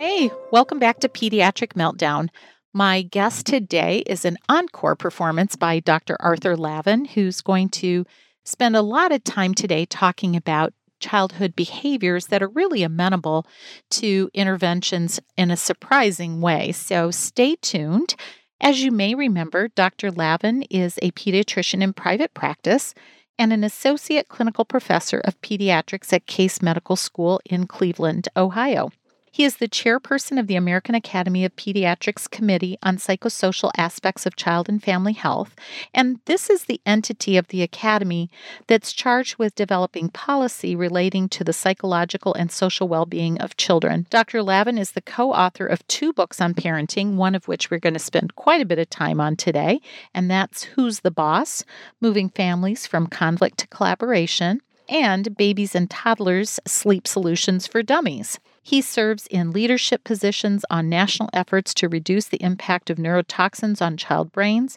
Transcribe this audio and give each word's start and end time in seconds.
Hey, 0.00 0.30
welcome 0.52 0.78
back 0.78 1.00
to 1.00 1.08
Pediatric 1.08 1.72
Meltdown. 1.72 2.28
My 2.72 3.02
guest 3.02 3.46
today 3.46 4.04
is 4.06 4.24
an 4.24 4.38
encore 4.48 4.94
performance 4.94 5.56
by 5.56 5.80
Dr. 5.80 6.16
Arthur 6.20 6.56
Lavin, 6.56 7.04
who's 7.04 7.40
going 7.40 7.68
to 7.70 8.06
spend 8.44 8.76
a 8.76 8.82
lot 8.82 9.10
of 9.10 9.24
time 9.24 9.54
today 9.54 9.86
talking 9.86 10.36
about 10.36 10.72
childhood 11.00 11.56
behaviors 11.56 12.28
that 12.28 12.44
are 12.44 12.48
really 12.48 12.84
amenable 12.84 13.44
to 13.90 14.30
interventions 14.34 15.18
in 15.36 15.50
a 15.50 15.56
surprising 15.56 16.40
way. 16.40 16.70
So 16.70 17.10
stay 17.10 17.56
tuned. 17.56 18.14
As 18.60 18.80
you 18.80 18.92
may 18.92 19.16
remember, 19.16 19.66
Dr. 19.66 20.12
Lavin 20.12 20.62
is 20.70 21.00
a 21.02 21.10
pediatrician 21.10 21.82
in 21.82 21.92
private 21.92 22.34
practice 22.34 22.94
and 23.36 23.52
an 23.52 23.64
associate 23.64 24.28
clinical 24.28 24.64
professor 24.64 25.18
of 25.24 25.40
pediatrics 25.40 26.12
at 26.12 26.26
Case 26.26 26.62
Medical 26.62 26.94
School 26.94 27.40
in 27.44 27.66
Cleveland, 27.66 28.28
Ohio. 28.36 28.90
He 29.38 29.44
is 29.44 29.58
the 29.58 29.68
chairperson 29.68 30.40
of 30.40 30.48
the 30.48 30.56
American 30.56 30.96
Academy 30.96 31.44
of 31.44 31.54
Pediatrics 31.54 32.28
Committee 32.28 32.76
on 32.82 32.96
Psychosocial 32.96 33.70
Aspects 33.76 34.26
of 34.26 34.34
Child 34.34 34.68
and 34.68 34.82
Family 34.82 35.12
Health, 35.12 35.54
and 35.94 36.18
this 36.24 36.50
is 36.50 36.64
the 36.64 36.80
entity 36.84 37.36
of 37.36 37.46
the 37.46 37.62
Academy 37.62 38.32
that's 38.66 38.92
charged 38.92 39.38
with 39.38 39.54
developing 39.54 40.08
policy 40.08 40.74
relating 40.74 41.28
to 41.28 41.44
the 41.44 41.52
psychological 41.52 42.34
and 42.34 42.50
social 42.50 42.88
well 42.88 43.06
being 43.06 43.40
of 43.40 43.56
children. 43.56 44.06
Dr. 44.10 44.42
Lavin 44.42 44.76
is 44.76 44.90
the 44.90 45.00
co 45.00 45.32
author 45.32 45.68
of 45.68 45.86
two 45.86 46.12
books 46.12 46.40
on 46.40 46.52
parenting, 46.52 47.14
one 47.14 47.36
of 47.36 47.46
which 47.46 47.70
we're 47.70 47.78
going 47.78 47.94
to 47.94 48.00
spend 48.00 48.34
quite 48.34 48.60
a 48.60 48.66
bit 48.66 48.80
of 48.80 48.90
time 48.90 49.20
on 49.20 49.36
today, 49.36 49.80
and 50.12 50.28
that's 50.28 50.64
Who's 50.64 51.02
the 51.02 51.12
Boss? 51.12 51.64
Moving 52.00 52.28
Families 52.28 52.88
from 52.88 53.06
Conflict 53.06 53.58
to 53.58 53.68
Collaboration 53.68 54.62
and 54.88 55.36
Babies 55.36 55.74
and 55.74 55.90
Toddlers 55.90 56.60
Sleep 56.66 57.06
Solutions 57.06 57.66
for 57.66 57.82
Dummies. 57.82 58.38
He 58.62 58.80
serves 58.80 59.26
in 59.28 59.50
leadership 59.50 60.04
positions 60.04 60.64
on 60.70 60.88
national 60.88 61.30
efforts 61.32 61.72
to 61.74 61.88
reduce 61.88 62.26
the 62.26 62.42
impact 62.42 62.90
of 62.90 62.98
neurotoxins 62.98 63.80
on 63.80 63.96
child 63.96 64.30
brains 64.32 64.76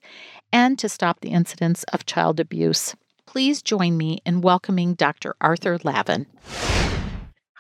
and 0.53 0.79
to 0.79 0.87
stop 0.87 1.19
the 1.19 1.31
incidence 1.31 1.83
of 1.91 2.05
child 2.05 2.39
abuse. 2.39 2.95
Please 3.25 3.61
join 3.61 3.97
me 3.97 4.19
in 4.25 4.41
welcoming 4.41 4.93
Dr. 4.93 5.35
Arthur 5.41 5.77
Lavin. 5.83 6.27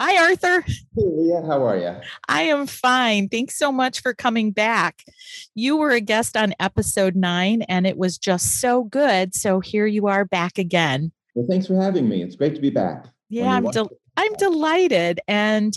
Hi, 0.03 0.29
Arthur. 0.29 0.61
Hey, 0.61 0.75
Leah, 0.95 1.43
how 1.45 1.63
are 1.63 1.77
you? 1.77 1.95
I 2.27 2.43
am 2.43 2.65
fine. 2.65 3.29
Thanks 3.29 3.55
so 3.55 3.71
much 3.71 4.01
for 4.01 4.13
coming 4.13 4.51
back. 4.51 5.03
You 5.53 5.77
were 5.77 5.91
a 5.91 6.01
guest 6.01 6.35
on 6.35 6.55
episode 6.59 7.15
nine, 7.15 7.61
and 7.63 7.85
it 7.85 7.97
was 7.97 8.17
just 8.17 8.59
so 8.59 8.83
good. 8.83 9.35
So 9.35 9.59
here 9.59 9.85
you 9.85 10.07
are 10.07 10.25
back 10.25 10.57
again. 10.57 11.11
Well, 11.33 11.45
thanks 11.49 11.67
for 11.67 11.75
having 11.75 12.07
me. 12.09 12.23
It's 12.23 12.35
great 12.35 12.55
to 12.55 12.61
be 12.61 12.69
back. 12.69 13.05
Yeah, 13.29 13.47
I'm, 13.47 13.63
del- 13.71 13.91
I'm 14.17 14.33
delighted. 14.33 15.21
And 15.27 15.73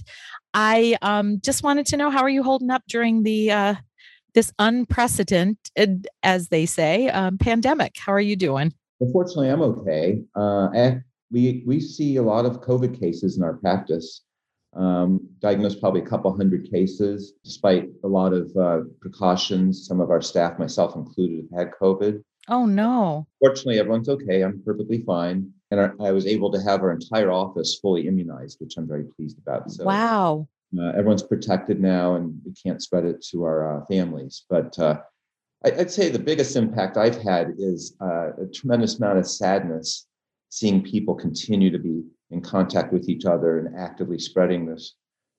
I 0.52 0.96
um, 1.02 1.40
just 1.42 1.62
wanted 1.62 1.86
to 1.86 1.96
know 1.96 2.10
how 2.10 2.22
are 2.22 2.28
you 2.28 2.42
holding 2.42 2.70
up 2.70 2.82
during 2.88 3.22
the 3.22 3.50
uh, 3.50 3.74
this 4.34 4.52
unprecedented, 4.58 6.08
as 6.22 6.48
they 6.48 6.66
say, 6.66 7.08
um, 7.08 7.38
pandemic? 7.38 7.94
How 7.96 8.12
are 8.12 8.20
you 8.20 8.36
doing? 8.36 8.72
Unfortunately, 9.00 9.48
I'm 9.48 9.62
okay. 9.62 10.22
Uh, 10.34 10.94
we 11.30 11.62
we 11.66 11.80
see 11.80 12.16
a 12.16 12.22
lot 12.22 12.44
of 12.44 12.60
COVID 12.60 12.98
cases 12.98 13.36
in 13.36 13.42
our 13.42 13.54
practice. 13.54 14.22
Um, 14.74 15.20
diagnosed 15.40 15.80
probably 15.80 16.00
a 16.00 16.06
couple 16.06 16.36
hundred 16.36 16.68
cases, 16.68 17.34
despite 17.44 17.88
a 18.02 18.08
lot 18.08 18.32
of 18.32 18.56
uh, 18.56 18.80
precautions. 19.00 19.86
Some 19.86 20.00
of 20.00 20.10
our 20.10 20.20
staff, 20.20 20.58
myself 20.58 20.96
included, 20.96 21.46
have 21.52 21.68
had 21.68 21.74
COVID. 21.80 22.22
Oh 22.48 22.66
no! 22.66 23.26
Fortunately, 23.40 23.78
everyone's 23.78 24.08
okay. 24.08 24.42
I'm 24.42 24.62
perfectly 24.64 25.02
fine 25.02 25.52
and 25.74 25.80
our, 25.80 26.08
I 26.08 26.12
was 26.12 26.26
able 26.26 26.50
to 26.52 26.62
have 26.62 26.82
our 26.82 26.92
entire 26.92 27.30
office 27.30 27.78
fully 27.80 28.06
immunized, 28.06 28.58
which 28.60 28.76
I'm 28.76 28.86
very 28.86 29.04
pleased 29.04 29.38
about. 29.38 29.70
So, 29.70 29.84
wow. 29.84 30.48
Uh, 30.76 30.88
everyone's 30.90 31.22
protected 31.22 31.80
now, 31.80 32.16
and 32.16 32.40
we 32.44 32.52
can't 32.52 32.82
spread 32.82 33.04
it 33.04 33.24
to 33.30 33.44
our 33.44 33.78
uh, 33.82 33.86
families. 33.86 34.44
But 34.48 34.78
uh, 34.78 35.00
I, 35.64 35.70
would 35.70 35.90
say 35.90 36.08
the 36.08 36.18
biggest 36.18 36.56
impact 36.56 36.96
I've 36.96 37.20
had 37.20 37.54
is 37.58 37.96
uh, 38.00 38.30
a 38.42 38.46
tremendous 38.52 38.98
amount 38.98 39.18
of 39.18 39.28
sadness 39.28 40.06
seeing 40.48 40.82
people 40.82 41.14
continue 41.14 41.70
to 41.70 41.78
be 41.78 42.02
in 42.30 42.40
contact 42.40 42.92
with 42.92 43.08
each 43.08 43.24
other 43.24 43.58
and 43.58 43.76
actively 43.76 44.18
spreading 44.18 44.66
this 44.66 44.94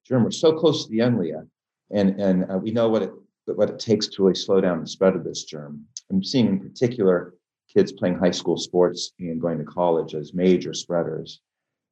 germ. 0.05 0.23
We're 0.23 0.31
so 0.31 0.53
close 0.53 0.85
to 0.85 0.91
the 0.91 1.01
end, 1.01 1.19
Leah, 1.19 1.43
and 1.91 2.19
and 2.19 2.49
uh, 2.49 2.57
we 2.57 2.71
know 2.71 2.89
what 2.89 3.01
it 3.01 3.11
what 3.45 3.69
it 3.69 3.79
takes 3.79 4.07
to 4.07 4.23
really 4.23 4.35
slow 4.35 4.59
down 4.59 4.81
the 4.81 4.87
spread 4.87 5.15
of 5.15 5.23
this 5.23 5.43
germ. 5.43 5.85
I'm 6.11 6.23
seeing 6.23 6.47
in 6.47 6.59
particular 6.59 7.35
kids 7.71 7.91
playing 7.91 8.17
high 8.17 8.31
school 8.31 8.57
sports 8.57 9.11
and 9.19 9.41
going 9.41 9.57
to 9.59 9.65
college 9.65 10.15
as 10.15 10.33
major 10.33 10.73
spreaders. 10.73 11.41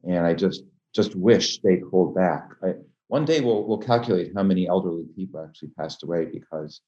And 0.04 0.26
I 0.26 0.34
just 0.34 0.64
just 0.94 1.16
wish 1.16 1.60
they'd 1.60 1.82
hold 1.90 2.14
back. 2.14 2.50
I, 2.64 2.74
one 3.08 3.26
day 3.26 3.42
we'll 3.42 3.64
we'll 3.68 3.78
calculate 3.78 4.32
how 4.36 4.44
many 4.44 4.68
elderly 4.68 5.06
people 5.16 5.44
actually 5.44 5.70
passed 5.78 6.04
away 6.04 6.26
because 6.26 6.82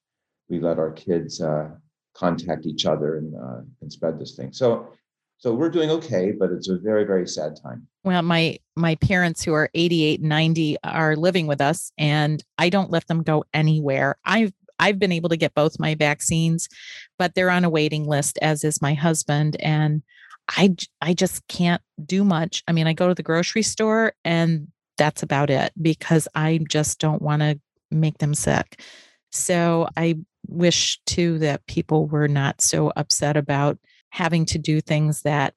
we 0.50 0.60
let 0.60 0.80
our 0.80 0.92
kids 0.92 1.42
uh, 1.42 1.70
contact 2.14 2.66
each 2.66 2.86
other 2.86 3.18
and 3.18 3.36
uh, 3.36 3.62
and 3.82 3.92
spread 3.92 4.20
this 4.20 4.36
thing. 4.36 4.54
So 4.54 4.90
so 5.38 5.54
we're 5.54 5.70
doing 5.70 5.90
okay, 5.92 6.32
but 6.32 6.52
it's 6.52 6.70
a 6.70 6.78
very 6.78 7.04
very 7.04 7.28
sad 7.28 7.58
time. 7.62 7.88
Well, 8.04 8.22
my 8.22 8.58
my 8.76 8.96
parents 8.96 9.44
who 9.44 9.54
are 9.54 9.70
88 9.74 10.22
90 10.22 10.78
are 10.84 11.16
living 11.16 11.48
with 11.48 11.62
us 11.62 11.92
and 11.98 12.44
I 12.58 12.70
don't 12.70 12.92
let 12.92 13.08
them 13.08 13.24
go 13.24 13.46
anywhere. 13.54 14.18
I've 14.26 14.54
I've 14.80 15.00
been 15.00 15.12
able 15.12 15.30
to 15.30 15.38
get 15.38 15.54
both 15.54 15.80
my 15.80 15.96
vaccines, 15.96 16.68
but 17.18 17.34
they're 17.34 17.50
on 17.50 17.64
a 17.64 17.70
waiting 17.70 18.06
list, 18.06 18.38
as 18.42 18.64
is 18.64 18.82
my 18.82 18.94
husband. 18.94 19.56
And 19.62 20.04
I, 20.50 20.76
I 21.02 21.14
just 21.14 21.48
can't 21.48 21.82
do 22.06 22.24
much. 22.24 22.64
I 22.68 22.72
mean, 22.72 22.88
I 22.88 22.94
go 22.94 23.08
to 23.08 23.16
the 23.16 23.24
grocery 23.24 23.62
store 23.62 24.14
and 24.24 24.68
that's 24.98 25.24
about 25.24 25.50
it 25.50 25.72
because 25.82 26.28
I 26.36 26.60
just 26.70 27.00
don't 27.00 27.22
want 27.22 27.42
to 27.42 27.60
make 27.90 28.18
them 28.20 28.34
sick. 28.34 28.82
So 29.32 29.88
I 29.98 30.18
wish 30.48 31.00
too 31.06 31.40
that 31.40 31.66
people 31.68 32.08
were 32.08 32.28
not 32.28 32.62
so 32.62 32.92
upset 32.96 33.38
about 33.38 33.78
having 34.10 34.46
to 34.46 34.58
do 34.58 34.82
things 34.82 35.24
that, 35.24 35.54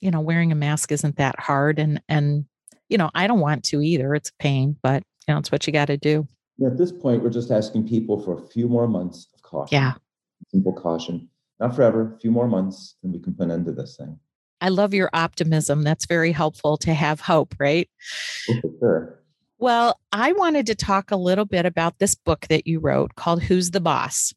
you 0.00 0.10
know, 0.10 0.20
wearing 0.20 0.50
a 0.50 0.56
mask 0.56 0.92
isn't 0.92 1.16
that 1.16 1.38
hard. 1.38 1.78
And, 1.78 2.02
and, 2.08 2.46
you 2.88 2.98
know, 2.98 3.10
I 3.14 3.26
don't 3.26 3.40
want 3.40 3.64
to 3.64 3.80
either. 3.80 4.14
It's 4.14 4.30
a 4.30 4.42
pain, 4.42 4.76
but, 4.82 5.02
you 5.26 5.34
know, 5.34 5.38
it's 5.38 5.52
what 5.52 5.66
you 5.66 5.72
got 5.72 5.86
to 5.86 5.96
do 5.96 6.26
at 6.66 6.78
this 6.78 6.92
point, 6.92 7.22
we're 7.22 7.30
just 7.30 7.50
asking 7.50 7.88
people 7.88 8.22
for 8.22 8.38
a 8.38 8.46
few 8.48 8.68
more 8.68 8.86
months 8.86 9.28
of 9.34 9.42
caution. 9.42 9.76
Yeah. 9.76 9.94
Simple 10.48 10.72
caution. 10.72 11.28
Not 11.60 11.74
forever, 11.74 12.14
a 12.16 12.20
few 12.20 12.30
more 12.30 12.48
months, 12.48 12.96
and 13.02 13.12
we 13.12 13.20
can 13.20 13.34
put 13.34 13.44
an 13.44 13.52
end 13.52 13.66
to 13.66 13.72
this 13.72 13.96
thing. 13.96 14.18
I 14.60 14.68
love 14.68 14.94
your 14.94 15.10
optimism. 15.12 15.82
That's 15.82 16.06
very 16.06 16.32
helpful 16.32 16.76
to 16.78 16.94
have 16.94 17.20
hope, 17.20 17.54
right? 17.58 17.88
Oh, 18.48 18.60
for 18.60 18.70
sure. 18.78 19.22
Well, 19.58 20.00
I 20.12 20.32
wanted 20.32 20.66
to 20.66 20.74
talk 20.74 21.10
a 21.10 21.16
little 21.16 21.44
bit 21.44 21.66
about 21.66 21.98
this 21.98 22.14
book 22.14 22.46
that 22.48 22.66
you 22.66 22.80
wrote 22.80 23.14
called 23.14 23.42
Who's 23.42 23.70
the 23.70 23.80
Boss? 23.80 24.34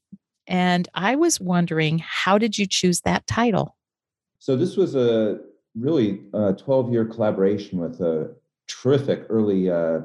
And 0.47 0.87
I 0.93 1.15
was 1.15 1.39
wondering, 1.39 1.99
how 1.99 2.37
did 2.37 2.57
you 2.57 2.67
choose 2.67 3.01
that 3.01 3.25
title? 3.25 3.75
So, 4.37 4.55
this 4.55 4.77
was 4.77 4.95
a 4.95 5.39
really 5.77 6.21
a 6.33 6.53
12 6.53 6.91
year 6.91 7.05
collaboration 7.05 7.79
with 7.79 7.99
a 8.01 8.33
terrific 8.67 9.25
early 9.29 9.69
uh, 9.69 10.01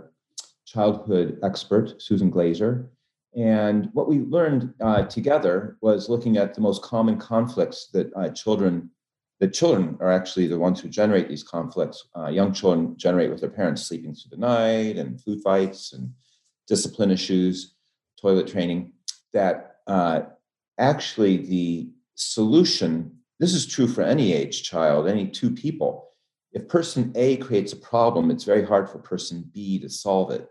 childhood 0.66 1.38
expert, 1.42 2.00
Susan 2.00 2.30
Glaser. 2.30 2.90
And 3.36 3.90
what 3.92 4.08
we 4.08 4.20
learned 4.20 4.74
uh, 4.80 5.02
together 5.02 5.76
was 5.80 6.08
looking 6.08 6.36
at 6.36 6.54
the 6.54 6.60
most 6.60 6.82
common 6.82 7.16
conflicts 7.16 7.88
that 7.92 8.12
uh, 8.16 8.28
children, 8.30 8.90
that 9.38 9.52
children 9.52 9.96
are 10.00 10.10
actually 10.10 10.48
the 10.48 10.58
ones 10.58 10.80
who 10.80 10.88
generate 10.88 11.28
these 11.28 11.44
conflicts. 11.44 12.08
Uh, 12.16 12.28
young 12.28 12.52
children 12.52 12.96
generate 12.96 13.30
with 13.30 13.40
their 13.40 13.50
parents 13.50 13.82
sleeping 13.82 14.14
through 14.14 14.30
the 14.30 14.36
night 14.36 14.96
and 14.96 15.20
food 15.20 15.40
fights 15.42 15.92
and 15.92 16.12
discipline 16.66 17.10
issues, 17.10 17.74
toilet 18.20 18.48
training. 18.48 18.92
That 19.32 19.76
uh, 19.86 20.22
actually 20.78 21.36
the 21.36 21.88
solution, 22.16 23.19
this 23.40 23.54
is 23.54 23.66
true 23.66 23.88
for 23.88 24.02
any 24.02 24.32
age 24.32 24.62
child, 24.62 25.08
any 25.08 25.26
two 25.26 25.50
people. 25.50 26.10
If 26.52 26.68
person 26.68 27.12
A 27.16 27.38
creates 27.38 27.72
a 27.72 27.76
problem, 27.76 28.30
it's 28.30 28.44
very 28.44 28.64
hard 28.64 28.88
for 28.88 28.98
person 28.98 29.50
B 29.52 29.80
to 29.80 29.88
solve 29.88 30.30
it. 30.30 30.48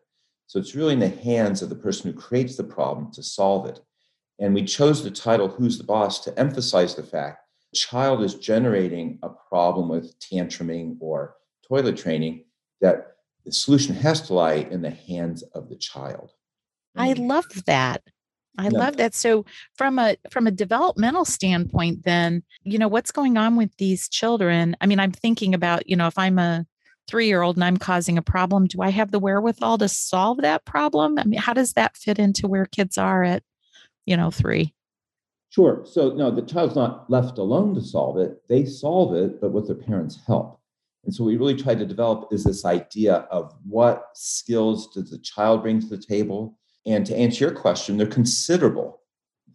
So 0.48 0.60
it's 0.60 0.76
really 0.76 0.94
in 0.94 1.00
the 1.00 1.08
hands 1.08 1.62
of 1.62 1.70
the 1.70 1.76
person 1.76 2.12
who 2.12 2.18
creates 2.18 2.58
the 2.58 2.64
problem 2.64 3.12
to 3.14 3.24
solve 3.24 3.68
it. 3.68 3.80
And 4.40 4.54
we 4.54 4.66
chose 4.66 5.04
the 5.04 5.12
title, 5.12 5.48
Who's 5.48 5.78
the 5.78 5.84
Boss, 5.84 6.20
to 6.22 6.38
emphasize 6.38 6.96
the 6.96 7.04
fact 7.04 7.46
child 7.74 8.24
is 8.24 8.36
generating 8.36 9.20
a 9.22 9.30
problem 9.30 9.90
with 9.90 10.20
tantruming 10.20 10.98
or 11.00 11.36
toilet 11.68 11.98
training, 11.98 12.46
that 12.82 13.16
the 13.46 13.52
solution 13.52 13.96
has 13.96 14.22
to 14.24 14.34
lie 14.34 14.54
in 14.54 14.82
the 14.82 14.90
hands 14.90 15.44
of 15.54 15.70
the 15.70 15.76
child. 15.76 16.32
I 16.96 17.14
love 17.14 17.46
that. 17.66 18.02
I 18.60 18.64
yeah. 18.64 18.78
love 18.78 18.98
that. 18.98 19.16
So 19.16 19.46
from 19.76 19.98
a 19.98 20.18
from 20.30 20.46
a 20.48 20.52
developmental 20.52 21.26
standpoint 21.26 22.04
then, 22.04 22.44
you 22.64 22.78
know, 22.78 22.88
what's 22.88 23.12
going 23.12 23.38
on 23.38 23.56
with 23.56 23.76
these 23.78 24.10
children? 24.10 24.76
I 24.82 24.86
mean, 24.86 25.00
I'm 25.00 25.12
thinking 25.12 25.54
about, 25.54 25.90
you 25.90 25.96
know, 25.96 26.08
if 26.08 26.18
I'm 26.18 26.38
a 26.38 26.66
3-year-old 27.10 27.56
and 27.56 27.64
I'm 27.64 27.78
causing 27.78 28.18
a 28.18 28.22
problem, 28.22 28.68
do 28.68 28.82
I 28.82 28.90
have 28.90 29.12
the 29.12 29.20
wherewithal 29.20 29.78
to 29.80 29.88
solve 29.88 30.42
that 30.42 30.66
problem? 30.66 31.18
I 31.18 31.24
mean, 31.24 31.40
how 31.40 31.54
does 31.54 31.74
that 31.74 31.98
fit 31.98 32.20
into 32.20 32.48
where 32.48 32.66
kids 32.66 32.98
are 32.98 33.24
at, 33.24 33.44
you 34.06 34.18
know, 34.18 34.30
3? 34.30 34.74
Sure. 35.50 35.84
So 35.86 36.12
no, 36.12 36.30
the 36.30 36.44
child's 36.44 36.76
not 36.76 37.10
left 37.10 37.38
alone 37.38 37.74
to 37.76 37.82
solve 37.82 38.18
it. 38.18 38.42
They 38.48 38.66
solve 38.66 39.16
it, 39.16 39.42
but 39.42 39.52
with 39.52 39.68
their 39.68 39.76
parents' 39.76 40.20
help. 40.28 40.60
And 41.06 41.16
so, 41.16 41.24
we 41.24 41.38
really 41.38 41.56
try 41.56 41.76
to 41.76 41.86
develop 41.86 42.28
is 42.34 42.44
this 42.44 42.66
idea 42.66 43.26
of 43.32 43.56
what 43.64 44.10
skills 44.14 44.94
does 44.94 45.10
the 45.10 45.18
child 45.20 45.64
bring 45.64 45.80
to 45.80 45.88
the 45.88 45.98
table. 45.98 46.59
And 46.86 47.06
to 47.06 47.16
answer 47.16 47.46
your 47.46 47.54
question, 47.54 47.98
they're 47.98 48.08
considerable. 48.08 49.02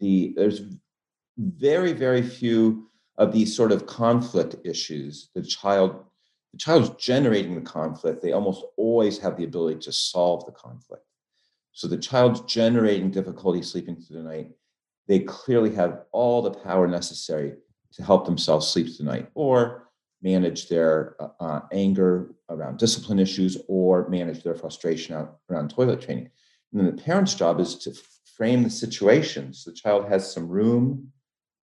The 0.00 0.34
there's 0.36 0.62
very, 1.38 1.92
very 1.92 2.22
few 2.22 2.90
of 3.16 3.32
these 3.32 3.56
sort 3.56 3.72
of 3.72 3.86
conflict 3.86 4.56
issues. 4.64 5.30
The 5.34 5.42
child, 5.42 6.04
the 6.52 6.58
child's 6.58 6.90
generating 7.02 7.54
the 7.54 7.60
conflict. 7.60 8.22
They 8.22 8.32
almost 8.32 8.64
always 8.76 9.18
have 9.18 9.36
the 9.36 9.44
ability 9.44 9.80
to 9.80 9.92
solve 9.92 10.44
the 10.46 10.52
conflict. 10.52 11.04
So 11.72 11.88
the 11.88 11.98
child's 11.98 12.40
generating 12.42 13.10
difficulty 13.10 13.62
sleeping 13.62 13.96
through 13.96 14.22
the 14.22 14.28
night 14.28 14.50
they 15.06 15.20
clearly 15.20 15.74
have 15.74 16.02
all 16.12 16.42
the 16.42 16.50
power 16.50 16.86
necessary 16.86 17.54
to 17.92 18.02
help 18.02 18.24
themselves 18.24 18.68
sleep 18.68 18.96
tonight 18.96 19.28
or 19.34 19.88
manage 20.22 20.68
their 20.68 21.16
uh, 21.20 21.28
uh, 21.40 21.60
anger 21.72 22.34
around 22.48 22.78
discipline 22.78 23.18
issues 23.18 23.58
or 23.68 24.08
manage 24.08 24.42
their 24.42 24.54
frustration 24.54 25.28
around 25.50 25.68
toilet 25.68 26.00
training. 26.00 26.30
And 26.74 26.84
then 26.84 26.94
the 26.94 27.02
parent's 27.02 27.34
job 27.34 27.60
is 27.60 27.76
to 27.76 27.94
frame 28.36 28.64
the 28.64 28.70
situation 28.70 29.54
so 29.54 29.70
the 29.70 29.76
child 29.76 30.08
has 30.08 30.32
some 30.32 30.48
room 30.48 31.12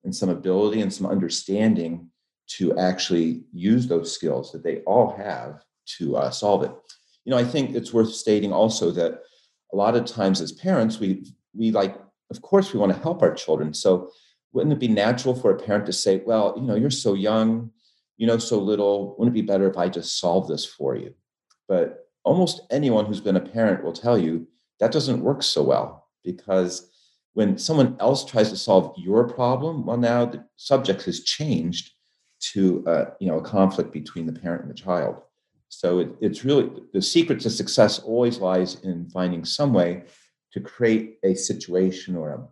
and 0.03 0.15
some 0.15 0.29
ability 0.29 0.81
and 0.81 0.91
some 0.91 1.05
understanding 1.05 2.09
to 2.47 2.77
actually 2.77 3.43
use 3.53 3.87
those 3.87 4.13
skills 4.13 4.51
that 4.51 4.63
they 4.63 4.79
all 4.79 5.15
have 5.15 5.61
to 5.97 6.15
uh, 6.15 6.31
solve 6.31 6.63
it. 6.63 6.71
You 7.25 7.31
know, 7.31 7.37
I 7.37 7.43
think 7.43 7.75
it's 7.75 7.93
worth 7.93 8.13
stating 8.13 8.51
also 8.51 8.89
that 8.91 9.21
a 9.73 9.75
lot 9.75 9.95
of 9.95 10.05
times 10.05 10.41
as 10.41 10.51
parents, 10.53 10.99
we 10.99 11.25
we 11.53 11.71
like 11.71 11.97
of 12.29 12.41
course 12.41 12.73
we 12.73 12.79
want 12.79 12.93
to 12.93 12.99
help 12.99 13.21
our 13.21 13.33
children 13.33 13.73
so 13.73 14.09
wouldn't 14.53 14.73
it 14.73 14.79
be 14.79 14.87
natural 14.87 15.35
for 15.35 15.51
a 15.51 15.59
parent 15.59 15.85
to 15.85 15.93
say 15.93 16.21
well 16.25 16.53
you 16.55 16.63
know 16.63 16.75
you're 16.75 16.89
so 16.89 17.13
young 17.13 17.69
you 18.17 18.27
know 18.27 18.37
so 18.37 18.59
little 18.59 19.15
wouldn't 19.17 19.35
it 19.35 19.41
be 19.41 19.45
better 19.45 19.69
if 19.69 19.77
i 19.77 19.87
just 19.87 20.19
solve 20.19 20.47
this 20.47 20.65
for 20.65 20.95
you 20.95 21.13
but 21.67 22.07
almost 22.23 22.61
anyone 22.71 23.05
who's 23.05 23.21
been 23.21 23.35
a 23.35 23.41
parent 23.41 23.83
will 23.83 23.93
tell 23.93 24.17
you 24.17 24.47
that 24.81 24.91
doesn't 24.91 25.23
work 25.23 25.41
so 25.41 25.63
well 25.63 26.09
because 26.25 26.89
when 27.33 27.57
someone 27.57 27.95
else 28.01 28.25
tries 28.25 28.49
to 28.49 28.57
solve 28.57 28.93
your 28.97 29.23
problem 29.29 29.85
well 29.85 29.97
now 29.97 30.25
the 30.25 30.43
subject 30.57 31.03
has 31.03 31.23
changed 31.23 31.91
to 32.41 32.83
uh, 32.87 33.05
you 33.19 33.27
know 33.27 33.37
a 33.37 33.43
conflict 33.43 33.93
between 33.93 34.25
the 34.25 34.33
parent 34.33 34.63
and 34.63 34.71
the 34.71 34.75
child. 34.75 35.21
So 35.69 35.99
it, 35.99 36.09
it's 36.19 36.43
really 36.43 36.69
the 36.93 37.01
secret 37.01 37.39
to 37.41 37.49
success 37.49 37.99
always 37.99 38.39
lies 38.39 38.81
in 38.83 39.09
finding 39.09 39.45
some 39.45 39.73
way 39.73 40.03
to 40.51 40.59
create 40.59 41.17
a 41.23 41.33
situation 41.33 42.17
or 42.17 42.31
a 42.31 42.47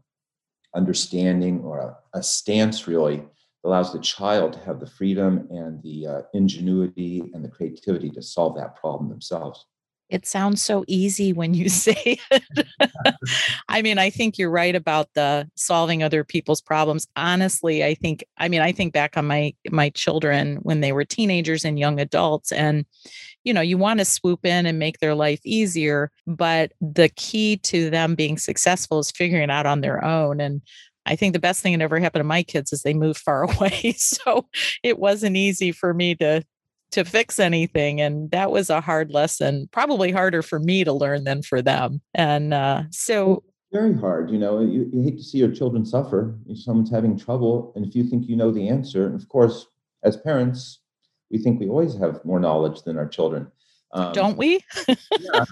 understanding 0.77 1.61
or 1.61 1.79
a, 1.79 1.97
a 2.13 2.23
stance 2.23 2.87
really 2.87 3.17
that 3.17 3.69
allows 3.69 3.91
the 3.91 3.99
child 3.99 4.53
to 4.53 4.59
have 4.59 4.79
the 4.79 4.85
freedom 4.85 5.47
and 5.49 5.81
the 5.83 6.07
uh, 6.07 6.21
ingenuity 6.33 7.31
and 7.33 7.43
the 7.43 7.49
creativity 7.49 8.09
to 8.11 8.21
solve 8.21 8.55
that 8.55 8.75
problem 8.75 9.09
themselves 9.09 9.65
it 10.09 10.25
sounds 10.25 10.63
so 10.63 10.83
easy 10.87 11.33
when 11.33 11.53
you 11.53 11.69
say 11.69 12.19
it. 12.31 12.67
I 13.69 13.81
mean, 13.81 13.97
I 13.97 14.09
think 14.09 14.37
you're 14.37 14.49
right 14.49 14.75
about 14.75 15.09
the 15.13 15.49
solving 15.55 16.03
other 16.03 16.23
people's 16.23 16.61
problems. 16.61 17.07
Honestly, 17.15 17.83
I 17.83 17.93
think 17.95 18.23
I 18.37 18.47
mean, 18.49 18.61
I 18.61 18.71
think 18.71 18.93
back 18.93 19.17
on 19.17 19.27
my 19.27 19.53
my 19.69 19.89
children 19.89 20.57
when 20.57 20.81
they 20.81 20.91
were 20.91 21.05
teenagers 21.05 21.65
and 21.65 21.79
young 21.79 21.99
adults 21.99 22.51
and 22.51 22.85
you 23.45 23.53
know, 23.53 23.61
you 23.61 23.77
want 23.77 23.99
to 23.99 24.05
swoop 24.05 24.45
in 24.45 24.65
and 24.65 24.77
make 24.77 24.99
their 24.99 25.15
life 25.15 25.39
easier, 25.45 26.11
but 26.27 26.73
the 26.81 27.09
key 27.09 27.57
to 27.57 27.89
them 27.89 28.13
being 28.13 28.37
successful 28.37 28.99
is 28.99 29.11
figuring 29.11 29.43
it 29.43 29.49
out 29.49 29.65
on 29.65 29.79
their 29.79 30.03
own. 30.03 30.41
And 30.41 30.61
I 31.05 31.15
think 31.15 31.33
the 31.33 31.39
best 31.39 31.61
thing 31.61 31.77
that 31.77 31.83
ever 31.83 31.99
happened 31.99 32.19
to 32.19 32.25
my 32.25 32.43
kids 32.43 32.73
is 32.73 32.81
they 32.81 32.93
moved 32.93 33.19
far 33.19 33.43
away. 33.51 33.93
So 33.97 34.47
it 34.83 34.99
wasn't 34.99 35.37
easy 35.37 35.71
for 35.71 35.93
me 35.93 36.15
to 36.15 36.43
to 36.91 37.03
fix 37.05 37.39
anything 37.39 38.01
and 38.01 38.31
that 38.31 38.51
was 38.51 38.69
a 38.69 38.81
hard 38.81 39.11
lesson 39.11 39.69
probably 39.71 40.11
harder 40.11 40.41
for 40.41 40.59
me 40.59 40.83
to 40.83 40.93
learn 40.93 41.23
than 41.23 41.41
for 41.41 41.61
them 41.61 42.01
and 42.13 42.53
uh, 42.53 42.83
so 42.91 43.43
very 43.71 43.93
hard 43.93 44.31
you 44.31 44.37
know 44.37 44.59
you, 44.59 44.89
you, 44.91 45.01
hate 45.03 45.17
to 45.17 45.23
see 45.23 45.37
your 45.37 45.51
children 45.51 45.85
suffer 45.85 46.37
if 46.47 46.61
someone's 46.61 46.91
having 46.91 47.17
trouble 47.17 47.71
and 47.75 47.85
if 47.85 47.95
you 47.95 48.03
think 48.03 48.27
you 48.27 48.35
know 48.35 48.51
the 48.51 48.67
answer 48.67 49.05
and 49.05 49.15
of 49.15 49.27
course 49.29 49.67
as 50.03 50.17
parents 50.17 50.79
we 51.31 51.37
think 51.37 51.59
we 51.59 51.69
always 51.69 51.95
have 51.95 52.23
more 52.25 52.39
knowledge 52.39 52.83
than 52.83 52.97
our 52.97 53.07
children. 53.07 53.51
Um, 53.93 54.13
Don't 54.13 54.37
we? 54.37 54.63
yeah. 54.87 55.45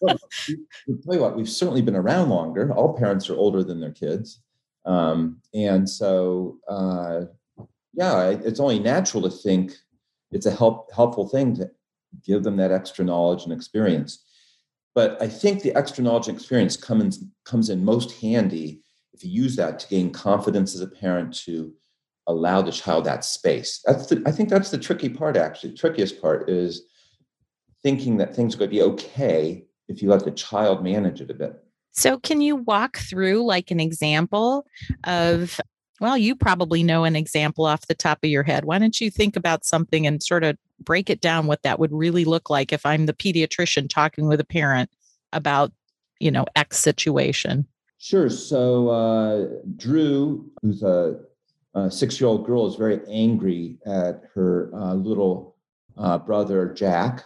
Well, 0.00 0.18
we, 0.48 0.96
tell 1.04 1.14
you 1.14 1.20
what, 1.20 1.36
we've 1.36 1.48
certainly 1.48 1.82
been 1.82 1.96
around 1.96 2.30
longer. 2.30 2.72
All 2.72 2.96
parents 2.96 3.28
are 3.30 3.36
older 3.36 3.62
than 3.62 3.80
their 3.80 3.92
kids. 3.92 4.40
Um, 4.84 5.40
and 5.54 5.88
so, 5.88 6.58
uh, 6.68 7.22
yeah, 7.94 8.30
it's 8.30 8.60
only 8.60 8.78
natural 8.78 9.22
to 9.22 9.30
think 9.30 9.72
it's 10.32 10.46
a 10.46 10.50
help, 10.50 10.92
helpful 10.92 11.28
thing 11.28 11.54
to 11.56 11.70
give 12.24 12.42
them 12.42 12.56
that 12.56 12.72
extra 12.72 13.04
knowledge 13.04 13.44
and 13.44 13.52
experience. 13.52 14.24
But 14.94 15.20
I 15.22 15.28
think 15.28 15.62
the 15.62 15.74
extra 15.74 16.04
knowledge 16.04 16.28
and 16.28 16.36
experience 16.36 16.76
comes, 16.76 17.24
comes 17.44 17.70
in 17.70 17.84
most 17.84 18.20
handy 18.20 18.82
if 19.12 19.24
you 19.24 19.30
use 19.30 19.56
that 19.56 19.78
to 19.78 19.88
gain 19.88 20.10
confidence 20.10 20.74
as 20.74 20.80
a 20.80 20.86
parent 20.86 21.34
to 21.44 21.72
allow 22.26 22.62
the 22.62 22.72
child 22.72 23.04
that 23.04 23.24
space. 23.24 23.80
That's 23.84 24.06
the, 24.06 24.22
I 24.26 24.32
think 24.32 24.48
that's 24.48 24.70
the 24.70 24.78
tricky 24.78 25.08
part, 25.08 25.36
actually. 25.36 25.70
The 25.70 25.76
trickiest 25.76 26.20
part 26.20 26.48
is 26.48 26.82
thinking 27.82 28.16
that 28.18 28.34
things 28.34 28.54
are 28.54 28.58
going 28.58 28.70
to 28.70 28.76
be 28.76 28.82
okay 28.82 29.64
if 29.88 30.02
you 30.02 30.08
let 30.08 30.24
the 30.24 30.30
child 30.30 30.82
manage 30.82 31.20
it 31.20 31.30
a 31.30 31.34
bit. 31.34 31.62
So, 31.92 32.18
can 32.18 32.40
you 32.40 32.56
walk 32.56 32.96
through 32.96 33.44
like 33.44 33.70
an 33.70 33.80
example 33.80 34.64
of, 35.04 35.60
well, 36.02 36.18
you 36.18 36.34
probably 36.34 36.82
know 36.82 37.04
an 37.04 37.14
example 37.14 37.64
off 37.64 37.86
the 37.86 37.94
top 37.94 38.18
of 38.24 38.28
your 38.28 38.42
head. 38.42 38.64
Why 38.64 38.80
don't 38.80 39.00
you 39.00 39.08
think 39.08 39.36
about 39.36 39.64
something 39.64 40.04
and 40.04 40.20
sort 40.20 40.42
of 40.42 40.58
break 40.80 41.08
it 41.08 41.20
down 41.20 41.46
what 41.46 41.62
that 41.62 41.78
would 41.78 41.92
really 41.92 42.24
look 42.24 42.50
like 42.50 42.72
if 42.72 42.84
I'm 42.84 43.06
the 43.06 43.12
pediatrician 43.12 43.88
talking 43.88 44.26
with 44.26 44.40
a 44.40 44.44
parent 44.44 44.90
about, 45.32 45.70
you 46.18 46.32
know, 46.32 46.44
X 46.56 46.78
situation? 46.78 47.68
Sure. 47.98 48.28
So, 48.28 48.88
uh, 48.88 49.46
Drew, 49.76 50.50
who's 50.60 50.82
a 50.82 51.20
uh, 51.76 51.88
six-year-old 51.88 52.46
girl 52.46 52.66
is 52.66 52.74
very 52.74 53.00
angry 53.08 53.78
at 53.86 54.22
her 54.34 54.72
uh, 54.74 54.94
little 54.94 55.54
uh, 55.96 56.18
brother 56.18 56.74
Jack, 56.74 57.24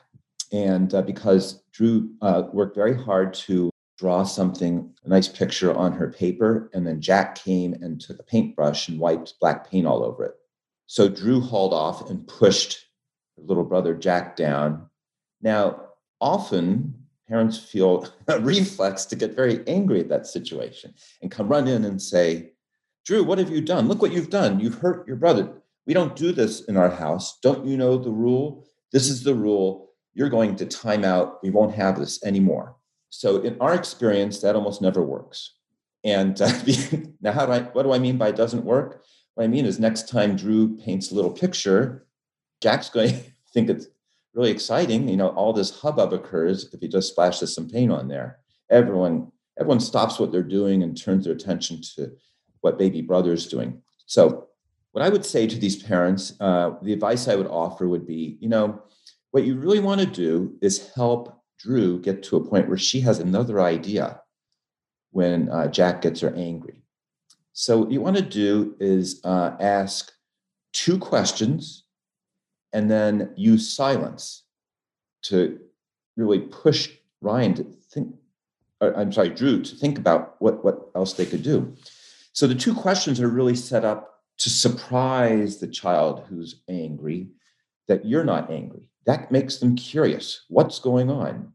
and 0.52 0.92
uh, 0.92 1.00
because 1.00 1.62
Drew 1.73 2.11
uh, 2.21 2.42
worked 2.52 2.76
very 2.76 2.95
hard 2.95 3.33
to 3.35 3.71
draw 3.99 4.25
something, 4.25 4.93
a 5.05 5.09
nice 5.09 5.29
picture 5.29 5.75
on 5.75 5.93
her 5.93 6.11
paper, 6.11 6.71
and 6.75 6.87
then 6.87 7.00
Jack 7.00 7.37
came 7.37 7.73
and 7.75 8.00
took 8.00 8.19
a 8.19 8.25
paintbrush 8.25 8.88
and 8.88 9.00
wiped 9.00 9.35
black 9.41 9.71
paint 9.71 9.87
all 9.87 10.05
over 10.05 10.25
it. 10.25 10.35
So 10.87 11.09
Drew 11.09 11.41
hauled 11.41 11.73
off 11.73 12.09
and 12.11 12.26
pushed 12.29 12.87
her 13.37 13.43
little 13.43 13.65
brother 13.65 13.95
Jack 13.95 14.37
down. 14.37 14.87
Now, 15.41 15.81
often 16.21 16.95
parents 17.29 17.59
feel 17.59 18.09
a 18.29 18.38
reflex 18.41 19.05
to 19.07 19.17
get 19.17 19.35
very 19.35 19.67
angry 19.67 20.00
at 20.00 20.09
that 20.11 20.26
situation 20.26 20.95
and 21.23 21.31
come 21.31 21.49
run 21.49 21.67
in 21.67 21.85
and 21.85 22.00
say, 22.00 22.53
Drew, 23.05 23.25
what 23.25 23.38
have 23.38 23.50
you 23.50 23.61
done? 23.61 23.88
Look 23.88 24.03
what 24.03 24.12
you've 24.12 24.31
done. 24.31 24.61
You've 24.61 24.79
hurt 24.79 25.07
your 25.07 25.17
brother. 25.17 25.53
We 25.87 25.95
don't 25.95 26.17
do 26.17 26.33
this 26.33 26.65
in 26.65 26.76
our 26.76 26.91
house. 26.91 27.38
Don't 27.41 27.65
you 27.65 27.76
know 27.76 27.97
the 27.97 28.11
rule? 28.11 28.67
This 28.93 29.09
is 29.09 29.23
the 29.23 29.35
rule. 29.35 29.91
You're 30.15 30.29
going 30.29 30.57
to 30.57 30.67
time 30.67 31.05
out. 31.05 31.43
We 31.43 31.50
won't 31.50 31.75
have 31.75 31.99
this 31.99 32.23
anymore. 32.25 32.75
So, 33.10 33.38
in 33.38 33.56
our 33.60 33.75
experience, 33.75 34.40
that 34.40 34.56
almost 34.56 34.82
never 34.82 35.02
works. 35.02 35.54
And 36.04 36.40
uh, 36.40 36.52
now, 37.20 37.32
how 37.32 37.46
do 37.46 37.52
I? 37.52 37.60
What 37.60 37.84
do 37.84 37.92
I 37.92 37.98
mean 37.98 38.18
by 38.18 38.28
it 38.28 38.36
doesn't 38.36 38.64
work? 38.64 39.04
What 39.34 39.44
I 39.44 39.48
mean 39.48 39.66
is, 39.66 39.78
next 39.78 40.08
time 40.08 40.36
Drew 40.36 40.76
paints 40.76 41.10
a 41.10 41.14
little 41.14 41.32
picture, 41.32 42.06
Jack's 42.62 42.90
going 42.90 43.10
to 43.10 43.22
think 43.52 43.70
it's 43.70 43.86
really 44.34 44.50
exciting. 44.50 45.08
You 45.08 45.16
know, 45.16 45.28
all 45.28 45.52
this 45.52 45.80
hubbub 45.80 46.12
occurs 46.12 46.72
if 46.72 46.80
he 46.80 46.88
just 46.88 47.10
splashes 47.10 47.54
some 47.54 47.68
paint 47.68 47.92
on 47.92 48.08
there. 48.08 48.38
Everyone, 48.70 49.32
everyone 49.58 49.80
stops 49.80 50.18
what 50.18 50.32
they're 50.32 50.42
doing 50.42 50.82
and 50.82 50.96
turns 50.96 51.25
their 51.25 51.34
attention 51.34 51.80
to 51.96 52.12
what 52.60 52.78
baby 52.78 53.02
brother 53.02 53.32
is 53.32 53.46
doing. 53.46 53.82
So, 54.06 54.48
what 54.92 55.04
I 55.04 55.08
would 55.10 55.26
say 55.26 55.46
to 55.46 55.58
these 55.58 55.82
parents, 55.82 56.32
uh, 56.40 56.70
the 56.82 56.92
advice 56.92 57.28
I 57.28 57.36
would 57.36 57.48
offer 57.48 57.86
would 57.86 58.06
be, 58.06 58.38
you 58.40 58.48
know, 58.48 58.82
what 59.30 59.44
you 59.44 59.56
really 59.56 59.80
want 59.80 60.00
to 60.00 60.06
do 60.06 60.56
is 60.62 60.90
help 60.94 61.42
Drew 61.58 62.00
get 62.00 62.22
to 62.25 62.36
a 62.36 62.44
point 62.44 62.68
where 62.68 62.78
she 62.78 63.00
has 63.00 63.18
another 63.18 63.60
idea 63.60 64.20
when 65.10 65.48
uh, 65.48 65.68
Jack 65.68 66.02
gets 66.02 66.20
her 66.20 66.34
angry. 66.34 66.82
So, 67.52 67.78
what 67.78 67.90
you 67.90 68.00
want 68.00 68.16
to 68.16 68.22
do 68.22 68.76
is 68.80 69.20
uh, 69.25 69.56
ask 69.60 70.12
two 70.72 70.98
questions 70.98 71.84
and 72.72 72.90
then 72.90 73.32
use 73.36 73.75
silence 73.75 74.44
to 75.22 75.58
really 76.16 76.40
push 76.40 76.90
Ryan 77.22 77.54
to 77.54 77.64
think 77.90 78.14
I'm 78.80 79.12
sorry, 79.12 79.30
Drew, 79.30 79.62
to 79.62 79.76
think 79.76 79.98
about 79.98 80.36
what, 80.38 80.64
what 80.64 80.90
else 80.94 81.14
they 81.14 81.26
could 81.26 81.42
do. 81.42 81.75
So 82.32 82.46
the 82.46 82.54
two 82.54 82.75
questions 82.75 83.20
are 83.20 83.28
really 83.28 83.54
set 83.54 83.84
up 83.84 84.20
to 84.38 84.50
surprise 84.50 85.56
the 85.58 85.66
child 85.66 86.25
who's 86.28 86.60
angry 86.68 87.28
that 87.88 88.04
you're 88.04 88.25
not 88.25 88.50
angry. 88.50 88.82
That 89.06 89.30
makes 89.30 89.58
them 89.58 89.76
curious. 89.76 90.44
What's 90.48 90.78
going 90.80 91.10
on? 91.10 91.52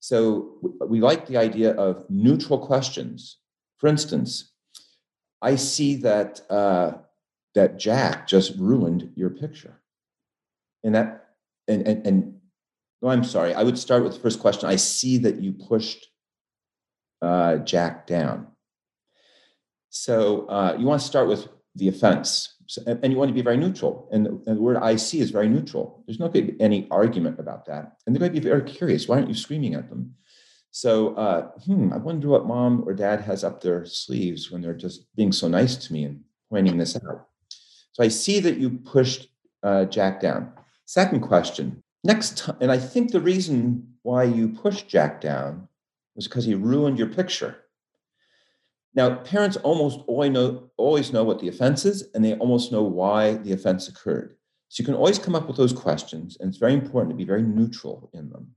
So 0.00 0.58
we 0.86 1.00
like 1.00 1.26
the 1.26 1.36
idea 1.36 1.72
of 1.72 2.08
neutral 2.08 2.58
questions. 2.58 3.38
For 3.76 3.88
instance, 3.88 4.52
I 5.42 5.56
see 5.56 5.96
that 5.96 6.40
uh, 6.50 6.92
that 7.54 7.78
Jack 7.78 8.26
just 8.26 8.56
ruined 8.58 9.12
your 9.14 9.30
picture, 9.30 9.80
and 10.82 10.94
that 10.94 11.26
and 11.66 11.86
and 11.86 12.06
and 12.06 12.40
no, 13.02 13.10
I'm 13.10 13.24
sorry. 13.24 13.54
I 13.54 13.62
would 13.62 13.78
start 13.78 14.02
with 14.02 14.14
the 14.14 14.20
first 14.20 14.40
question. 14.40 14.68
I 14.68 14.76
see 14.76 15.18
that 15.18 15.40
you 15.40 15.52
pushed 15.52 16.08
uh, 17.22 17.56
Jack 17.58 18.06
down. 18.06 18.48
So 19.90 20.46
uh, 20.46 20.76
you 20.78 20.86
want 20.86 21.00
to 21.00 21.06
start 21.06 21.28
with 21.28 21.48
the 21.74 21.88
offense, 21.88 22.54
so, 22.66 22.82
and, 22.86 23.10
you 23.10 23.18
want 23.18 23.30
to 23.30 23.34
be 23.34 23.42
very 23.42 23.56
neutral. 23.56 24.08
And, 24.12 24.26
and, 24.26 24.56
the 24.56 24.60
word 24.60 24.76
I 24.76 24.96
see 24.96 25.20
is 25.20 25.30
very 25.30 25.48
neutral. 25.48 26.04
There's 26.06 26.20
not 26.20 26.32
going 26.32 26.46
to 26.46 26.52
be 26.52 26.60
any 26.60 26.86
argument 26.90 27.38
about 27.38 27.64
that. 27.66 27.96
And 28.06 28.18
going 28.18 28.32
to 28.32 28.40
be 28.40 28.46
very 28.46 28.62
curious. 28.62 29.08
Why 29.08 29.16
aren't 29.16 29.28
you 29.28 29.34
screaming 29.34 29.74
at 29.74 29.88
them? 29.88 30.14
So, 30.70 31.14
uh, 31.14 31.50
hmm, 31.64 31.92
I 31.94 31.96
wonder 31.96 32.28
what 32.28 32.46
mom 32.46 32.84
or 32.86 32.92
dad 32.92 33.22
has 33.22 33.42
up 33.42 33.62
their 33.62 33.86
sleeves 33.86 34.50
when 34.50 34.60
they're 34.60 34.74
just 34.74 35.14
being 35.16 35.32
so 35.32 35.48
nice 35.48 35.76
to 35.76 35.92
me 35.92 36.04
and 36.04 36.20
pointing 36.50 36.76
this 36.76 36.94
out. 36.96 37.28
So 37.92 38.04
I 38.04 38.08
see 38.08 38.38
that 38.40 38.58
you 38.58 38.70
pushed 38.70 39.28
uh, 39.62 39.86
Jack 39.86 40.20
down. 40.20 40.52
Second 40.84 41.20
question. 41.20 41.82
Next 42.04 42.38
time, 42.38 42.56
and 42.60 42.70
I 42.70 42.78
think 42.78 43.10
the 43.10 43.20
reason 43.20 43.94
why 44.02 44.24
you 44.24 44.50
pushed 44.50 44.88
Jack 44.88 45.20
down 45.20 45.68
was 46.14 46.28
because 46.28 46.44
he 46.44 46.54
ruined 46.54 46.98
your 46.98 47.08
picture. 47.08 47.56
Now, 48.94 49.16
parents 49.16 49.56
almost 49.58 50.00
always 50.06 50.30
know, 50.30 50.70
always 50.76 51.12
know 51.12 51.24
what 51.24 51.38
the 51.38 51.48
offense 51.48 51.84
is, 51.84 52.08
and 52.14 52.24
they 52.24 52.34
almost 52.34 52.72
know 52.72 52.82
why 52.82 53.34
the 53.34 53.52
offense 53.52 53.88
occurred. 53.88 54.34
So 54.68 54.80
you 54.80 54.86
can 54.86 54.94
always 54.94 55.18
come 55.18 55.34
up 55.34 55.46
with 55.46 55.56
those 55.56 55.72
questions, 55.72 56.36
and 56.40 56.48
it's 56.48 56.58
very 56.58 56.74
important 56.74 57.10
to 57.10 57.16
be 57.16 57.24
very 57.24 57.42
neutral 57.42 58.10
in 58.12 58.28
them. 58.30 58.48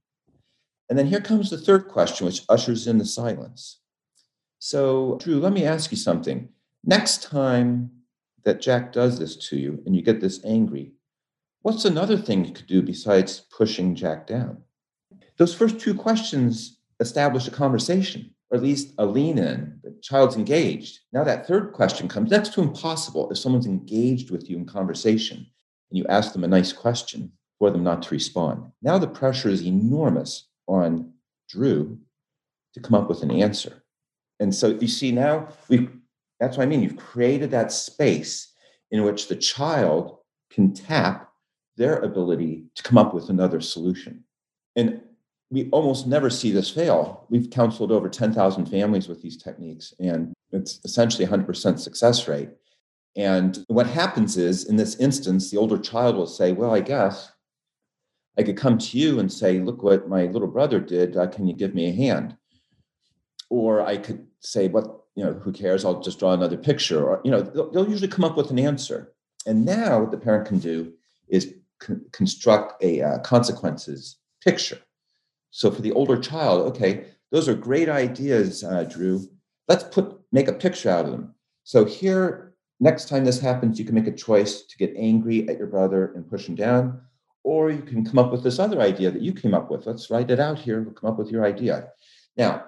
And 0.89 0.97
then 0.97 1.07
here 1.07 1.21
comes 1.21 1.49
the 1.49 1.57
third 1.57 1.87
question, 1.87 2.25
which 2.25 2.43
ushers 2.49 2.87
in 2.87 2.97
the 2.97 3.05
silence. 3.05 3.79
So, 4.59 5.17
Drew, 5.21 5.39
let 5.39 5.53
me 5.53 5.65
ask 5.65 5.89
you 5.91 5.97
something. 5.97 6.49
Next 6.83 7.23
time 7.23 7.91
that 8.43 8.61
Jack 8.61 8.91
does 8.91 9.19
this 9.19 9.35
to 9.49 9.57
you 9.57 9.81
and 9.85 9.95
you 9.95 10.01
get 10.01 10.19
this 10.19 10.43
angry, 10.43 10.91
what's 11.61 11.85
another 11.85 12.17
thing 12.17 12.43
you 12.43 12.53
could 12.53 12.67
do 12.67 12.81
besides 12.81 13.43
pushing 13.55 13.95
Jack 13.95 14.27
down? 14.27 14.63
Those 15.37 15.53
first 15.53 15.79
two 15.79 15.93
questions 15.93 16.79
establish 16.99 17.47
a 17.47 17.51
conversation 17.51 18.33
or 18.51 18.57
at 18.57 18.63
least 18.63 18.93
a 18.97 19.05
lean 19.05 19.37
in. 19.37 19.79
The 19.83 19.95
child's 20.01 20.35
engaged. 20.35 20.99
Now 21.13 21.23
that 21.23 21.47
third 21.47 21.71
question 21.73 22.07
comes 22.07 22.29
next 22.29 22.53
to 22.53 22.61
impossible 22.61 23.31
if 23.31 23.37
someone's 23.37 23.65
engaged 23.65 24.29
with 24.29 24.49
you 24.49 24.57
in 24.57 24.65
conversation 24.65 25.37
and 25.37 25.97
you 25.97 26.05
ask 26.07 26.33
them 26.33 26.43
a 26.43 26.47
nice 26.47 26.73
question 26.73 27.31
for 27.57 27.71
them 27.71 27.83
not 27.83 28.01
to 28.03 28.13
respond. 28.13 28.63
Now 28.81 28.97
the 28.97 29.07
pressure 29.07 29.49
is 29.49 29.65
enormous 29.65 30.49
on 30.67 31.13
Drew 31.49 31.97
to 32.73 32.79
come 32.79 32.93
up 32.93 33.09
with 33.09 33.23
an 33.23 33.31
answer. 33.31 33.83
And 34.39 34.53
so 34.53 34.69
you 34.69 34.87
see 34.87 35.11
now 35.11 35.49
we 35.69 35.89
that's 36.39 36.57
what 36.57 36.63
I 36.63 36.65
mean. 36.65 36.81
You've 36.81 36.97
created 36.97 37.51
that 37.51 37.71
space 37.71 38.51
in 38.89 39.03
which 39.03 39.27
the 39.27 39.35
child 39.35 40.17
can 40.49 40.73
tap 40.73 41.31
their 41.77 41.99
ability 41.99 42.65
to 42.75 42.83
come 42.83 42.97
up 42.97 43.13
with 43.13 43.29
another 43.29 43.61
solution. 43.61 44.23
And 44.75 45.01
we 45.51 45.69
almost 45.71 46.07
never 46.07 46.29
see 46.29 46.51
this 46.51 46.69
fail. 46.69 47.25
We've 47.29 47.49
counseled 47.49 47.91
over 47.91 48.07
10,000 48.07 48.65
families 48.67 49.09
with 49.09 49.21
these 49.21 49.35
techniques, 49.35 49.93
and 49.99 50.33
it's 50.51 50.79
essentially 50.85 51.27
100% 51.27 51.77
success 51.77 52.27
rate. 52.27 52.49
And 53.17 53.63
what 53.67 53.87
happens 53.87 54.37
is, 54.37 54.63
in 54.63 54.77
this 54.77 54.95
instance, 54.95 55.51
the 55.51 55.57
older 55.57 55.77
child 55.77 56.15
will 56.15 56.27
say, 56.27 56.53
Well, 56.53 56.73
I 56.73 56.79
guess 56.79 57.33
I 58.37 58.43
could 58.43 58.55
come 58.55 58.77
to 58.77 58.97
you 58.97 59.19
and 59.19 59.31
say, 59.31 59.59
Look 59.59 59.83
what 59.83 60.07
my 60.07 60.27
little 60.27 60.47
brother 60.47 60.79
did. 60.79 61.17
Uh, 61.17 61.27
can 61.27 61.45
you 61.45 61.53
give 61.53 61.75
me 61.75 61.89
a 61.89 61.93
hand? 61.93 62.37
Or 63.49 63.81
I 63.81 63.97
could 63.97 64.25
say, 64.39 64.69
What, 64.69 65.01
you 65.15 65.25
know, 65.25 65.33
who 65.33 65.51
cares? 65.51 65.83
I'll 65.83 66.01
just 66.01 66.19
draw 66.19 66.31
another 66.31 66.55
picture. 66.55 67.03
Or, 67.03 67.19
you 67.25 67.31
know, 67.31 67.41
they'll, 67.41 67.69
they'll 67.69 67.89
usually 67.89 68.07
come 68.07 68.23
up 68.23 68.37
with 68.37 68.51
an 68.51 68.59
answer. 68.59 69.11
And 69.45 69.65
now 69.65 69.99
what 69.99 70.11
the 70.11 70.17
parent 70.17 70.47
can 70.47 70.59
do 70.59 70.93
is 71.27 71.53
con- 71.81 72.05
construct 72.13 72.81
a 72.81 73.01
uh, 73.01 73.19
consequences 73.19 74.19
picture 74.41 74.79
so 75.51 75.69
for 75.69 75.81
the 75.81 75.91
older 75.91 76.17
child, 76.17 76.61
okay, 76.69 77.05
those 77.31 77.47
are 77.47 77.53
great 77.53 77.89
ideas, 77.89 78.63
uh, 78.63 78.83
Drew. 78.85 79.27
Let's 79.67 79.83
put 79.83 80.19
make 80.31 80.47
a 80.47 80.53
picture 80.53 80.89
out 80.89 81.05
of 81.05 81.11
them. 81.11 81.35
So 81.63 81.85
here, 81.85 82.55
next 82.79 83.09
time 83.09 83.25
this 83.25 83.39
happens, 83.39 83.77
you 83.77 83.85
can 83.85 83.95
make 83.95 84.07
a 84.07 84.15
choice 84.15 84.63
to 84.63 84.77
get 84.77 84.93
angry 84.95 85.47
at 85.49 85.57
your 85.57 85.67
brother 85.67 86.13
and 86.15 86.27
push 86.27 86.47
him 86.47 86.55
down, 86.55 87.01
or 87.43 87.69
you 87.69 87.81
can 87.81 88.05
come 88.05 88.17
up 88.17 88.31
with 88.31 88.43
this 88.43 88.59
other 88.59 88.81
idea 88.81 89.11
that 89.11 89.21
you 89.21 89.33
came 89.33 89.53
up 89.53 89.69
with. 89.69 89.85
Let's 89.85 90.09
write 90.09 90.31
it 90.31 90.39
out 90.39 90.57
here. 90.57 90.81
We'll 90.81 90.93
come 90.93 91.09
up 91.09 91.19
with 91.19 91.29
your 91.29 91.45
idea. 91.45 91.89
Now, 92.37 92.65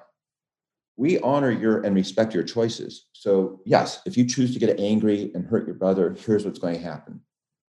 we 0.98 1.20
honor 1.20 1.52
your 1.52 1.82
and 1.82 1.96
respect 1.96 2.34
your 2.34 2.44
choices. 2.44 3.08
So 3.14 3.62
yes, 3.66 4.02
if 4.06 4.16
you 4.16 4.28
choose 4.28 4.54
to 4.54 4.60
get 4.60 4.80
angry 4.80 5.32
and 5.34 5.46
hurt 5.46 5.66
your 5.66 5.76
brother, 5.76 6.16
here's 6.20 6.46
what's 6.46 6.60
going 6.60 6.76
to 6.76 6.82
happen. 6.82 7.22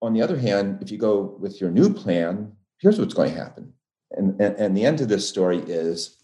On 0.01 0.13
the 0.13 0.21
other 0.21 0.37
hand, 0.37 0.79
if 0.81 0.91
you 0.91 0.97
go 0.97 1.37
with 1.39 1.61
your 1.61 1.71
new 1.71 1.93
plan, 1.93 2.51
here's 2.79 2.99
what's 2.99 3.13
going 3.13 3.31
to 3.33 3.39
happen 3.39 3.73
and, 4.17 4.39
and, 4.41 4.55
and 4.55 4.77
the 4.77 4.85
end 4.85 5.01
of 5.01 5.07
this 5.07 5.27
story 5.27 5.59
is 5.59 6.17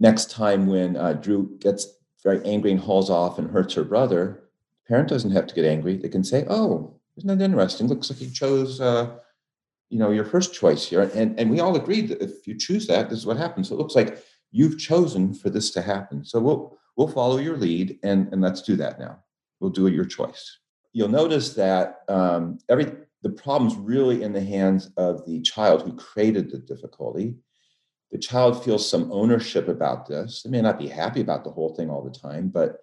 next 0.00 0.30
time 0.30 0.66
when 0.66 0.96
uh, 0.96 1.14
Drew 1.14 1.56
gets 1.58 1.86
very 2.22 2.44
angry 2.44 2.72
and 2.72 2.80
hauls 2.80 3.10
off 3.10 3.38
and 3.38 3.50
hurts 3.50 3.74
her 3.74 3.84
brother, 3.84 4.42
the 4.84 4.88
parent 4.88 5.08
doesn't 5.08 5.30
have 5.30 5.46
to 5.46 5.54
get 5.54 5.64
angry. 5.64 5.96
They 5.96 6.08
can 6.08 6.24
say, 6.24 6.44
"Oh, 6.48 6.98
isn't 7.16 7.28
that 7.28 7.44
interesting? 7.44 7.86
Looks 7.86 8.10
like 8.10 8.20
you 8.20 8.30
chose, 8.30 8.80
uh, 8.80 9.16
you 9.90 9.98
know, 9.98 10.10
your 10.10 10.24
first 10.24 10.54
choice 10.54 10.86
here." 10.86 11.02
And 11.14 11.38
and 11.38 11.50
we 11.50 11.60
all 11.60 11.76
agreed 11.76 12.08
that 12.08 12.22
if 12.22 12.46
you 12.46 12.56
choose 12.58 12.86
that, 12.88 13.08
this 13.08 13.18
is 13.18 13.26
what 13.26 13.36
happens. 13.36 13.68
So 13.68 13.74
it 13.74 13.78
looks 13.78 13.94
like 13.94 14.22
you've 14.50 14.78
chosen 14.78 15.34
for 15.34 15.50
this 15.50 15.70
to 15.72 15.82
happen. 15.82 16.24
So 16.24 16.40
we'll 16.40 16.78
we'll 16.96 17.08
follow 17.08 17.38
your 17.38 17.56
lead, 17.56 17.98
and 18.02 18.28
and 18.32 18.42
let's 18.42 18.62
do 18.62 18.76
that 18.76 18.98
now. 18.98 19.18
We'll 19.60 19.70
do 19.70 19.86
your 19.86 20.04
choice. 20.04 20.58
You'll 20.92 21.08
notice 21.08 21.54
that 21.54 22.00
um, 22.08 22.58
every 22.68 22.92
the 23.22 23.30
problem's 23.30 23.76
really 23.76 24.22
in 24.22 24.32
the 24.32 24.40
hands 24.40 24.90
of 24.96 25.24
the 25.26 25.40
child 25.40 25.82
who 25.82 25.96
created 25.96 26.50
the 26.50 26.58
difficulty. 26.58 27.34
The 28.12 28.18
child 28.18 28.62
feels 28.64 28.88
some 28.88 29.10
ownership 29.10 29.68
about 29.68 30.06
this. 30.06 30.42
They 30.42 30.50
may 30.50 30.62
not 30.62 30.78
be 30.78 30.88
happy 30.88 31.20
about 31.20 31.44
the 31.44 31.50
whole 31.50 31.74
thing 31.74 31.90
all 31.90 32.02
the 32.02 32.16
time, 32.16 32.48
but 32.48 32.78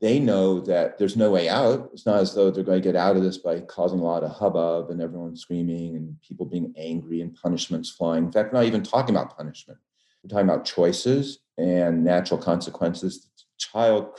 they 0.00 0.18
know 0.18 0.60
that 0.60 0.98
there's 0.98 1.16
no 1.16 1.30
way 1.30 1.48
out. 1.48 1.90
It's 1.92 2.06
not 2.06 2.18
as 2.18 2.34
though 2.34 2.50
they're 2.50 2.64
going 2.64 2.82
to 2.82 2.86
get 2.86 2.96
out 2.96 3.16
of 3.16 3.22
this 3.22 3.38
by 3.38 3.60
causing 3.60 4.00
a 4.00 4.04
lot 4.04 4.24
of 4.24 4.32
hubbub 4.32 4.90
and 4.90 5.00
everyone 5.00 5.36
screaming 5.36 5.94
and 5.94 6.20
people 6.20 6.44
being 6.44 6.74
angry 6.76 7.20
and 7.20 7.34
punishments 7.34 7.88
flying. 7.88 8.24
In 8.24 8.32
fact, 8.32 8.52
we're 8.52 8.58
not 8.58 8.66
even 8.66 8.82
talking 8.82 9.14
about 9.14 9.36
punishment. 9.36 9.78
We're 10.22 10.28
talking 10.28 10.50
about 10.50 10.64
choices 10.64 11.38
and 11.56 12.04
natural 12.04 12.40
consequences. 12.40 13.22
The 13.22 13.42
child 13.58 14.18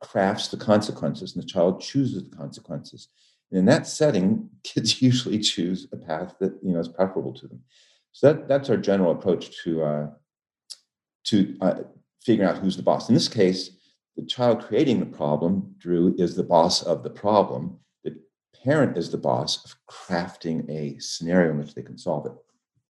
crafts 0.00 0.48
the 0.48 0.56
consequences 0.56 1.34
and 1.34 1.42
the 1.42 1.48
child 1.48 1.80
chooses 1.80 2.30
the 2.30 2.36
consequences. 2.36 3.08
In 3.52 3.64
that 3.66 3.86
setting, 3.86 4.48
kids 4.62 5.02
usually 5.02 5.38
choose 5.38 5.88
a 5.92 5.96
path 5.96 6.36
that 6.40 6.58
you 6.62 6.72
know 6.72 6.80
is 6.80 6.88
preferable 6.88 7.34
to 7.34 7.48
them. 7.48 7.60
So 8.12 8.32
that, 8.32 8.48
that's 8.48 8.70
our 8.70 8.76
general 8.76 9.12
approach 9.12 9.62
to 9.64 9.82
uh, 9.82 10.10
to 11.24 11.56
uh, 11.60 11.74
figuring 12.24 12.48
out 12.48 12.58
who's 12.58 12.76
the 12.76 12.82
boss. 12.82 13.08
In 13.08 13.14
this 13.14 13.28
case, 13.28 13.70
the 14.16 14.24
child 14.24 14.64
creating 14.64 15.00
the 15.00 15.06
problem, 15.06 15.74
Drew, 15.78 16.14
is 16.18 16.34
the 16.34 16.42
boss 16.42 16.82
of 16.82 17.02
the 17.02 17.10
problem. 17.10 17.78
The 18.04 18.16
parent 18.64 18.98
is 18.98 19.10
the 19.10 19.18
boss 19.18 19.64
of 19.64 19.76
crafting 19.88 20.68
a 20.68 20.98
scenario 20.98 21.52
in 21.52 21.58
which 21.58 21.74
they 21.74 21.82
can 21.82 21.98
solve 21.98 22.26
it. 22.26 22.32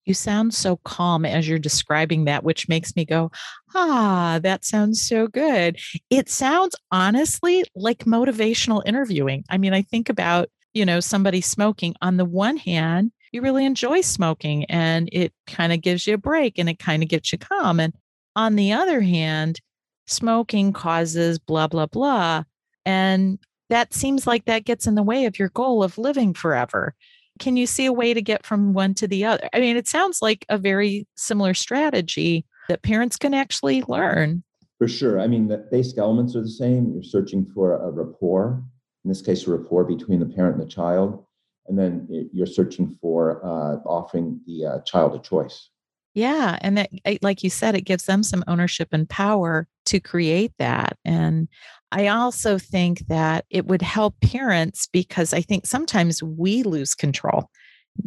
You 0.06 0.14
sound 0.14 0.54
so 0.54 0.78
calm 0.78 1.26
as 1.26 1.48
you're 1.48 1.60
describing 1.60 2.26
that, 2.26 2.44
which 2.44 2.68
makes 2.68 2.96
me 2.96 3.06
go, 3.06 3.32
ah, 3.76 4.40
that 4.42 4.66
sounds 4.66 5.02
so 5.02 5.28
good. 5.28 5.78
It 6.10 6.30
sounds 6.30 6.76
honestly 6.92 7.64
like 7.76 8.00
motivational 8.06 8.82
interviewing. 8.86 9.44
I 9.50 9.58
mean, 9.58 9.74
I 9.74 9.84
think 9.84 10.10
about, 10.10 10.50
you 10.74 10.86
know, 10.86 11.00
somebody 11.00 11.42
smoking. 11.42 11.96
On 12.02 12.18
the 12.18 12.26
one 12.26 12.58
hand, 12.58 13.12
you 13.32 13.42
really 13.42 13.66
enjoy 13.66 14.02
smoking 14.02 14.66
and 14.66 15.10
it 15.12 15.34
kind 15.46 15.72
of 15.72 15.82
gives 15.82 16.08
you 16.08 16.16
a 16.16 16.18
break 16.18 16.58
and 16.58 16.70
it 16.70 16.80
kind 16.80 17.04
of 17.04 17.10
gets 17.10 17.32
you 17.32 17.38
calm. 17.38 17.80
And 17.80 17.94
on 18.36 18.56
the 18.56 18.72
other 18.72 19.02
hand, 19.02 19.62
smoking 20.08 20.74
causes 20.74 21.38
blah, 21.38 21.68
blah, 21.68 21.86
blah. 21.86 22.44
And 22.86 23.38
that 23.70 23.94
seems 23.94 24.26
like 24.26 24.46
that 24.46 24.66
gets 24.66 24.88
in 24.88 24.96
the 24.96 25.04
way 25.04 25.26
of 25.26 25.38
your 25.38 25.50
goal 25.50 25.84
of 25.84 25.98
living 25.98 26.34
forever 26.34 26.96
can 27.40 27.58
you 27.58 27.66
see 27.66 27.86
a 27.86 27.94
way 27.94 28.14
to 28.14 28.22
get 28.22 28.46
from 28.46 28.74
one 28.74 28.94
to 28.96 29.08
the 29.08 29.26
other? 29.26 29.50
I 29.54 29.60
mean, 29.60 29.78
it 29.78 29.88
sounds 29.88 30.22
like 30.22 30.46
a 30.50 30.58
very 30.58 31.08
similar 31.16 31.54
strategy 31.54 32.46
that 32.68 32.84
parents 32.84 33.18
can 33.18 33.34
actually 33.34 33.82
learn. 33.88 34.44
For 34.78 34.88
sure. 34.88 35.20
I 35.20 35.28
mean, 35.28 35.48
the 35.48 35.58
basic 35.72 35.98
elements 35.98 36.36
are 36.36 36.42
the 36.42 36.50
same. 36.50 36.94
You're 36.94 37.04
searching 37.04 37.46
for 37.54 37.76
a 37.82 37.92
rapport, 37.92 38.64
in 39.04 39.10
this 39.10 39.22
case, 39.22 39.48
a 39.48 39.52
rapport 39.52 39.84
between 39.84 40.20
the 40.20 40.26
parent 40.26 40.58
and 40.58 40.66
the 40.66 40.72
child. 40.72 41.26
And 41.68 41.78
then 41.78 42.08
you're 42.34 42.48
searching 42.48 42.98
for 43.02 43.46
uh, 43.46 43.78
offering 43.86 44.40
the 44.48 44.66
uh, 44.66 44.80
child 44.82 45.16
a 45.16 45.20
choice. 45.20 45.70
Yeah. 46.16 46.58
And 46.62 46.78
that, 46.78 46.90
like 47.22 47.44
you 47.44 47.50
said, 47.50 47.76
it 47.76 47.82
gives 47.82 48.06
them 48.06 48.24
some 48.24 48.44
ownership 48.48 48.90
and 48.92 49.08
power 49.08 49.68
to 49.86 50.00
create 50.00 50.54
that. 50.58 50.98
And 51.06 51.48
I 51.92 52.08
also 52.08 52.58
think 52.58 53.08
that 53.08 53.46
it 53.50 53.66
would 53.66 53.82
help 53.82 54.20
parents 54.22 54.88
because 54.92 55.34
I 55.34 55.42
think 55.42 55.66
sometimes 55.66 56.22
we 56.22 56.64
lose 56.64 56.94
control. 56.94 57.50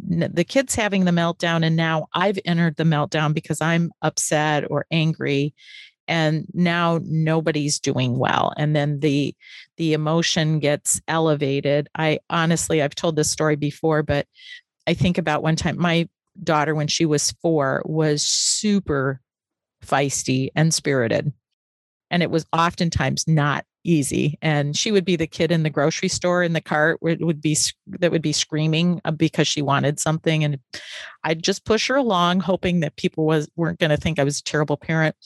The 0.09 0.45
kid's 0.45 0.75
having 0.75 1.05
the 1.05 1.11
meltdown, 1.11 1.67
and 1.67 1.77
now 1.77 2.07
I've 2.15 2.39
entered 2.45 2.77
the 2.77 2.85
meltdown 2.85 3.35
because 3.35 3.61
I'm 3.61 3.91
upset 4.01 4.65
or 4.71 4.87
angry 4.91 5.55
and 6.09 6.47
now 6.53 7.01
nobody's 7.05 7.79
doing 7.79 8.19
well 8.19 8.53
and 8.57 8.75
then 8.75 9.01
the 9.01 9.35
the 9.77 9.93
emotion 9.93 10.59
gets 10.59 11.01
elevated 11.07 11.89
i 11.95 12.19
honestly 12.29 12.83
i've 12.83 12.95
told 12.95 13.17
this 13.17 13.31
story 13.31 13.57
before 13.57 14.03
but 14.03 14.27
i 14.87 14.95
think 14.95 15.17
about 15.17 15.43
one 15.43 15.57
time 15.57 15.79
my 15.79 16.09
daughter 16.43 16.75
when 16.75 16.89
she 16.89 17.07
was 17.07 17.33
4 17.43 17.83
was 17.85 18.23
super 18.23 19.21
feisty 19.85 20.49
and 20.57 20.75
spirited 20.75 21.33
and 22.11 22.23
it 22.23 22.31
was 22.31 22.47
oftentimes 22.53 23.27
not 23.29 23.65
easy 23.85 24.39
and 24.43 24.77
she 24.77 24.93
would 24.93 25.05
be 25.05 25.17
the 25.17 25.27
kid 25.27 25.51
in 25.51 25.63
the 25.63 25.71
grocery 25.71 26.09
store 26.09 26.43
in 26.43 26.53
the 26.53 26.61
cart 26.61 26.99
where 27.01 27.13
it 27.13 27.25
would 27.25 27.41
be 27.41 27.57
that 27.87 28.11
would 28.11 28.23
be 28.23 28.33
screaming 28.33 29.01
uh, 29.05 29.11
because 29.11 29.49
she 29.49 29.63
wanted 29.63 29.99
something 29.99 30.45
and 30.45 30.59
i'd 31.25 31.43
just 31.43 31.65
push 31.65 31.89
her 31.89 31.97
along 31.97 32.41
hoping 32.41 32.81
that 32.81 32.97
people 32.97 33.25
was 33.25 33.49
weren't 33.57 33.79
going 33.79 33.91
to 33.91 33.97
think 33.97 34.19
i 34.19 34.25
was 34.25 34.39
a 34.39 34.45
terrible 34.45 34.77
parent 34.77 35.17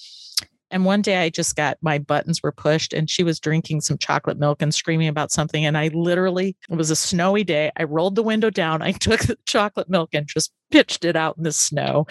and 0.76 0.84
one 0.84 1.00
day 1.00 1.16
I 1.16 1.30
just 1.30 1.56
got 1.56 1.78
my 1.80 1.96
buttons 1.96 2.42
were 2.42 2.52
pushed 2.52 2.92
and 2.92 3.08
she 3.08 3.22
was 3.22 3.40
drinking 3.40 3.80
some 3.80 3.96
chocolate 3.96 4.38
milk 4.38 4.60
and 4.60 4.74
screaming 4.74 5.08
about 5.08 5.32
something. 5.32 5.64
And 5.64 5.78
I 5.78 5.88
literally, 5.94 6.54
it 6.68 6.76
was 6.76 6.90
a 6.90 6.96
snowy 6.96 7.44
day. 7.44 7.72
I 7.78 7.84
rolled 7.84 8.14
the 8.14 8.22
window 8.22 8.50
down. 8.50 8.82
I 8.82 8.92
took 9.00 9.20
the 9.20 9.38
chocolate 9.46 9.88
milk 9.88 10.10
and 10.12 10.26
just 10.26 10.52
pitched 10.70 11.06
it 11.06 11.16
out 11.16 11.38
in 11.38 11.44
the 11.44 11.52
snow. 11.52 12.06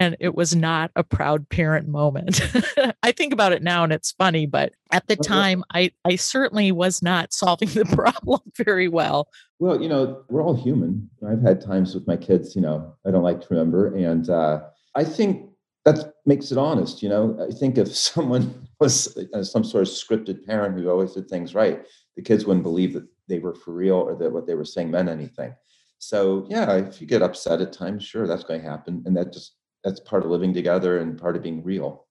And 0.00 0.16
it 0.20 0.34
was 0.34 0.56
not 0.56 0.90
a 0.96 1.04
proud 1.04 1.50
parent 1.50 1.86
moment. 1.86 2.40
I 3.02 3.12
think 3.12 3.34
about 3.34 3.52
it 3.52 3.62
now 3.62 3.84
and 3.84 3.92
it's 3.92 4.12
funny, 4.12 4.46
but 4.46 4.72
at 4.90 5.06
the 5.06 5.16
time, 5.16 5.62
I, 5.74 5.90
I 6.06 6.16
certainly 6.16 6.72
was 6.72 7.02
not 7.02 7.34
solving 7.34 7.68
the 7.68 7.84
problem 7.94 8.40
very 8.56 8.88
well. 8.88 9.28
Well, 9.58 9.82
you 9.82 9.90
know, 9.90 10.22
we're 10.30 10.42
all 10.42 10.56
human. 10.56 11.10
I've 11.28 11.42
had 11.42 11.60
times 11.60 11.94
with 11.94 12.06
my 12.06 12.16
kids, 12.16 12.56
you 12.56 12.62
know, 12.62 12.94
I 13.06 13.10
don't 13.10 13.22
like 13.22 13.42
to 13.42 13.46
remember. 13.50 13.94
And 13.94 14.30
uh, 14.30 14.62
I 14.94 15.04
think 15.04 15.50
that 15.86 16.14
makes 16.26 16.50
it 16.50 16.58
honest. 16.58 17.02
You 17.02 17.08
know, 17.08 17.48
I 17.48 17.54
think 17.54 17.78
if 17.78 17.94
someone 17.96 18.68
was 18.80 19.16
uh, 19.32 19.42
some 19.42 19.64
sort 19.64 19.86
of 19.86 19.94
scripted 19.94 20.44
parent 20.44 20.78
who 20.78 20.90
always 20.90 21.12
did 21.12 21.28
things 21.28 21.54
right, 21.54 21.86
the 22.16 22.22
kids 22.22 22.44
wouldn't 22.44 22.64
believe 22.64 22.92
that 22.92 23.06
they 23.28 23.38
were 23.38 23.54
for 23.54 23.72
real 23.72 23.94
or 23.94 24.16
that 24.16 24.32
what 24.32 24.46
they 24.46 24.54
were 24.54 24.64
saying 24.64 24.90
meant 24.90 25.08
anything. 25.08 25.54
So 25.98 26.46
yeah, 26.50 26.74
if 26.74 27.00
you 27.00 27.06
get 27.06 27.22
upset 27.22 27.60
at 27.60 27.72
times, 27.72 28.04
sure, 28.04 28.26
that's 28.26 28.44
going 28.44 28.60
to 28.60 28.68
happen, 28.68 29.02
and 29.06 29.16
that 29.16 29.32
just 29.32 29.54
that's 29.82 30.00
part 30.00 30.24
of 30.24 30.30
living 30.30 30.52
together 30.52 30.98
and 30.98 31.18
part 31.18 31.36
of 31.36 31.42
being 31.42 31.62
real. 31.62 32.06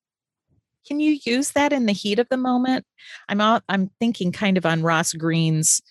Can 0.88 1.00
you 1.00 1.18
use 1.26 1.52
that 1.52 1.74
in 1.74 1.86
the 1.86 1.94
heat 1.94 2.20
of 2.20 2.30
the 2.30 2.38
moment? 2.38 2.86
I'm 3.28 3.42
out, 3.42 3.64
I'm 3.70 3.90
thinking 4.00 4.32
kind 4.32 4.58
of 4.58 4.66
on 4.66 4.84
Ross 4.84 5.14
Greene's 5.14 5.82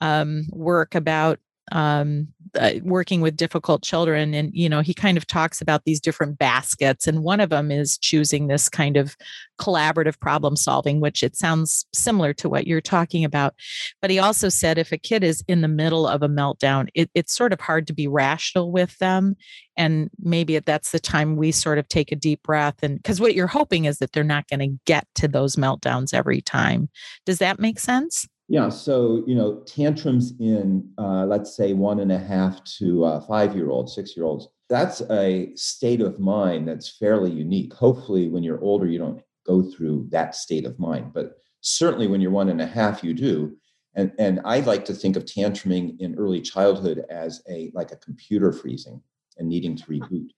um, 0.00 0.46
work 0.50 0.94
about 0.94 1.38
um, 1.72 2.28
uh, 2.58 2.72
working 2.82 3.20
with 3.20 3.36
difficult 3.36 3.82
children 3.82 4.34
and 4.34 4.50
you 4.52 4.68
know 4.68 4.80
he 4.80 4.94
kind 4.94 5.16
of 5.16 5.26
talks 5.26 5.60
about 5.60 5.84
these 5.84 6.00
different 6.00 6.38
baskets 6.38 7.06
and 7.06 7.22
one 7.22 7.40
of 7.40 7.50
them 7.50 7.70
is 7.70 7.98
choosing 7.98 8.46
this 8.46 8.68
kind 8.68 8.96
of 8.96 9.16
collaborative 9.60 10.18
problem 10.20 10.56
solving 10.56 11.00
which 11.00 11.22
it 11.22 11.36
sounds 11.36 11.86
similar 11.92 12.32
to 12.32 12.48
what 12.48 12.66
you're 12.66 12.80
talking 12.80 13.24
about. 13.24 13.54
But 14.00 14.10
he 14.10 14.18
also 14.18 14.48
said 14.48 14.78
if 14.78 14.92
a 14.92 14.98
kid 14.98 15.24
is 15.24 15.44
in 15.48 15.60
the 15.60 15.68
middle 15.68 16.06
of 16.06 16.22
a 16.22 16.28
meltdown 16.28 16.88
it, 16.94 17.10
it's 17.14 17.34
sort 17.34 17.52
of 17.52 17.60
hard 17.60 17.86
to 17.86 17.92
be 17.92 18.08
rational 18.08 18.72
with 18.72 18.96
them 18.98 19.36
and 19.76 20.10
maybe 20.20 20.58
that's 20.58 20.92
the 20.92 21.00
time 21.00 21.36
we 21.36 21.50
sort 21.52 21.78
of 21.78 21.88
take 21.88 22.12
a 22.12 22.16
deep 22.16 22.42
breath 22.42 22.82
and 22.82 22.96
because 22.96 23.20
what 23.20 23.34
you're 23.34 23.46
hoping 23.46 23.84
is 23.84 23.98
that 23.98 24.12
they're 24.12 24.24
not 24.24 24.48
going 24.48 24.60
to 24.60 24.78
get 24.86 25.06
to 25.16 25.28
those 25.28 25.56
meltdowns 25.56 26.14
every 26.14 26.40
time. 26.40 26.88
Does 27.26 27.38
that 27.38 27.58
make 27.58 27.78
sense 27.78 28.26
yeah, 28.48 28.68
so 28.68 29.24
you 29.26 29.34
know, 29.34 29.60
tantrums 29.66 30.34
in 30.38 30.90
uh, 30.98 31.24
let's 31.24 31.56
say 31.56 31.72
one 31.72 32.00
and 32.00 32.12
a 32.12 32.18
half 32.18 32.62
to 32.78 33.04
uh, 33.04 33.20
five 33.22 33.56
year 33.56 33.70
olds, 33.70 33.94
six 33.94 34.16
year 34.16 34.26
olds. 34.26 34.48
That's 34.68 35.02
a 35.10 35.54
state 35.56 36.00
of 36.00 36.18
mind 36.18 36.68
that's 36.68 36.96
fairly 36.98 37.30
unique. 37.30 37.72
Hopefully, 37.72 38.28
when 38.28 38.42
you're 38.42 38.60
older, 38.60 38.86
you 38.86 38.98
don't 38.98 39.22
go 39.46 39.62
through 39.62 40.08
that 40.10 40.34
state 40.34 40.66
of 40.66 40.78
mind, 40.78 41.12
but 41.14 41.36
certainly 41.60 42.06
when 42.06 42.20
you're 42.20 42.30
one 42.30 42.48
and 42.50 42.60
a 42.60 42.66
half, 42.66 43.02
you 43.02 43.14
do. 43.14 43.56
And 43.94 44.12
and 44.18 44.40
I 44.44 44.60
like 44.60 44.84
to 44.86 44.94
think 44.94 45.16
of 45.16 45.24
tantruming 45.24 45.98
in 46.00 46.14
early 46.16 46.42
childhood 46.42 47.04
as 47.08 47.42
a 47.48 47.70
like 47.74 47.92
a 47.92 47.96
computer 47.96 48.52
freezing 48.52 49.00
and 49.38 49.48
needing 49.48 49.74
to 49.76 49.84
reboot. 49.84 50.28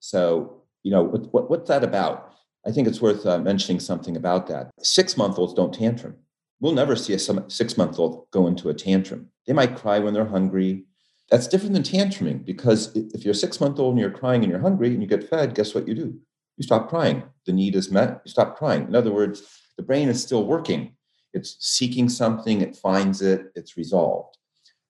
So 0.00 0.62
you 0.84 0.90
know, 0.90 1.02
what, 1.02 1.32
what 1.34 1.50
what's 1.50 1.68
that 1.68 1.84
about? 1.84 2.32
I 2.66 2.70
think 2.70 2.88
it's 2.88 3.02
worth 3.02 3.26
uh, 3.26 3.38
mentioning 3.40 3.80
something 3.80 4.16
about 4.16 4.46
that. 4.46 4.70
Six 4.80 5.18
month 5.18 5.38
olds 5.38 5.52
don't 5.52 5.74
tantrum 5.74 6.16
We'll 6.62 6.72
never 6.72 6.94
see 6.94 7.12
a 7.12 7.18
six 7.18 7.76
month 7.76 7.98
old 7.98 8.30
go 8.30 8.46
into 8.46 8.68
a 8.68 8.74
tantrum. 8.74 9.30
They 9.48 9.52
might 9.52 9.74
cry 9.74 9.98
when 9.98 10.14
they're 10.14 10.24
hungry. 10.24 10.84
That's 11.28 11.48
different 11.48 11.74
than 11.74 11.82
tantruming 11.82 12.44
because 12.44 12.94
if 12.94 13.24
you're 13.24 13.34
six 13.34 13.60
month 13.60 13.80
old 13.80 13.94
and 13.94 14.00
you're 14.00 14.12
crying 14.12 14.44
and 14.44 14.50
you're 14.50 14.60
hungry 14.60 14.90
and 14.90 15.02
you 15.02 15.08
get 15.08 15.28
fed, 15.28 15.56
guess 15.56 15.74
what 15.74 15.88
you 15.88 15.94
do? 15.94 16.16
You 16.56 16.62
stop 16.62 16.88
crying. 16.88 17.24
The 17.46 17.52
need 17.52 17.74
is 17.74 17.90
met, 17.90 18.22
you 18.24 18.30
stop 18.30 18.56
crying. 18.56 18.86
In 18.86 18.94
other 18.94 19.12
words, 19.12 19.42
the 19.76 19.82
brain 19.82 20.08
is 20.08 20.22
still 20.22 20.46
working. 20.46 20.94
It's 21.34 21.56
seeking 21.58 22.08
something, 22.08 22.60
it 22.60 22.76
finds 22.76 23.22
it, 23.22 23.46
it's 23.56 23.76
resolved. 23.76 24.36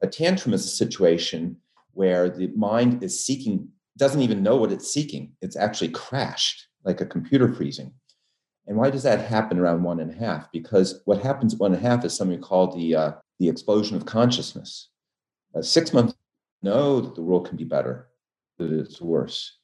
A 0.03 0.07
tantrum 0.07 0.53
is 0.53 0.67
a 0.67 0.77
situation 0.77 1.57
where 1.93 2.29
the 2.29 2.49
mind 2.49 3.03
is 3.03 3.25
seeking, 3.25 3.67
doesn't 3.97 4.21
even 4.21 4.43
know 4.43 4.57
what 4.57 4.73
it's 4.73 4.93
seeking. 4.93 5.33
It's 5.41 5.57
actually 5.57 5.91
crashed, 5.91 6.67
like 6.85 7.01
a 7.01 7.07
computer 7.07 7.51
freezing. 7.51 7.95
And 8.67 8.77
why 8.77 8.91
does 8.91 9.03
that 9.03 9.21
happen 9.21 9.59
around 9.59 9.83
one 9.83 10.01
and 10.01 10.11
a 10.11 10.15
half? 10.15 10.51
Because 10.53 11.03
what 11.05 11.23
happens 11.23 11.55
at 11.55 11.61
one 11.61 11.75
and 11.75 11.85
a 11.85 11.89
half 11.89 12.05
is 12.05 12.15
something 12.15 12.41
called 12.41 12.77
the 12.77 12.95
uh, 12.95 13.13
the 13.39 13.49
explosion 13.49 13.97
of 13.97 14.07
consciousness. 14.07 14.89
Uh, 15.55 15.63
six 15.63 15.93
months 15.93 16.15
know 16.63 17.01
that 17.01 17.15
the 17.15 17.23
world 17.23 17.49
can 17.49 17.57
be 17.57 17.65
better, 17.65 18.09
that 18.59 18.73
it's 18.73 19.01
worse. 19.01 19.59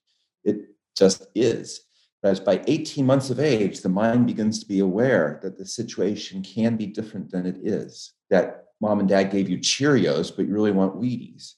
It 0.45 0.71
just 0.97 1.27
is. 1.35 1.83
Whereas 2.21 2.41
by 2.41 2.65
18 2.67 3.07
months 3.07 3.31
of 3.31 3.39
age, 3.39 3.81
the 3.81 3.89
mind 3.89 4.27
begins 4.27 4.59
to 4.59 4.67
be 4.67 4.81
aware 4.81 5.39
that 5.43 5.57
the 5.57 5.65
situation 5.65 6.43
can 6.43 6.77
be 6.77 6.87
different 6.87 7.31
than 7.31 7.47
it 7.47 7.59
is. 7.63 8.15
That 8.31 8.65
mom 8.81 8.99
and 8.99 9.09
dad 9.09 9.31
gave 9.31 9.49
you 9.49 9.59
Cheerios, 9.59 10.35
but 10.35 10.47
you 10.47 10.53
really 10.53 10.73
want 10.73 11.01
Wheaties 11.01 11.55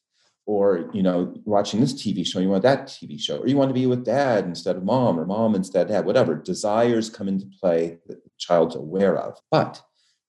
or 0.50 0.90
you 0.92 1.00
know 1.00 1.32
watching 1.44 1.80
this 1.80 1.94
tv 1.94 2.26
show 2.26 2.40
you 2.40 2.48
want 2.48 2.64
that 2.64 2.88
tv 2.88 3.20
show 3.20 3.38
or 3.38 3.46
you 3.46 3.56
want 3.56 3.70
to 3.70 3.74
be 3.74 3.86
with 3.86 4.04
dad 4.04 4.44
instead 4.44 4.74
of 4.74 4.82
mom 4.82 5.16
or 5.18 5.24
mom 5.24 5.54
instead 5.54 5.82
of 5.82 5.88
dad 5.88 6.04
whatever. 6.04 6.34
Desires 6.34 7.08
come 7.08 7.28
into 7.28 7.46
play 7.60 7.98
that 8.08 8.24
the 8.24 8.30
child's 8.36 8.74
aware 8.74 9.16
of. 9.16 9.38
But 9.52 9.80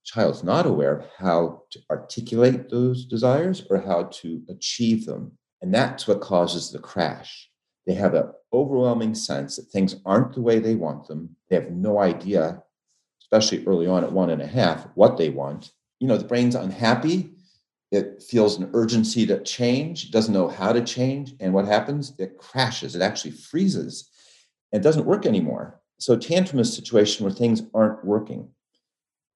child's 0.04 0.44
not 0.44 0.64
aware 0.64 0.96
of 0.96 1.06
how 1.18 1.62
to 1.72 1.80
articulate 1.90 2.70
those 2.70 3.04
desires 3.04 3.64
or 3.68 3.80
how 3.80 4.04
to 4.20 4.42
achieve 4.48 5.06
them. 5.06 5.32
And 5.60 5.74
that's 5.74 6.06
what 6.06 6.20
causes 6.20 6.70
the 6.70 6.78
crash. 6.78 7.48
They 7.86 7.94
have 7.94 8.14
an 8.14 8.30
overwhelming 8.52 9.16
sense 9.16 9.56
that 9.56 9.70
things 9.72 9.96
aren't 10.06 10.34
the 10.34 10.40
way 10.40 10.60
they 10.60 10.76
want 10.76 11.08
them. 11.08 11.36
They 11.50 11.56
have 11.56 11.72
no 11.72 11.98
idea 11.98 12.62
especially 13.22 13.66
early 13.66 13.88
on 13.88 14.04
at 14.04 14.12
one 14.12 14.30
and 14.30 14.42
a 14.42 14.46
half 14.46 14.86
what 14.94 15.16
they 15.16 15.30
want. 15.30 15.72
You 15.98 16.06
know 16.06 16.16
the 16.16 16.24
brain's 16.24 16.54
unhappy 16.54 17.31
it 17.92 18.22
feels 18.22 18.58
an 18.58 18.70
urgency 18.74 19.26
to 19.26 19.42
change, 19.42 20.10
doesn't 20.10 20.34
know 20.34 20.48
how 20.48 20.72
to 20.72 20.82
change. 20.82 21.34
And 21.40 21.52
what 21.52 21.66
happens? 21.66 22.14
It 22.18 22.38
crashes, 22.38 22.96
it 22.96 23.02
actually 23.02 23.32
freezes 23.32 24.10
and 24.72 24.82
doesn't 24.82 25.06
work 25.06 25.26
anymore. 25.26 25.80
So, 25.98 26.16
tantrum 26.16 26.58
is 26.58 26.70
a 26.70 26.72
situation 26.72 27.24
where 27.24 27.32
things 27.32 27.62
aren't 27.74 28.04
working, 28.04 28.48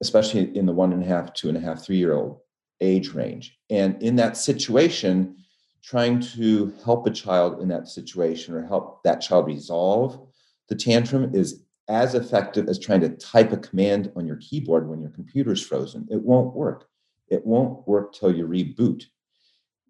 especially 0.01 0.57
in 0.57 0.67
the 0.67 0.73
one 0.73 0.93
and 0.93 1.03
a 1.03 1.07
half, 1.07 1.33
two 1.35 1.49
and 1.49 1.57
a 1.57 1.61
half, 1.61 1.85
three 1.85 1.97
year 1.97 2.15
old 2.15 2.41
age 2.81 3.15
range. 3.15 3.57
And 3.71 4.03
in 4.03 4.17
that 4.17 4.37
situation, 4.37 5.37
trying 5.85 6.21
to 6.21 6.75
help 6.85 7.07
a 7.07 7.11
child 7.11 7.61
in 7.61 7.69
that 7.69 7.87
situation 7.89 8.55
or 8.55 8.67
help 8.67 9.05
that 9.05 9.21
child 9.21 9.47
resolve 9.47 10.27
the 10.69 10.75
tantrum 10.75 11.35
is 11.35 11.63
as 11.89 12.15
effective 12.15 12.69
as 12.69 12.79
trying 12.79 13.01
to 13.01 13.11
type 13.11 13.53
a 13.53 13.57
command 13.57 14.11
on 14.17 14.27
your 14.27 14.37
keyboard 14.37 14.89
when 14.89 15.01
your 15.01 15.11
computer's 15.11 15.65
frozen. 15.65 16.07
It 16.11 16.23
won't 16.23 16.55
work 16.55 16.89
it 17.29 17.45
won't 17.45 17.87
work 17.87 18.13
till 18.13 18.35
you 18.35 18.47
reboot. 18.47 19.05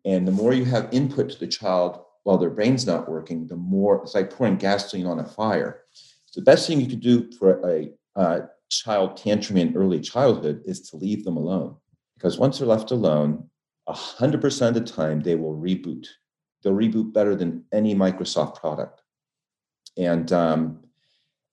And 0.04 0.26
the 0.26 0.32
more 0.32 0.52
you 0.52 0.64
have 0.64 0.88
input 0.92 1.30
to 1.30 1.38
the 1.38 1.46
child 1.46 2.00
while 2.22 2.38
their 2.38 2.50
brain's 2.50 2.86
not 2.86 3.08
working, 3.08 3.46
the 3.46 3.56
more 3.56 4.02
it's 4.02 4.14
like 4.14 4.30
pouring 4.30 4.56
gasoline 4.56 5.06
on 5.06 5.20
a 5.20 5.26
fire. 5.26 5.82
So 6.26 6.40
the 6.40 6.44
best 6.44 6.66
thing 6.66 6.80
you 6.80 6.88
could 6.88 7.00
do 7.00 7.30
for 7.32 7.60
a, 7.68 7.90
a 8.14 8.48
child 8.68 9.16
tantrum 9.16 9.58
in 9.58 9.76
early 9.76 10.00
childhood 10.00 10.62
is 10.64 10.90
to 10.90 10.96
leave 10.96 11.24
them 11.24 11.36
alone. 11.36 11.76
Because 12.16 12.38
once 12.38 12.58
they're 12.58 12.66
left 12.66 12.90
alone, 12.90 13.48
100% 13.88 14.68
of 14.68 14.74
the 14.74 14.80
time 14.80 15.20
they 15.20 15.36
will 15.36 15.54
reboot. 15.54 16.06
They'll 16.62 16.72
reboot 16.74 17.12
better 17.12 17.36
than 17.36 17.64
any 17.72 17.94
Microsoft 17.94 18.56
product. 18.56 19.02
And, 19.96 20.32
um, 20.32 20.80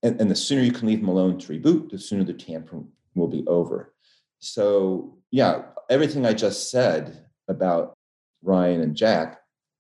and, 0.02 0.20
and 0.20 0.32
the 0.32 0.36
sooner 0.36 0.62
you 0.62 0.72
can 0.72 0.88
leave 0.88 1.00
them 1.00 1.10
alone 1.10 1.38
to 1.40 1.54
reboot, 1.54 1.90
the 1.90 2.00
sooner 2.00 2.24
the 2.24 2.34
tantrum 2.34 2.90
will 3.16 3.28
be 3.28 3.46
over. 3.48 3.94
So, 4.40 5.18
yeah, 5.32 5.64
everything 5.90 6.26
I 6.26 6.34
just 6.34 6.72
said 6.72 7.26
about 7.48 7.94
Ryan 8.42 8.82
and 8.82 8.96
Jack, 8.96 9.40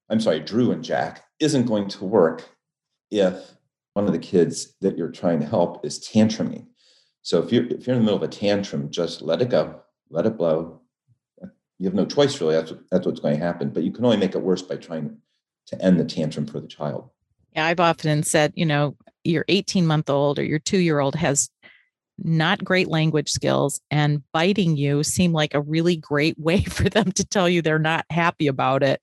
I'm 0.10 0.20
sorry, 0.20 0.40
Drew 0.40 0.72
and 0.72 0.84
Jack, 0.84 1.24
isn't 1.40 1.66
going 1.66 1.88
to 1.90 2.06
work 2.06 2.50
if 3.12 3.52
one 3.94 4.06
of 4.06 4.14
the 4.14 4.20
kids 4.20 4.74
that 4.82 4.98
you're 4.98 5.12
trying 5.12 5.40
to 5.40 5.46
help 5.46 5.86
is 5.86 6.00
tantruming. 6.00 6.68
So 7.22 7.42
if 7.42 7.52
you're 7.52 7.66
if 7.66 7.88
you're 7.88 7.96
in 7.96 8.02
the 8.02 8.06
middle 8.06 8.18
of 8.18 8.24
a 8.24 8.28
tantrum, 8.28 8.90
just 8.92 9.22
let 9.22 9.42
it 9.42 9.50
go, 9.50 9.82
let 10.10 10.26
it 10.26 10.38
blow. 10.38 10.82
You 11.80 11.86
have 11.88 11.94
no 11.94 12.06
choice 12.06 12.40
really. 12.40 12.56
That's 12.56 12.72
what, 12.72 12.82
that's 12.92 13.06
what's 13.06 13.20
going 13.20 13.38
to 13.38 13.46
happen. 13.46 13.70
But 13.70 13.84
you 13.84 13.92
can 13.92 14.06
only 14.06 14.18
make 14.18 14.36
it 14.36 14.42
worse 14.42 14.62
by 14.62 14.76
trying 14.76 15.18
to 15.68 15.82
end 15.82 16.00
the 16.00 16.06
tantrum 16.06 16.46
for 16.46 16.60
the 16.60 16.68
child. 16.68 17.10
Yeah, 17.56 17.66
I've 17.66 17.80
often 17.80 18.24
said, 18.24 18.54
you 18.56 18.66
know, 18.66 18.96
your 19.24 19.46
18 19.48 19.86
month 19.86 20.10
old 20.10 20.40
or 20.40 20.44
your 20.44 20.60
two 20.60 20.80
year 20.80 21.00
old 21.00 21.16
has 21.16 21.50
not 22.18 22.64
great 22.64 22.88
language 22.88 23.30
skills 23.30 23.82
and 23.90 24.22
biting 24.32 24.78
you 24.78 25.04
seem 25.04 25.34
like 25.34 25.54
a 25.54 25.62
really 25.62 25.96
great 25.96 26.38
way 26.40 26.64
for 26.64 26.90
them 26.90 27.12
to 27.14 27.26
tell 27.26 27.50
you 27.50 27.62
they're 27.62 27.80
not 27.80 28.06
happy 28.10 28.48
about 28.48 28.84
it. 28.84 29.02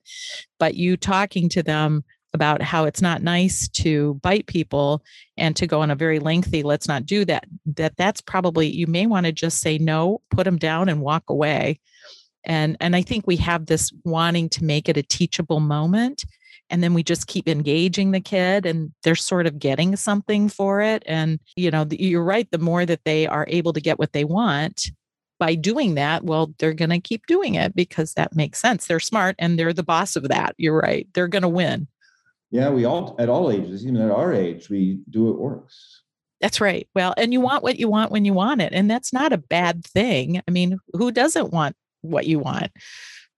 But 0.59 0.75
you 0.75 0.97
talking 0.97 1.49
to 1.51 1.63
them 1.63 2.05
about 2.33 2.63
how 2.63 2.85
it's 2.85 3.03
not 3.03 3.23
nice 3.23 3.69
to 3.69 4.15
bite 4.23 4.47
people 4.47 5.03
and 5.37 5.57
to 5.57 5.67
go 5.67 5.81
on 5.81 5.91
a 5.91 5.97
very 5.97 6.21
lengthy 6.21 6.63
let's 6.63 6.87
not 6.87 7.05
do 7.05 7.25
that 7.25 7.45
that 7.67 7.97
that's 7.97 8.21
probably 8.21 8.69
you 8.69 8.87
may 8.87 9.05
want 9.05 9.27
to 9.27 9.33
just 9.33 9.59
say 9.59 9.79
no 9.79 10.21
put 10.31 10.45
them 10.45 10.57
down 10.57 10.89
and 10.89 11.01
walk 11.01 11.25
away. 11.29 11.81
And 12.45 12.77
and 12.81 12.97
i 12.97 13.03
think 13.03 13.27
we 13.27 13.37
have 13.37 13.67
this 13.67 13.93
wanting 14.05 14.49
to 14.51 14.65
make 14.65 14.89
it 14.89 14.97
a 14.97 15.03
teachable 15.03 15.61
moment 15.61 16.25
and 16.71 16.83
then 16.83 16.95
we 16.95 17.03
just 17.03 17.27
keep 17.27 17.49
engaging 17.49 18.13
the 18.13 18.21
kid 18.21 18.65
and 18.65 18.93
they're 19.03 19.15
sort 19.15 19.47
of 19.47 19.59
getting 19.59 19.97
something 19.97 20.49
for 20.49 20.81
it 20.81 21.03
and 21.07 21.41
you 21.57 21.71
know 21.71 21.87
you're 21.91 22.25
right 22.25 22.49
the 22.51 22.59
more 22.59 22.87
that 22.87 23.05
they 23.05 23.27
are 23.27 23.45
able 23.49 23.73
to 23.73 23.81
get 23.81 23.99
what 23.99 24.13
they 24.13 24.25
want 24.25 24.91
by 25.41 25.55
doing 25.55 25.95
that 25.97 26.23
well 26.23 26.55
they're 26.59 26.75
going 26.75 26.91
to 26.91 27.01
keep 27.01 27.27
doing 27.27 27.55
it 27.55 27.75
because 27.75 28.15
that 28.15 28.37
makes 28.37 28.61
sense. 28.61 28.87
They're 28.87 29.01
smart 29.01 29.35
and 29.39 29.59
they're 29.59 29.73
the 29.73 29.83
boss 29.83 30.15
of 30.15 30.29
that. 30.29 30.55
You're 30.59 30.79
right. 30.79 31.09
They're 31.15 31.29
going 31.29 31.43
to 31.43 31.49
win. 31.49 31.89
Yeah 32.53 32.71
we 32.71 32.85
all 32.85 33.17
at 33.19 33.29
all 33.29 33.51
ages 33.51 33.85
even 33.85 34.01
at 34.01 34.11
our 34.11 34.33
age 34.33 34.69
we 34.71 35.01
do 35.09 35.25
what 35.25 35.39
works. 35.39 36.03
That's 36.41 36.61
right. 36.61 36.87
Well 36.95 37.15
and 37.17 37.33
you 37.33 37.41
want 37.41 37.63
what 37.63 37.79
you 37.79 37.89
want 37.89 38.13
when 38.13 38.25
you 38.25 38.35
want 38.35 38.61
it 38.61 38.73
and 38.73 38.89
that's 38.89 39.13
not 39.13 39.33
a 39.33 39.39
bad 39.39 39.85
thing. 39.85 40.41
I 40.47 40.51
mean 40.51 40.79
who 40.93 41.11
doesn't 41.11 41.53
want 41.53 41.75
what 42.03 42.27
you 42.27 42.39
want 42.39 42.71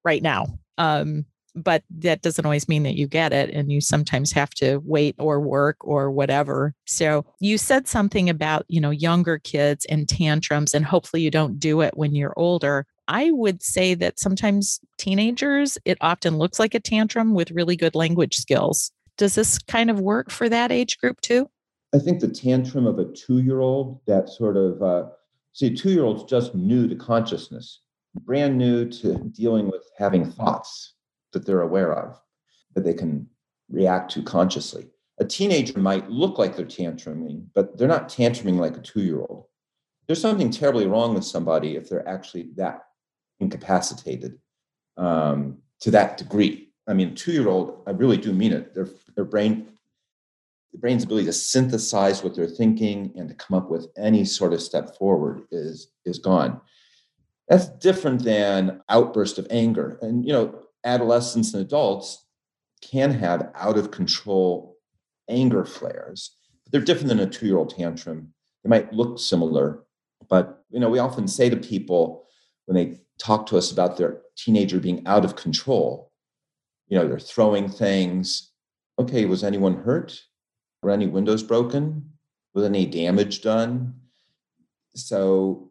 right 0.05 0.23
now? 0.23 0.59
Um 0.77 1.25
but 1.55 1.83
that 1.91 2.23
doesn't 2.23 2.45
always 2.45 2.69
mean 2.69 2.83
that 2.85 2.97
you 2.97 3.07
get 3.07 3.33
it 3.33 3.51
and 3.51 3.71
you 3.71 3.81
sometimes 3.81 4.33
have 4.33 4.51
to 4.51 4.79
wait 4.85 5.15
or 5.19 5.41
work 5.41 5.77
or 5.81 6.11
whatever. 6.11 6.75
So 6.87 7.25
you 7.41 7.59
said 7.59 7.89
something 7.89 8.29
about 8.29 8.65
you 8.69 8.81
know 8.81 8.91
younger 8.91 9.39
kids 9.39 9.85
and 9.87 10.09
tantrums 10.09 10.75
and 10.75 10.85
hopefully 10.85 11.23
you 11.23 11.31
don't 11.31 11.59
do 11.59 11.81
it 11.81 11.97
when 11.97 12.15
you're 12.15 12.35
older. 12.37 12.87
I 13.09 13.31
would 13.33 13.63
say 13.63 13.95
that 13.95 14.19
sometimes 14.19 14.81
teenagers 14.99 15.79
it 15.85 15.99
often 16.01 16.39
looks 16.39 16.59
like 16.59 16.75
a 16.75 16.81
tantrum 16.81 17.35
with 17.35 17.51
really 17.51 17.77
good 17.77 17.95
language 17.95 18.37
skills. 18.37 18.93
Does 19.19 19.35
this 19.35 19.59
kind 19.59 19.91
of 19.91 20.01
work 20.01 20.31
for 20.31 20.49
that 20.49 20.73
age 20.73 20.99
group 20.99 21.21
too? 21.21 21.49
I 21.95 21.99
think 21.99 22.21
the 22.21 22.29
tantrum 22.29 22.87
of 22.87 22.99
a 22.99 23.05
two-year-old 23.13 24.01
that 24.07 24.31
sort 24.31 24.57
of 24.57 24.83
uh, 24.83 25.09
see 25.53 25.75
two-year-olds 25.75 26.25
just 26.25 26.55
new 26.55 26.89
to 26.89 26.97
consciousness 26.97 27.81
brand 28.15 28.59
new 28.59 28.89
to 28.89 29.15
dealing 29.31 29.71
with 29.71 29.83
having 29.97 30.31
thoughts 30.31 30.95
that 31.33 31.47
they're 31.47 31.63
aware 31.63 31.93
of, 31.93 32.21
that 32.75 32.85
they 32.85 32.95
can 32.95 33.29
react 33.71 34.11
to 34.13 34.23
consciously. 34.23 34.89
A 35.19 35.25
teenager 35.25 35.79
might 35.79 36.11
look 36.11 36.39
like 36.39 36.57
they're 36.57 36.67
tantruming, 36.67 37.47
but 37.55 37.77
they're 37.77 37.89
not 37.89 38.09
tantruming 38.09 38.59
like 38.59 38.77
a 38.77 38.81
two 38.81 39.03
year 39.03 39.21
old. 39.21 39.47
There's 40.07 40.21
something 40.21 40.51
terribly 40.51 40.87
wrong 40.87 41.15
with 41.15 41.25
somebody 41.25 41.77
if 41.77 41.89
they're 41.89 42.09
actually 42.09 42.51
that 42.57 42.83
incapacitated 43.41 44.39
um, 44.97 45.59
to 45.81 45.91
that 45.91 46.17
degree. 46.17 46.71
I 46.87 46.95
mean, 46.95 47.15
two 47.15 47.33
year 47.33 47.49
old, 47.49 47.83
I 47.87 47.91
really 47.91 48.17
do 48.17 48.33
mean 48.33 48.53
it. 48.53 48.75
Their, 48.75 48.89
their 49.15 49.25
brain, 49.25 49.69
the 50.73 50.79
brain's 50.79 51.05
ability 51.05 51.27
to 51.27 51.33
synthesize 51.33 52.23
what 52.23 52.35
they're 52.35 52.47
thinking 52.47 53.13
and 53.17 53.29
to 53.29 53.35
come 53.35 53.57
up 53.57 53.71
with 53.71 53.89
any 53.97 54.25
sort 54.25 54.53
of 54.53 54.63
step 54.63 54.97
forward 54.97 55.43
is 55.51 55.93
is 56.05 56.19
gone. 56.19 56.61
That's 57.49 57.69
different 57.69 58.25
than 58.25 58.83
outburst 58.89 59.39
of 59.39 59.47
anger. 59.51 59.99
And 60.01 60.27
you 60.27 60.33
know, 60.33 60.63
adolescents 60.85 61.55
and 61.55 61.63
adults 61.63 62.27
can 62.83 63.13
have 63.13 63.51
out 63.55 63.79
of 63.79 63.91
control 63.91 64.77
anger 65.29 65.65
flares. 65.65 66.37
But 66.65 66.73
They're 66.73 66.81
different 66.81 67.09
than 67.09 67.21
a 67.21 67.27
two 67.27 67.47
year 67.47 67.57
old 67.57 67.71
tantrum. 67.71 68.33
They 68.65 68.69
might 68.69 68.93
look 68.93 69.19
similar, 69.19 69.85
but 70.29 70.65
you 70.71 70.81
know, 70.81 70.89
we 70.89 70.99
often 70.99 71.27
say 71.29 71.51
to 71.51 71.57
people 71.57 72.27
when 72.67 72.77
they 72.77 73.01
talk 73.19 73.47
to 73.47 73.59
us 73.59 73.73
about 73.73 73.97
their 73.97 74.21
teenager 74.37 74.79
being 74.79 75.07
out 75.07 75.25
of 75.25 75.37
control, 75.37 76.13
you 76.89 76.99
know, 76.99 77.07
they're 77.07 77.19
throwing 77.19 77.69
things. 77.69 78.51
Okay, 78.99 79.25
was 79.25 79.43
anyone 79.43 79.83
hurt? 79.83 80.21
Were 80.83 80.91
any 80.91 81.07
windows 81.07 81.43
broken? 81.43 82.11
Was 82.55 82.65
any 82.65 82.87
damage 82.87 83.43
done? 83.43 83.95
So 84.95 85.71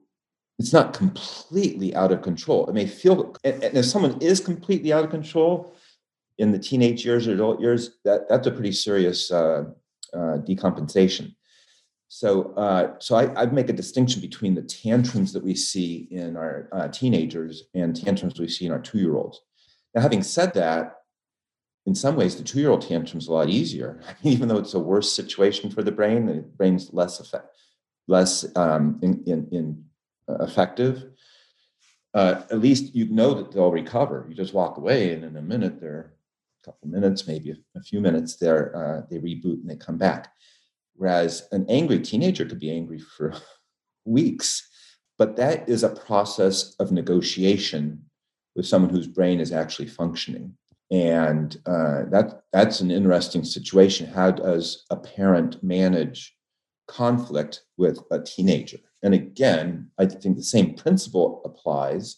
it's 0.61 0.73
not 0.73 0.93
completely 0.93 1.95
out 1.95 2.11
of 2.11 2.21
control. 2.21 2.67
It 2.67 2.75
may 2.75 2.85
feel, 2.85 3.35
and, 3.43 3.63
if 3.63 3.85
someone 3.85 4.21
is 4.21 4.39
completely 4.39 4.93
out 4.93 5.03
of 5.03 5.09
control 5.09 5.75
in 6.37 6.51
the 6.51 6.59
teenage 6.59 7.03
years 7.03 7.27
or 7.27 7.33
adult 7.33 7.59
years, 7.59 7.97
that, 8.05 8.29
that's 8.29 8.45
a 8.45 8.51
pretty 8.51 8.71
serious 8.71 9.31
uh, 9.31 9.63
uh, 10.13 10.37
decompensation. 10.47 11.33
So, 12.09 12.53
uh, 12.53 12.93
so 12.99 13.15
I, 13.15 13.41
I, 13.41 13.45
make 13.47 13.69
a 13.69 13.73
distinction 13.73 14.21
between 14.21 14.53
the 14.53 14.61
tantrums 14.61 15.33
that 15.33 15.43
we 15.43 15.55
see 15.55 16.07
in 16.11 16.37
our 16.37 16.69
uh, 16.73 16.89
teenagers 16.89 17.63
and 17.73 17.95
tantrums 17.95 18.39
we 18.39 18.47
see 18.47 18.67
in 18.67 18.71
our 18.71 18.81
two-year-olds. 18.81 19.41
Now, 19.95 20.01
having 20.01 20.21
said 20.21 20.53
that, 20.53 20.97
in 21.87 21.95
some 21.95 22.15
ways, 22.15 22.35
the 22.35 22.43
two-year-old 22.43 22.87
tantrum 22.87 23.17
is 23.17 23.29
a 23.29 23.33
lot 23.33 23.49
easier. 23.49 24.03
even 24.23 24.47
though 24.47 24.59
it's 24.59 24.75
a 24.75 24.79
worse 24.79 25.11
situation 25.11 25.71
for 25.71 25.81
the 25.81 25.91
brain, 25.91 26.27
the 26.27 26.41
brain's 26.41 26.93
less 26.93 27.19
effect, 27.19 27.47
less 28.07 28.45
um, 28.55 28.99
in, 29.01 29.23
in, 29.25 29.47
in 29.51 29.85
effective, 30.39 31.05
uh, 32.13 32.43
at 32.51 32.59
least 32.59 32.93
you 32.95 33.05
know 33.05 33.33
that 33.33 33.51
they'll 33.51 33.71
recover. 33.71 34.25
You 34.29 34.35
just 34.35 34.53
walk 34.53 34.77
away, 34.77 35.13
and 35.13 35.23
in 35.23 35.37
a 35.37 35.41
minute, 35.41 35.79
they're 35.79 36.13
a 36.61 36.65
couple 36.65 36.89
minutes, 36.89 37.27
maybe 37.27 37.55
a, 37.75 37.81
few 37.81 38.01
minutes, 38.01 38.35
they're 38.35 38.75
uh, 38.75 39.01
they 39.09 39.17
reboot 39.17 39.61
and 39.61 39.69
they 39.69 39.75
come 39.75 39.97
back. 39.97 40.31
Whereas 40.95 41.47
an 41.51 41.65
angry 41.69 41.99
teenager 41.99 42.45
could 42.45 42.59
be 42.59 42.71
angry 42.71 42.99
for 42.99 43.33
weeks, 44.05 44.67
but 45.17 45.35
that 45.37 45.67
is 45.69 45.83
a 45.83 45.89
process 45.89 46.75
of 46.79 46.91
negotiation 46.91 48.03
with 48.55 48.67
someone 48.67 48.91
whose 48.91 49.07
brain 49.07 49.39
is 49.39 49.51
actually 49.51 49.87
functioning. 49.87 50.55
And 50.91 51.55
uh, 51.65 52.03
that 52.09 52.41
that's 52.51 52.81
an 52.81 52.91
interesting 52.91 53.45
situation. 53.45 54.07
How 54.07 54.31
does 54.31 54.85
a 54.89 54.97
parent 54.97 55.63
manage 55.63 56.35
conflict 56.91 57.63
with 57.77 57.99
a 58.11 58.19
teenager? 58.19 58.77
And 59.03 59.13
again, 59.13 59.89
I 59.97 60.05
think 60.05 60.35
the 60.35 60.43
same 60.43 60.75
principle 60.75 61.41
applies. 61.45 62.17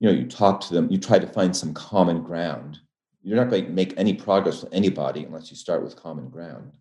You 0.00 0.08
know, 0.08 0.14
you 0.14 0.26
talk 0.26 0.60
to 0.62 0.74
them, 0.74 0.90
you 0.90 0.98
try 0.98 1.18
to 1.18 1.26
find 1.26 1.56
some 1.56 1.72
common 1.72 2.22
ground. 2.22 2.78
You're 3.22 3.36
not 3.36 3.50
going 3.50 3.66
to 3.66 3.72
make 3.72 3.94
any 3.96 4.14
progress 4.14 4.62
with 4.62 4.72
anybody 4.72 5.24
unless 5.24 5.50
you 5.50 5.56
start 5.56 5.82
with 5.82 5.96
common 5.96 6.28
ground. 6.28 6.72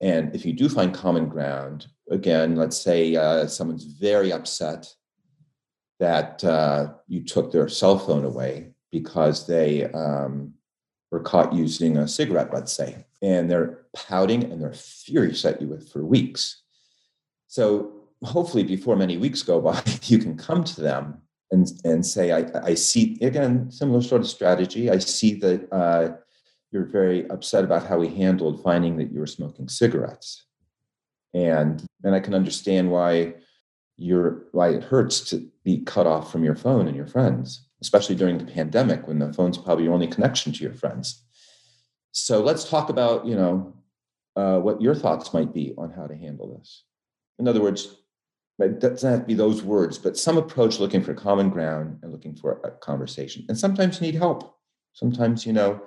And 0.00 0.34
if 0.34 0.46
you 0.46 0.52
do 0.52 0.68
find 0.68 0.94
common 0.94 1.28
ground, 1.28 1.86
again, 2.10 2.56
let's 2.56 2.80
say 2.80 3.16
uh, 3.16 3.46
someone's 3.46 3.84
very 3.84 4.32
upset 4.32 4.86
that 5.98 6.42
uh, 6.44 6.94
you 7.06 7.22
took 7.22 7.52
their 7.52 7.68
cell 7.68 7.98
phone 7.98 8.24
away 8.24 8.72
because 8.90 9.46
they 9.46 9.84
um, 9.92 10.54
were 11.10 11.20
caught 11.20 11.52
using 11.52 11.96
a 11.96 12.08
cigarette, 12.08 12.52
let's 12.52 12.72
say, 12.72 13.04
and 13.22 13.50
they're 13.50 13.80
pouting 13.94 14.44
and 14.44 14.62
they're 14.62 14.72
furious 14.72 15.44
at 15.44 15.60
you 15.60 15.78
for 15.92 16.04
weeks. 16.04 16.62
So 17.48 17.92
hopefully 18.22 18.62
before 18.62 18.96
many 18.96 19.16
weeks 19.16 19.42
go 19.42 19.60
by, 19.60 19.82
you 20.04 20.18
can 20.18 20.36
come 20.36 20.64
to 20.64 20.80
them 20.80 21.20
and, 21.50 21.70
and 21.84 22.06
say, 22.06 22.32
I, 22.32 22.46
I 22.62 22.74
see, 22.74 23.18
again, 23.20 23.70
similar 23.70 24.02
sort 24.02 24.20
of 24.20 24.28
strategy. 24.28 24.88
I 24.88 24.98
see 24.98 25.34
that 25.40 25.72
uh, 25.72 26.16
you're 26.70 26.84
very 26.84 27.28
upset 27.30 27.64
about 27.64 27.86
how 27.86 27.98
we 27.98 28.08
handled 28.08 28.62
finding 28.62 28.96
that 28.98 29.10
you 29.10 29.18
were 29.18 29.26
smoking 29.26 29.68
cigarettes. 29.68 30.44
And, 31.34 31.84
and 32.04 32.14
I 32.14 32.20
can 32.20 32.34
understand 32.34 32.90
why 32.90 33.34
you're, 33.96 34.44
why 34.52 34.70
it 34.70 34.84
hurts 34.84 35.20
to 35.30 35.48
be 35.64 35.78
cut 35.78 36.06
off 36.06 36.30
from 36.30 36.44
your 36.44 36.56
phone 36.56 36.86
and 36.86 36.96
your 36.96 37.06
friends, 37.06 37.66
especially 37.82 38.14
during 38.14 38.38
the 38.38 38.52
pandemic 38.52 39.06
when 39.06 39.18
the 39.18 39.32
phone's 39.32 39.58
probably 39.58 39.84
your 39.84 39.94
only 39.94 40.06
connection 40.06 40.52
to 40.52 40.62
your 40.62 40.74
friends. 40.74 41.24
So 42.12 42.40
let's 42.42 42.68
talk 42.68 42.90
about, 42.90 43.24
you 43.24 43.36
know, 43.36 43.74
uh, 44.36 44.58
what 44.58 44.80
your 44.80 44.94
thoughts 44.94 45.32
might 45.32 45.52
be 45.52 45.74
on 45.78 45.90
how 45.90 46.06
to 46.06 46.16
handle 46.16 46.56
this. 46.58 46.84
In 47.38 47.48
other 47.48 47.60
words, 47.60 47.96
it 48.58 48.80
doesn't 48.80 49.10
have 49.10 49.20
to 49.20 49.26
be 49.26 49.34
those 49.34 49.62
words, 49.62 49.96
but 49.98 50.16
some 50.18 50.36
approach 50.36 50.78
looking 50.78 51.02
for 51.02 51.14
common 51.14 51.48
ground 51.50 51.98
and 52.02 52.12
looking 52.12 52.34
for 52.34 52.60
a 52.64 52.70
conversation. 52.70 53.44
And 53.48 53.58
sometimes 53.58 54.00
you 54.00 54.06
need 54.06 54.18
help. 54.18 54.56
Sometimes, 54.92 55.46
you 55.46 55.52
know, 55.52 55.80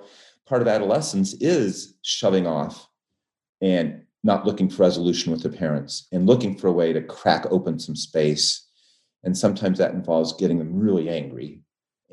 part 0.46 0.62
of 0.62 0.68
adolescence 0.68 1.34
is 1.34 1.94
shoving 2.02 2.46
off 2.46 2.88
and 3.60 4.02
not 4.22 4.46
looking 4.46 4.68
for 4.68 4.82
resolution 4.82 5.30
with 5.30 5.42
the 5.42 5.50
parents 5.50 6.08
and 6.10 6.26
looking 6.26 6.56
for 6.56 6.68
a 6.68 6.72
way 6.72 6.92
to 6.92 7.02
crack 7.02 7.46
open 7.50 7.78
some 7.78 7.96
space. 7.96 8.66
And 9.22 9.36
sometimes 9.36 9.78
that 9.78 9.92
involves 9.92 10.32
getting 10.34 10.58
them 10.58 10.78
really 10.78 11.08
angry. 11.08 11.63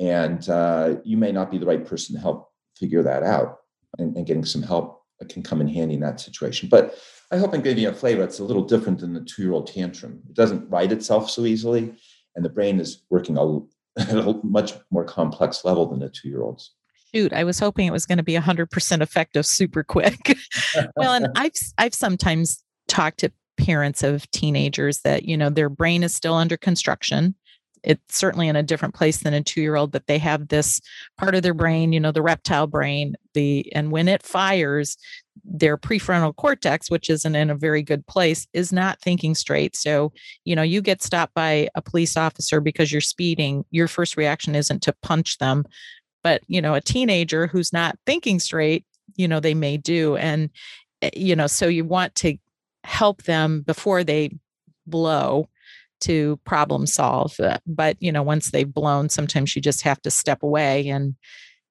And 0.01 0.49
uh, 0.49 0.95
you 1.05 1.15
may 1.15 1.31
not 1.31 1.51
be 1.51 1.59
the 1.59 1.65
right 1.65 1.85
person 1.85 2.15
to 2.15 2.21
help 2.21 2.49
figure 2.75 3.03
that 3.03 3.23
out. 3.23 3.59
And, 3.97 4.15
and 4.17 4.25
getting 4.25 4.45
some 4.45 4.63
help 4.63 5.01
can 5.29 5.43
come 5.43 5.61
in 5.61 5.67
handy 5.67 5.95
in 5.95 5.99
that 6.01 6.19
situation. 6.19 6.69
But 6.69 6.97
I 7.31 7.37
hope 7.37 7.53
I'm 7.53 7.61
giving 7.61 7.83
you 7.83 7.89
a 7.89 7.93
flavor. 7.93 8.23
It's 8.23 8.39
a 8.39 8.43
little 8.43 8.63
different 8.63 8.99
than 8.99 9.13
the 9.13 9.21
two 9.21 9.43
year 9.43 9.53
old 9.53 9.67
tantrum. 9.67 10.21
It 10.27 10.35
doesn't 10.35 10.69
right 10.69 10.91
itself 10.91 11.29
so 11.29 11.45
easily, 11.45 11.93
and 12.35 12.43
the 12.43 12.49
brain 12.49 12.79
is 12.79 13.03
working 13.09 13.37
a, 13.37 13.59
at 14.01 14.17
a 14.17 14.39
much 14.43 14.73
more 14.89 15.05
complex 15.05 15.63
level 15.63 15.85
than 15.87 15.99
the 15.99 16.09
two 16.09 16.29
year 16.29 16.41
old's. 16.41 16.73
Shoot, 17.13 17.33
I 17.33 17.43
was 17.43 17.59
hoping 17.59 17.87
it 17.87 17.91
was 17.91 18.05
going 18.05 18.19
to 18.19 18.23
be 18.23 18.35
100% 18.35 19.01
effective 19.01 19.45
super 19.45 19.83
quick. 19.83 20.37
well, 20.95 21.13
and 21.13 21.27
I've 21.35 21.51
I've 21.77 21.93
sometimes 21.93 22.63
talked 22.87 23.19
to 23.19 23.31
parents 23.57 24.01
of 24.01 24.29
teenagers 24.31 25.01
that 25.01 25.25
you 25.25 25.37
know 25.37 25.49
their 25.49 25.69
brain 25.69 26.03
is 26.03 26.15
still 26.15 26.33
under 26.33 26.57
construction 26.57 27.35
it's 27.83 28.17
certainly 28.17 28.47
in 28.47 28.55
a 28.55 28.63
different 28.63 28.93
place 28.93 29.17
than 29.17 29.33
a 29.33 29.41
two 29.41 29.61
year 29.61 29.75
old 29.75 29.91
but 29.91 30.07
they 30.07 30.17
have 30.17 30.47
this 30.47 30.79
part 31.17 31.35
of 31.35 31.43
their 31.43 31.53
brain 31.53 31.93
you 31.93 31.99
know 31.99 32.11
the 32.11 32.21
reptile 32.21 32.67
brain 32.67 33.15
the 33.33 33.71
and 33.73 33.91
when 33.91 34.07
it 34.07 34.23
fires 34.23 34.97
their 35.43 35.77
prefrontal 35.77 36.35
cortex 36.35 36.89
which 36.89 37.09
isn't 37.09 37.35
in 37.35 37.49
a 37.49 37.55
very 37.55 37.81
good 37.81 38.05
place 38.07 38.47
is 38.53 38.71
not 38.71 38.99
thinking 39.01 39.35
straight. 39.35 39.75
So 39.75 40.11
you 40.45 40.55
know 40.55 40.61
you 40.61 40.81
get 40.81 41.01
stopped 41.01 41.33
by 41.33 41.69
a 41.75 41.81
police 41.81 42.17
officer 42.17 42.59
because 42.59 42.91
you're 42.91 43.01
speeding 43.01 43.65
your 43.71 43.87
first 43.87 44.17
reaction 44.17 44.55
isn't 44.55 44.81
to 44.83 44.93
punch 45.01 45.37
them. 45.37 45.65
But 46.23 46.41
you 46.47 46.61
know 46.61 46.73
a 46.73 46.81
teenager 46.81 47.47
who's 47.47 47.73
not 47.73 47.97
thinking 48.05 48.39
straight 48.39 48.85
you 49.15 49.27
know 49.27 49.39
they 49.39 49.53
may 49.53 49.77
do. 49.77 50.15
And 50.17 50.49
eh, 51.01 51.11
you 51.15 51.35
know 51.35 51.47
so 51.47 51.67
you 51.67 51.85
want 51.85 52.15
to 52.15 52.37
help 52.83 53.23
them 53.23 53.61
before 53.61 54.03
they 54.03 54.31
blow 54.87 55.47
to 56.01 56.39
problem 56.45 56.85
solve 56.85 57.39
uh, 57.39 57.57
but 57.65 57.95
you 57.99 58.11
know 58.11 58.23
once 58.23 58.51
they've 58.51 58.73
blown 58.73 59.09
sometimes 59.09 59.55
you 59.55 59.61
just 59.61 59.81
have 59.81 60.01
to 60.01 60.11
step 60.11 60.43
away 60.43 60.87
and 60.89 61.15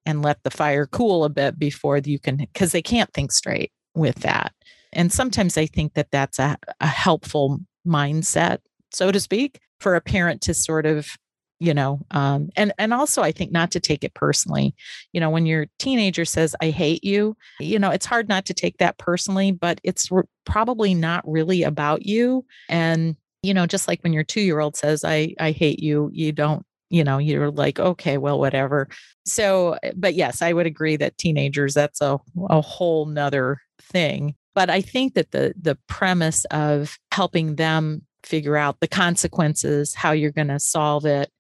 and 0.07 0.23
let 0.23 0.43
the 0.43 0.51
fire 0.51 0.87
cool 0.87 1.25
a 1.25 1.29
bit 1.29 1.59
before 1.59 1.99
you 1.99 2.19
can 2.19 2.37
because 2.37 2.73
they 2.73 2.83
can't 2.83 3.13
think 3.13 3.31
straight 3.31 3.71
with 3.95 4.17
that. 4.21 4.53
And 4.93 5.13
sometimes 5.13 5.57
i 5.57 5.67
think 5.67 5.95
that 5.95 6.11
that's 6.11 6.39
a, 6.39 6.57
a 6.81 6.87
helpful 6.87 7.61
mindset 7.87 8.59
so 8.93 9.13
to 9.13 9.21
speak 9.21 9.61
for 9.79 9.95
a 9.95 10.01
parent 10.01 10.41
to 10.43 10.55
sort 10.55 10.85
of 10.85 11.17
you 11.61 11.73
know 11.73 12.01
um, 12.11 12.49
and 12.57 12.73
and 12.79 12.93
also 12.93 13.23
i 13.23 13.31
think 13.31 13.53
not 13.53 13.71
to 13.71 13.81
take 13.81 14.03
it 14.03 14.15
personally. 14.15 14.75
You 15.13 15.21
know 15.21 15.31
when 15.31 15.47
your 15.47 15.67
teenager 15.79 16.25
says 16.25 16.57
i 16.61 16.71
hate 16.71 17.05
you 17.05 17.37
you 17.61 17.79
know 17.79 17.91
it's 17.91 18.07
hard 18.07 18.29
not 18.29 18.47
to 18.47 18.55
take 18.55 18.79
that 18.79 18.99
personally 18.99 19.53
but 19.53 19.81
it's 19.85 20.11
re- 20.11 20.25
probably 20.45 20.95
not 20.95 21.23
really 21.27 21.63
about 21.63 22.05
you. 22.05 22.45
And 22.69 23.17
you 23.43 23.55
know 23.55 23.67
just 23.67 23.89
like 23.89 24.01
when 24.03 24.13
your 24.13 24.25
2 24.25 24.41
year 24.41 24.61
old 24.61 24.77
says 24.77 25.05
i 25.05 25.35
i 25.39 25.51
hate 25.51 25.81
you 25.81 26.11
you 26.13 26.33
don't 26.33 26.65
you 26.91 27.05
know 27.05 27.19
you're 27.19 27.51
like 27.51 27.79
okay 27.79 28.19
well 28.19 28.39
whatever. 28.39 28.89
So 29.25 29.77
eh, 29.83 29.93
but 29.97 30.15
yes 30.15 30.43
i 30.43 30.53
would 30.53 30.67
agree 30.67 30.97
that 30.97 31.19
teenagers 31.19 31.75
that's 31.75 32.01
a, 32.01 32.19
a 32.49 32.61
whole 32.61 33.07
nother 33.07 33.61
thing 33.81 34.35
but 34.55 34.71
i 34.71 34.81
think 34.81 35.15
that 35.15 35.31
the 35.31 35.55
the 35.61 35.79
premise 35.87 36.45
of 36.47 36.99
helping 37.13 37.57
them 37.57 38.03
figure 38.25 38.57
out 38.57 38.81
the 38.81 38.89
consequences 38.89 39.95
how 39.95 40.13
you're 40.13 40.31
going 40.31 40.49
to 40.49 40.59
solve 40.61 41.07
it 41.07 41.31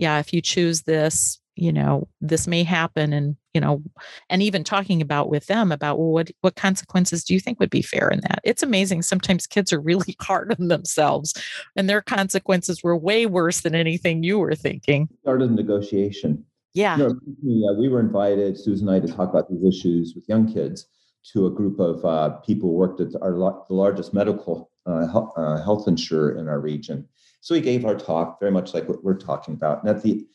yeah, 0.00 0.18
if 0.18 0.32
you 0.32 0.40
choose 0.40 0.82
this, 0.84 1.39
you 1.60 1.72
know, 1.72 2.08
this 2.20 2.46
may 2.46 2.64
happen. 2.64 3.12
And, 3.12 3.36
you 3.54 3.60
know, 3.60 3.82
and 4.28 4.42
even 4.42 4.64
talking 4.64 5.02
about 5.02 5.28
with 5.28 5.46
them 5.46 5.70
about 5.70 5.98
well, 5.98 6.10
what 6.10 6.30
what 6.40 6.56
consequences 6.56 7.22
do 7.22 7.34
you 7.34 7.40
think 7.40 7.60
would 7.60 7.70
be 7.70 7.82
fair 7.82 8.08
in 8.08 8.20
that? 8.22 8.40
It's 8.44 8.62
amazing. 8.62 9.02
Sometimes 9.02 9.46
kids 9.46 9.72
are 9.72 9.80
really 9.80 10.16
hard 10.22 10.56
on 10.58 10.68
themselves 10.68 11.34
and 11.76 11.88
their 11.88 12.00
consequences 12.00 12.82
were 12.82 12.96
way 12.96 13.26
worse 13.26 13.60
than 13.60 13.74
anything 13.74 14.22
you 14.22 14.38
were 14.38 14.54
thinking. 14.54 15.08
Started 15.22 15.50
a 15.50 15.54
negotiation. 15.54 16.44
Yeah. 16.72 16.96
You 16.96 17.18
know, 17.42 17.74
we 17.78 17.88
were 17.88 18.00
invited, 18.00 18.58
Susan 18.58 18.88
and 18.88 18.96
I, 18.96 19.06
to 19.06 19.12
talk 19.12 19.28
about 19.28 19.50
these 19.50 19.64
issues 19.64 20.14
with 20.14 20.28
young 20.28 20.52
kids 20.52 20.86
to 21.32 21.46
a 21.46 21.50
group 21.50 21.78
of 21.80 22.04
uh, 22.04 22.30
people 22.38 22.70
who 22.70 22.76
worked 22.76 23.00
at 23.00 23.08
our 23.20 23.32
the 23.32 23.74
largest 23.74 24.14
medical 24.14 24.70
uh, 24.86 25.06
health, 25.08 25.32
uh, 25.36 25.62
health 25.62 25.86
insurer 25.88 26.38
in 26.38 26.48
our 26.48 26.60
region. 26.60 27.06
So 27.40 27.54
we 27.54 27.60
gave 27.60 27.84
our 27.84 27.94
talk 27.94 28.38
very 28.38 28.52
much 28.52 28.74
like 28.74 28.88
what 28.88 29.02
we're 29.02 29.18
talking 29.18 29.54
about. 29.54 29.82
And 29.82 29.94
at 29.94 30.02
the 30.02 30.26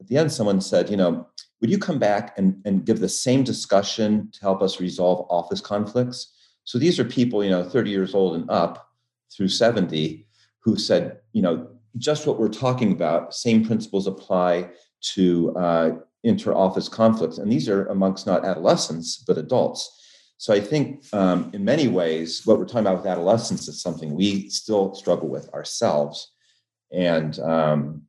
at 0.00 0.06
the 0.06 0.16
end, 0.16 0.32
someone 0.32 0.60
said, 0.60 0.90
you 0.90 0.96
know, 0.96 1.26
would 1.60 1.70
you 1.70 1.78
come 1.78 1.98
back 1.98 2.36
and, 2.38 2.60
and 2.64 2.86
give 2.86 3.00
the 3.00 3.08
same 3.08 3.44
discussion 3.44 4.30
to 4.32 4.40
help 4.40 4.62
us 4.62 4.80
resolve 4.80 5.26
office 5.30 5.60
conflicts? 5.60 6.34
So 6.64 6.78
these 6.78 6.98
are 6.98 7.04
people, 7.04 7.44
you 7.44 7.50
know, 7.50 7.62
30 7.62 7.90
years 7.90 8.14
old 8.14 8.36
and 8.36 8.50
up 8.50 8.88
through 9.34 9.48
70 9.48 10.26
who 10.60 10.76
said, 10.76 11.20
you 11.32 11.42
know, 11.42 11.68
just 11.98 12.26
what 12.26 12.38
we're 12.38 12.48
talking 12.48 12.92
about, 12.92 13.34
same 13.34 13.64
principles 13.64 14.06
apply 14.06 14.70
to 15.00 15.54
uh, 15.56 15.90
inter-office 16.22 16.88
conflicts. 16.88 17.38
And 17.38 17.50
these 17.50 17.68
are 17.68 17.86
amongst 17.86 18.26
not 18.26 18.44
adolescents, 18.44 19.18
but 19.26 19.38
adults. 19.38 19.96
So 20.38 20.54
I 20.54 20.60
think 20.60 21.04
um, 21.12 21.50
in 21.52 21.64
many 21.64 21.88
ways, 21.88 22.46
what 22.46 22.58
we're 22.58 22.64
talking 22.64 22.80
about 22.80 22.98
with 22.98 23.06
adolescents 23.06 23.68
is 23.68 23.82
something 23.82 24.14
we 24.14 24.48
still 24.48 24.94
struggle 24.94 25.28
with 25.28 25.52
ourselves. 25.52 26.32
And 26.92 27.38
um, 27.40 28.02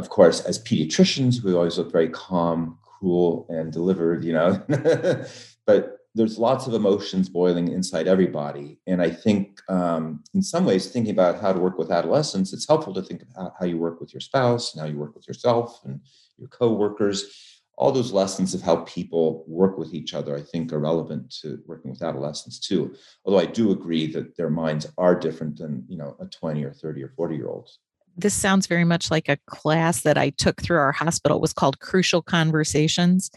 of 0.00 0.08
course, 0.08 0.40
as 0.40 0.64
pediatricians, 0.64 1.42
we 1.42 1.54
always 1.54 1.76
look 1.76 1.92
very 1.92 2.08
calm, 2.08 2.78
cool, 2.82 3.46
and 3.50 3.70
delivered, 3.70 4.24
you 4.24 4.32
know. 4.32 4.62
but 5.66 5.98
there's 6.14 6.38
lots 6.38 6.66
of 6.66 6.72
emotions 6.72 7.28
boiling 7.28 7.68
inside 7.68 8.08
everybody. 8.08 8.80
And 8.86 9.02
I 9.02 9.10
think, 9.10 9.60
um, 9.68 10.24
in 10.32 10.42
some 10.42 10.64
ways, 10.64 10.88
thinking 10.88 11.12
about 11.12 11.40
how 11.40 11.52
to 11.52 11.60
work 11.60 11.76
with 11.76 11.92
adolescents, 11.92 12.54
it's 12.54 12.66
helpful 12.66 12.94
to 12.94 13.02
think 13.02 13.22
about 13.22 13.52
how 13.60 13.66
you 13.66 13.76
work 13.76 14.00
with 14.00 14.14
your 14.14 14.22
spouse 14.22 14.72
and 14.72 14.80
how 14.80 14.88
you 14.88 14.98
work 14.98 15.14
with 15.14 15.28
yourself 15.28 15.80
and 15.84 16.00
your 16.38 16.48
coworkers 16.48 17.60
all 17.80 17.90
those 17.90 18.12
lessons 18.12 18.52
of 18.52 18.60
how 18.60 18.76
people 18.84 19.42
work 19.48 19.78
with 19.78 19.94
each 19.94 20.12
other, 20.12 20.36
I 20.36 20.42
think, 20.42 20.70
are 20.70 20.78
relevant 20.78 21.34
to 21.40 21.62
working 21.66 21.90
with 21.90 22.02
adolescents 22.02 22.58
too. 22.58 22.94
Although 23.24 23.38
I 23.38 23.46
do 23.46 23.70
agree 23.70 24.06
that 24.12 24.36
their 24.36 24.50
minds 24.50 24.86
are 24.98 25.14
different 25.18 25.56
than 25.56 25.86
you 25.88 25.96
know 25.96 26.14
a 26.20 26.26
20 26.26 26.62
or 26.62 26.74
30 26.74 27.02
or 27.02 27.08
40 27.08 27.36
year 27.36 27.48
olds. 27.48 27.78
This 28.20 28.34
sounds 28.34 28.66
very 28.66 28.84
much 28.84 29.10
like 29.10 29.28
a 29.28 29.38
class 29.46 30.02
that 30.02 30.18
I 30.18 30.30
took 30.30 30.60
through 30.60 30.78
our 30.78 30.92
hospital. 30.92 31.38
It 31.38 31.42
was 31.42 31.52
called 31.52 31.80
Crucial 31.80 32.22
Conversations. 32.22 33.30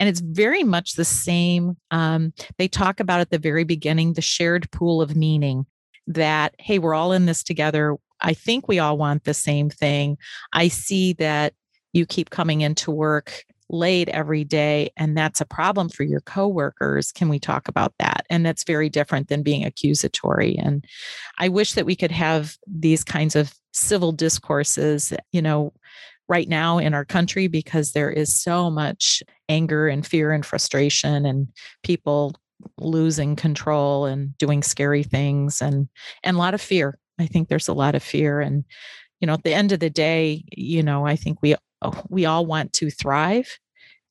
And 0.00 0.08
it's 0.08 0.20
very 0.20 0.64
much 0.64 0.94
the 0.94 1.04
same. 1.04 1.76
Um, 1.90 2.32
they 2.58 2.66
talk 2.66 2.98
about 2.98 3.20
at 3.20 3.30
the 3.30 3.38
very 3.38 3.64
beginning 3.64 4.12
the 4.12 4.22
shared 4.22 4.70
pool 4.72 5.00
of 5.00 5.14
meaning 5.14 5.66
that, 6.08 6.54
hey, 6.58 6.78
we're 6.78 6.94
all 6.94 7.12
in 7.12 7.26
this 7.26 7.44
together. 7.44 7.96
I 8.20 8.34
think 8.34 8.66
we 8.66 8.78
all 8.78 8.98
want 8.98 9.24
the 9.24 9.34
same 9.34 9.70
thing. 9.70 10.18
I 10.52 10.68
see 10.68 11.12
that 11.14 11.54
you 11.92 12.06
keep 12.06 12.30
coming 12.30 12.60
into 12.60 12.90
work 12.90 13.44
late 13.70 14.08
every 14.10 14.44
day 14.44 14.90
and 14.96 15.16
that's 15.16 15.40
a 15.40 15.46
problem 15.46 15.88
for 15.88 16.02
your 16.02 16.20
coworkers 16.20 17.10
can 17.10 17.30
we 17.30 17.38
talk 17.38 17.66
about 17.66 17.94
that 17.98 18.26
and 18.28 18.44
that's 18.44 18.62
very 18.62 18.90
different 18.90 19.28
than 19.28 19.42
being 19.42 19.64
accusatory 19.64 20.54
and 20.58 20.84
i 21.38 21.48
wish 21.48 21.72
that 21.72 21.86
we 21.86 21.96
could 21.96 22.10
have 22.10 22.58
these 22.66 23.02
kinds 23.02 23.34
of 23.34 23.54
civil 23.74 24.12
discourses 24.12 25.12
you 25.32 25.42
know 25.42 25.72
right 26.28 26.48
now 26.48 26.78
in 26.78 26.94
our 26.94 27.04
country 27.04 27.48
because 27.48 27.92
there 27.92 28.10
is 28.10 28.34
so 28.34 28.70
much 28.70 29.22
anger 29.48 29.88
and 29.88 30.06
fear 30.06 30.32
and 30.32 30.46
frustration 30.46 31.26
and 31.26 31.48
people 31.82 32.34
losing 32.78 33.36
control 33.36 34.06
and 34.06 34.36
doing 34.38 34.62
scary 34.62 35.02
things 35.02 35.60
and 35.60 35.88
and 36.22 36.36
a 36.36 36.38
lot 36.38 36.54
of 36.54 36.60
fear 36.60 36.98
i 37.18 37.26
think 37.26 37.48
there's 37.48 37.68
a 37.68 37.74
lot 37.74 37.94
of 37.94 38.02
fear 38.02 38.40
and 38.40 38.64
you 39.20 39.26
know 39.26 39.34
at 39.34 39.42
the 39.42 39.52
end 39.52 39.72
of 39.72 39.80
the 39.80 39.90
day 39.90 40.42
you 40.56 40.82
know 40.82 41.06
i 41.06 41.16
think 41.16 41.42
we 41.42 41.54
oh, 41.82 42.02
we 42.08 42.24
all 42.24 42.46
want 42.46 42.72
to 42.72 42.90
thrive 42.90 43.58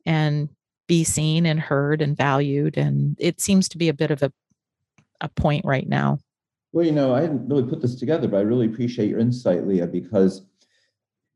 and 0.05 0.49
be 0.87 1.03
seen 1.03 1.45
and 1.45 1.59
heard 1.59 2.01
and 2.01 2.15
valued. 2.17 2.77
And 2.77 3.15
it 3.19 3.41
seems 3.41 3.69
to 3.69 3.77
be 3.77 3.89
a 3.89 3.93
bit 3.93 4.11
of 4.11 4.21
a, 4.23 4.31
a 5.21 5.29
point 5.29 5.65
right 5.65 5.87
now. 5.87 6.19
Well, 6.73 6.85
you 6.85 6.91
know, 6.91 7.13
I 7.13 7.21
didn't 7.21 7.47
really 7.47 7.69
put 7.69 7.81
this 7.81 7.95
together, 7.95 8.27
but 8.27 8.37
I 8.37 8.41
really 8.41 8.65
appreciate 8.65 9.07
your 9.07 9.19
insight, 9.19 9.67
Leah, 9.67 9.85
because 9.85 10.41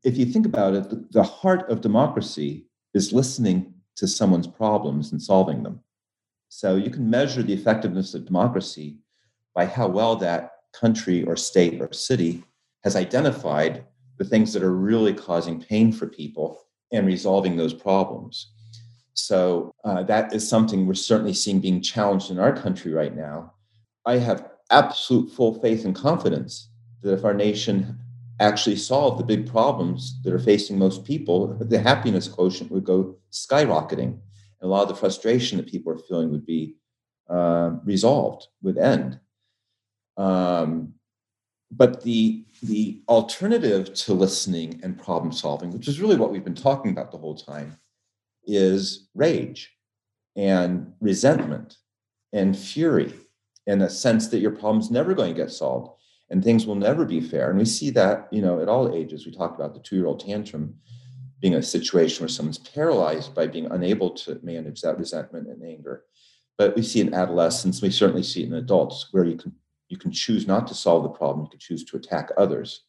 if 0.02 0.16
you 0.16 0.26
think 0.26 0.44
about 0.44 0.74
it, 0.74 1.12
the 1.12 1.22
heart 1.22 1.70
of 1.70 1.80
democracy 1.80 2.66
is 2.92 3.12
listening 3.12 3.72
to 3.96 4.08
someone's 4.08 4.48
problems 4.48 5.12
and 5.12 5.22
solving 5.22 5.62
them. 5.62 5.80
So 6.48 6.74
you 6.74 6.90
can 6.90 7.08
measure 7.08 7.44
the 7.44 7.52
effectiveness 7.52 8.14
of 8.14 8.26
democracy 8.26 8.98
by 9.54 9.66
how 9.66 9.86
well 9.86 10.16
that 10.16 10.52
country 10.72 11.22
or 11.24 11.36
state 11.36 11.80
or 11.80 11.92
city 11.92 12.42
has 12.82 12.96
identified 12.96 13.84
the 14.18 14.24
things 14.24 14.52
that 14.52 14.64
are 14.64 14.74
really 14.74 15.14
causing 15.14 15.62
pain 15.62 15.92
for 15.92 16.08
people 16.08 16.64
and 16.92 17.06
resolving 17.06 17.56
those 17.56 17.74
problems. 17.74 18.52
So 19.14 19.72
uh, 19.84 20.02
that 20.04 20.32
is 20.32 20.48
something 20.48 20.86
we're 20.86 20.94
certainly 20.94 21.34
seeing 21.34 21.60
being 21.60 21.80
challenged 21.80 22.30
in 22.30 22.40
our 22.40 22.52
country 22.56 22.92
right 22.92 23.14
now. 23.14 23.52
I 24.04 24.16
have 24.18 24.48
absolute 24.70 25.30
full 25.30 25.60
faith 25.60 25.84
and 25.84 25.94
confidence 25.94 26.70
that 27.02 27.12
if 27.12 27.24
our 27.24 27.34
nation 27.34 27.98
actually 28.40 28.76
solved 28.76 29.18
the 29.18 29.24
big 29.24 29.50
problems 29.50 30.20
that 30.22 30.32
are 30.32 30.38
facing 30.38 30.78
most 30.78 31.04
people, 31.04 31.56
the 31.60 31.78
happiness 31.78 32.28
quotient 32.28 32.70
would 32.70 32.84
go 32.84 33.16
skyrocketing. 33.32 34.18
And 34.60 34.62
a 34.62 34.66
lot 34.66 34.82
of 34.82 34.88
the 34.88 34.94
frustration 34.94 35.58
that 35.58 35.68
people 35.68 35.92
are 35.92 35.98
feeling 35.98 36.30
would 36.30 36.46
be 36.46 36.76
uh, 37.28 37.72
resolved, 37.84 38.46
would 38.62 38.78
end. 38.78 39.18
Um, 40.16 40.94
but 41.70 42.02
the 42.02 42.44
the 42.62 43.02
alternative 43.08 43.92
to 43.94 44.14
listening 44.14 44.80
and 44.82 44.98
problem 44.98 45.32
solving, 45.32 45.70
which 45.70 45.86
is 45.86 46.00
really 46.00 46.16
what 46.16 46.32
we've 46.32 46.44
been 46.44 46.54
talking 46.54 46.90
about 46.90 47.12
the 47.12 47.18
whole 47.18 47.36
time, 47.36 47.78
is 48.46 49.08
rage 49.14 49.76
and 50.34 50.92
resentment 51.00 51.76
and 52.32 52.56
fury 52.56 53.12
in 53.68 53.82
a 53.82 53.90
sense 53.90 54.28
that 54.28 54.40
your 54.40 54.50
problem's 54.50 54.90
never 54.90 55.14
going 55.14 55.32
to 55.32 55.40
get 55.40 55.52
solved 55.52 55.90
and 56.30 56.42
things 56.42 56.66
will 56.66 56.74
never 56.74 57.04
be 57.04 57.20
fair. 57.20 57.50
And 57.50 57.58
we 57.58 57.64
see 57.64 57.90
that, 57.90 58.28
you 58.30 58.42
know, 58.42 58.60
at 58.60 58.68
all 58.68 58.94
ages. 58.94 59.24
We 59.24 59.32
talked 59.32 59.58
about 59.58 59.74
the 59.74 59.80
two-year-old 59.80 60.20
tantrum 60.20 60.74
being 61.40 61.54
a 61.54 61.62
situation 61.62 62.22
where 62.22 62.28
someone's 62.28 62.58
paralyzed 62.58 63.34
by 63.34 63.46
being 63.46 63.66
unable 63.66 64.10
to 64.10 64.40
manage 64.42 64.80
that 64.80 64.98
resentment 64.98 65.48
and 65.48 65.62
anger. 65.62 66.04
But 66.56 66.74
we 66.74 66.82
see 66.82 67.00
in 67.00 67.14
adolescence, 67.14 67.80
we 67.80 67.90
certainly 67.90 68.24
see 68.24 68.42
it 68.42 68.46
in 68.46 68.54
adults 68.54 69.08
where 69.12 69.24
you 69.24 69.36
can 69.36 69.54
you 69.88 69.96
can 69.96 70.12
choose 70.12 70.46
not 70.46 70.66
to 70.66 70.74
solve 70.74 71.02
the 71.02 71.08
problem, 71.08 71.46
you 71.46 71.50
can 71.50 71.60
choose 71.60 71.82
to 71.82 71.96
attack 71.96 72.30
others. 72.36 72.82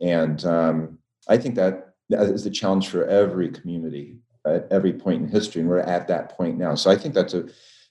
And 0.00 0.42
um, 0.46 0.98
I 1.28 1.36
think 1.36 1.56
that 1.56 1.94
is 2.08 2.44
the 2.44 2.50
challenge 2.50 2.88
for 2.88 3.04
every 3.04 3.50
community 3.50 4.16
at 4.46 4.66
every 4.70 4.94
point 4.94 5.22
in 5.22 5.28
history, 5.28 5.60
and 5.60 5.68
we're 5.68 5.80
at 5.80 6.08
that 6.08 6.30
point 6.30 6.56
now. 6.56 6.74
So 6.74 6.90
I 6.90 6.96
think 6.96 7.12
that's 7.12 7.34
a 7.34 7.48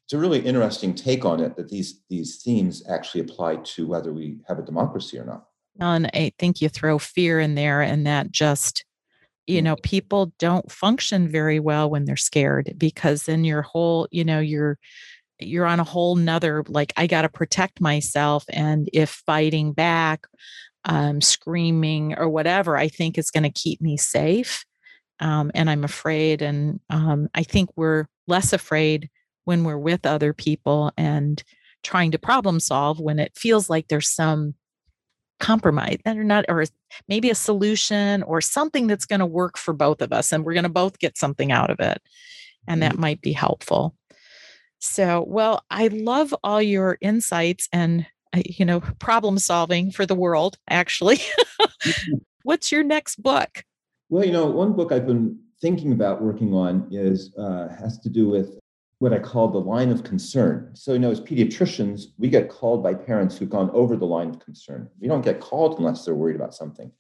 it's 0.08 0.14
a 0.14 0.18
really 0.18 0.40
interesting 0.40 0.96
take 0.96 1.26
on 1.26 1.42
it 1.42 1.58
that 1.58 1.68
these 1.68 2.00
these 2.10 2.42
themes 2.42 2.82
actually 2.88 3.20
apply 3.20 3.58
to 3.58 3.86
whether 3.86 4.14
we 4.14 4.38
have 4.48 4.58
a 4.58 4.64
democracy 4.64 5.20
or 5.20 5.26
not. 5.26 5.48
And 5.82 6.10
I 6.14 6.32
think 6.40 6.62
you 6.62 6.70
throw 6.70 6.98
fear 6.98 7.42
in 7.42 7.56
there, 7.56 7.82
and 7.82 8.08
that 8.08 8.32
just 8.32 8.86
you 9.48 9.62
know 9.62 9.76
people 9.84 10.32
don't 10.40 10.72
function 10.72 11.28
very 11.28 11.60
well 11.60 11.90
when 11.90 12.06
they're 12.06 12.16
scared 12.16 12.74
because 12.78 13.24
then 13.24 13.44
your 13.44 13.62
whole 13.62 14.08
you 14.10 14.24
know 14.24 14.40
you're 14.40 14.80
you're 15.40 15.66
on 15.66 15.82
a 15.82 15.84
whole 15.84 16.16
nother 16.16 16.64
like 16.70 16.94
i 16.98 17.06
got 17.06 17.24
to 17.24 17.30
protect 17.30 17.82
myself 17.82 18.46
and 18.50 18.90
if 18.94 19.10
fighting 19.10 19.72
back 19.72 20.26
um, 20.86 21.22
screaming 21.22 22.18
or 22.18 22.28
whatever 22.28 22.76
i 22.78 22.88
think 22.88 23.18
is 23.18 23.32
going 23.32 23.44
to 23.44 23.50
keep 23.50 23.82
me 23.82 23.98
safe 23.98 24.66
um, 25.20 25.52
and 25.54 25.70
i'm 25.70 25.84
afraid 25.84 26.42
and 26.42 26.80
um, 26.90 27.30
i 27.34 27.44
think 27.44 27.70
we're 27.76 28.06
less 28.28 28.52
afraid 28.52 29.10
when 29.48 29.64
we're 29.64 29.78
with 29.78 30.06
other 30.06 30.34
people 30.34 30.92
and 30.98 31.42
trying 31.82 32.12
to 32.12 32.20
problem 32.20 32.60
solve 32.60 33.00
when 33.00 33.18
it 33.18 33.32
feels 33.38 33.70
like 33.70 33.88
there's 33.88 34.10
some 34.10 34.54
compromise 35.40 36.00
that 36.04 36.18
are 36.18 36.24
not 36.26 36.44
or 36.50 36.66
maybe 37.08 37.30
a 37.30 37.36
solution 37.36 38.24
or 38.24 38.42
something 38.42 38.88
that's 38.88 39.06
going 39.06 39.22
to 39.22 39.26
work 39.26 39.58
for 39.58 39.74
both 39.74 40.02
of 40.02 40.12
us 40.12 40.34
and 40.34 40.44
we're 40.44 40.54
going 40.54 40.64
to 40.64 40.70
both 40.70 41.00
get 41.00 41.18
something 41.18 41.50
out 41.50 41.70
of 41.70 41.80
it 41.80 42.02
and 42.68 42.84
that 42.84 42.94
mm-hmm. 42.94 43.02
might 43.02 43.22
be 43.22 43.32
helpful 43.32 43.96
so 44.80 45.24
well 45.26 45.64
i 45.70 45.88
love 45.88 46.36
all 46.44 46.62
your 46.62 46.98
insights 47.00 47.70
and 47.72 48.06
uh, 48.36 48.42
you 48.46 48.66
know 48.66 48.82
problem 49.00 49.38
solving 49.38 49.92
for 49.92 50.06
the 50.06 50.16
world 50.16 50.58
actually 50.70 51.18
mm-hmm. 51.18 52.16
what's 52.44 52.70
your 52.70 52.84
next 52.84 53.24
book 53.24 53.64
well 54.10 54.26
you 54.26 54.34
know 54.34 54.46
one 54.48 54.74
book 54.74 54.92
i've 54.92 55.08
been 55.08 55.40
thinking 55.62 55.94
about 55.94 56.22
working 56.22 56.54
on 56.54 56.86
is 56.92 57.34
uh, 57.38 57.70
has 57.70 57.98
to 58.00 58.10
do 58.10 58.28
with 58.28 58.60
what 59.00 59.14
I 59.14 59.20
call 59.20 59.48
the 59.50 59.60
line 59.60 59.92
of 59.92 60.04
concern. 60.04 60.72
So, 60.74 60.94
you 60.94 61.00
know, 61.00 61.12
as 61.12 61.22
pediatricians, 61.22 62.06
we 62.18 62.30
get 62.30 62.50
called 62.50 62.82
by 62.82 62.96
parents 62.96 63.38
who've 63.38 63.50
gone 63.50 63.70
over 63.72 63.96
the 63.96 64.06
line 64.06 64.30
of 64.30 64.40
concern. 64.40 64.90
We 65.00 65.08
don't 65.08 65.24
get 65.24 65.40
called 65.40 65.78
unless 65.78 66.04
they're 66.04 66.16
worried 66.16 66.36
about 66.36 66.56
something. 66.56 66.92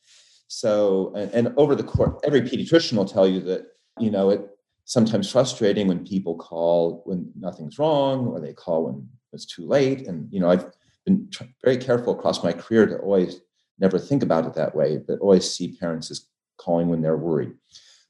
So, 0.47 1.11
and, 1.15 1.31
and 1.33 1.53
over 1.57 1.75
the 1.75 1.83
course, 1.83 2.19
every 2.23 2.41
pediatrician 2.41 2.93
will 2.97 3.05
tell 3.05 3.27
you 3.27 3.39
that, 3.41 3.65
you 3.99 4.11
know, 4.11 4.29
it 4.29 4.47
sometimes 4.85 5.29
frustrating 5.29 5.87
when 5.87 6.05
people 6.05 6.35
call 6.35 7.01
when 7.05 7.31
nothing's 7.37 7.77
wrong 7.77 8.27
or 8.27 8.39
they 8.39 8.53
call 8.53 8.85
when 8.85 9.07
it's 9.33 9.45
too 9.45 9.67
late. 9.67 10.07
And, 10.07 10.31
you 10.31 10.39
know, 10.39 10.49
I've 10.49 10.71
been 11.05 11.27
tr- 11.31 11.43
very 11.63 11.77
careful 11.77 12.13
across 12.13 12.43
my 12.43 12.53
career 12.53 12.85
to 12.85 12.97
always 12.99 13.41
never 13.79 13.99
think 13.99 14.23
about 14.23 14.45
it 14.45 14.53
that 14.53 14.75
way, 14.75 14.97
but 14.97 15.19
always 15.19 15.49
see 15.49 15.75
parents 15.75 16.11
as 16.11 16.27
calling 16.57 16.89
when 16.89 17.01
they're 17.01 17.17
worried. 17.17 17.53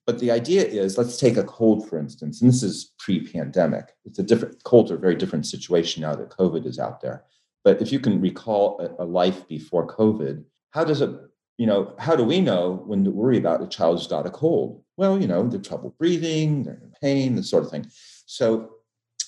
But 0.07 0.19
the 0.19 0.31
idea 0.31 0.65
is 0.65 0.97
let's 0.97 1.19
take 1.19 1.35
a 1.35 1.43
cold, 1.43 1.87
for 1.87 1.99
instance, 1.99 2.41
and 2.41 2.49
this 2.49 2.63
is 2.63 2.93
pre 2.97 3.27
pandemic. 3.27 3.93
It's 4.05 4.17
a 4.19 4.23
different, 4.23 4.63
colds 4.63 4.89
are 4.89 4.95
a 4.95 4.99
very 4.99 5.15
different 5.15 5.45
situation 5.45 6.01
now 6.01 6.15
that 6.15 6.29
COVID 6.29 6.65
is 6.65 6.79
out 6.79 7.01
there. 7.01 7.25
But 7.65 7.81
if 7.81 7.91
you 7.91 7.99
can 7.99 8.21
recall 8.21 8.79
a, 8.79 9.03
a 9.03 9.05
life 9.05 9.45
before 9.49 9.85
COVID, 9.85 10.45
how 10.71 10.85
does 10.85 11.01
it, 11.01 11.11
you 11.57 11.67
know, 11.67 11.93
how 11.99 12.15
do 12.15 12.23
we 12.23 12.39
know 12.39 12.83
when 12.85 13.03
to 13.03 13.11
worry 13.11 13.37
about 13.37 13.61
a 13.61 13.67
child 13.67 13.97
who's 13.97 14.07
got 14.07 14.25
a 14.25 14.29
cold? 14.29 14.81
Well, 14.95 15.19
you 15.19 15.27
know, 15.27 15.45
they're 15.45 15.59
trouble 15.59 15.93
breathing, 15.99 16.63
they're 16.63 16.75
in 16.75 16.93
pain, 17.01 17.35
this 17.35 17.49
sort 17.49 17.65
of 17.65 17.69
thing. 17.71 17.85
So 18.25 18.69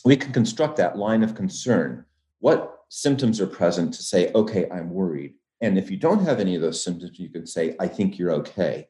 we 0.05 0.15
can 0.15 0.31
construct 0.31 0.77
that 0.77 0.97
line 0.97 1.23
of 1.23 1.35
concern. 1.35 2.05
What 2.39 2.83
symptoms 2.87 3.41
are 3.41 3.47
present 3.47 3.93
to 3.95 4.01
say, 4.01 4.31
okay, 4.33 4.69
I'm 4.71 4.91
worried? 4.91 5.33
And 5.59 5.77
if 5.77 5.91
you 5.91 5.97
don't 5.97 6.23
have 6.23 6.39
any 6.39 6.55
of 6.55 6.61
those 6.61 6.81
symptoms, 6.81 7.19
you 7.19 7.27
can 7.27 7.45
say, 7.45 7.75
I 7.81 7.87
think 7.87 8.17
you're 8.17 8.31
okay 8.31 8.87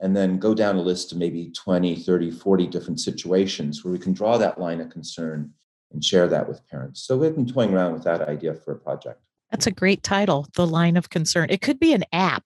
and 0.00 0.16
then 0.16 0.38
go 0.38 0.54
down 0.54 0.76
a 0.76 0.82
list 0.82 1.12
of 1.12 1.18
maybe 1.18 1.50
20, 1.50 1.96
30, 1.96 2.30
40 2.30 2.66
different 2.66 3.00
situations 3.00 3.84
where 3.84 3.92
we 3.92 3.98
can 3.98 4.12
draw 4.12 4.38
that 4.38 4.60
line 4.60 4.80
of 4.80 4.90
concern 4.90 5.52
and 5.92 6.04
share 6.04 6.28
that 6.28 6.48
with 6.48 6.66
parents. 6.68 7.02
So 7.02 7.16
we've 7.16 7.34
been 7.34 7.46
toying 7.46 7.74
around 7.74 7.94
with 7.94 8.04
that 8.04 8.28
idea 8.28 8.54
for 8.54 8.72
a 8.72 8.78
project. 8.78 9.20
That's 9.50 9.66
a 9.66 9.72
great 9.72 10.02
title, 10.02 10.46
The 10.54 10.66
Line 10.66 10.98
of 10.98 11.08
Concern. 11.08 11.46
It 11.48 11.62
could 11.62 11.80
be 11.80 11.94
an 11.94 12.04
app, 12.12 12.44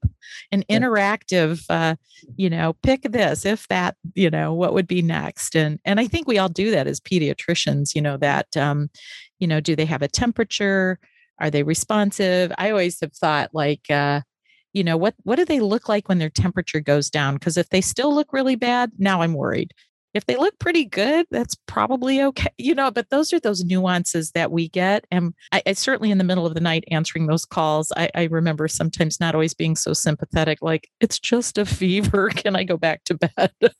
an 0.53 0.63
interactive, 0.71 1.65
uh, 1.69 1.97
you 2.37 2.49
know, 2.49 2.75
pick 2.85 3.03
this, 3.03 3.45
if 3.45 3.67
that, 3.69 3.97
you 4.15 4.31
know, 4.31 4.55
what 4.55 4.73
would 4.73 4.87
be 4.87 5.03
next? 5.03 5.57
And 5.57 5.81
and 5.85 5.99
I 5.99 6.07
think 6.07 6.29
we 6.29 6.39
all 6.39 6.49
do 6.49 6.71
that 6.71 6.87
as 6.87 7.01
pediatricians, 7.01 7.97
you 7.97 8.03
know, 8.03 8.17
that 8.19 8.57
um, 8.57 8.89
you 9.41 9.49
know, 9.49 9.61
do 9.61 9.75
they 9.75 9.85
have 9.87 10.03
a 10.03 10.09
temperature? 10.09 11.01
Are 11.41 11.51
they 11.51 11.65
responsive? 11.65 12.53
I 12.57 12.71
always 12.71 13.01
have 13.01 13.13
thought 13.15 13.51
like 13.53 13.91
uh, 13.91 14.21
you 14.73 14.85
know 14.85 14.97
what 14.97 15.15
what 15.23 15.37
do 15.37 15.45
they 15.45 15.61
look 15.61 15.89
like 15.89 16.09
when 16.09 16.19
their 16.19 16.31
temperature 16.31 16.81
goes 16.81 17.11
down? 17.11 17.35
Because 17.35 17.57
if 17.57 17.69
they 17.71 17.81
still 17.81 18.15
look 18.15 18.33
really 18.33 18.57
bad 18.57 18.91
now 18.99 19.23
i'm 19.23 19.35
worried. 19.35 19.73
If 20.15 20.27
they 20.27 20.37
look 20.37 20.59
pretty 20.59 20.85
good 20.85 21.27
that's 21.31 21.57
probably 21.67 22.23
okay 22.23 22.51
you 22.59 22.75
know 22.75 22.91
but 22.91 23.09
those 23.11 23.33
are 23.33 23.41
those 23.41 23.65
nuances 23.65 24.33
that 24.33 24.53
we 24.53 24.69
get 24.69 25.07
and 25.11 25.33
i, 25.53 25.63
I 25.67 25.73
certainly 25.73 26.11
in 26.11 26.19
the 26.19 26.25
middle 26.25 26.45
of 26.45 26.53
the 26.53 26.61
night 26.61 26.85
answering 26.91 27.27
those 27.27 27.47
calls 27.47 27.91
I, 27.97 28.11
I 28.15 28.25
remember 28.25 28.69
sometimes 28.69 29.21
not 29.21 29.35
always 29.35 29.55
being 29.55 29.75
so 29.75 29.95
sympathetic 29.95 30.59
like 30.61 30.91
it's 31.01 31.19
just 31.19 31.57
a 31.57 31.65
fever 31.81 32.29
can 32.29 32.57
i 32.57 32.65
go 32.65 32.77
back 32.77 33.05
to 33.05 33.15
bed? 33.15 33.53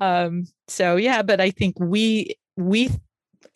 Um 0.00 0.44
so 0.68 0.96
yeah 0.96 1.22
but 1.22 1.40
i 1.40 1.50
think 1.50 1.76
we 1.78 2.36
we 2.56 2.90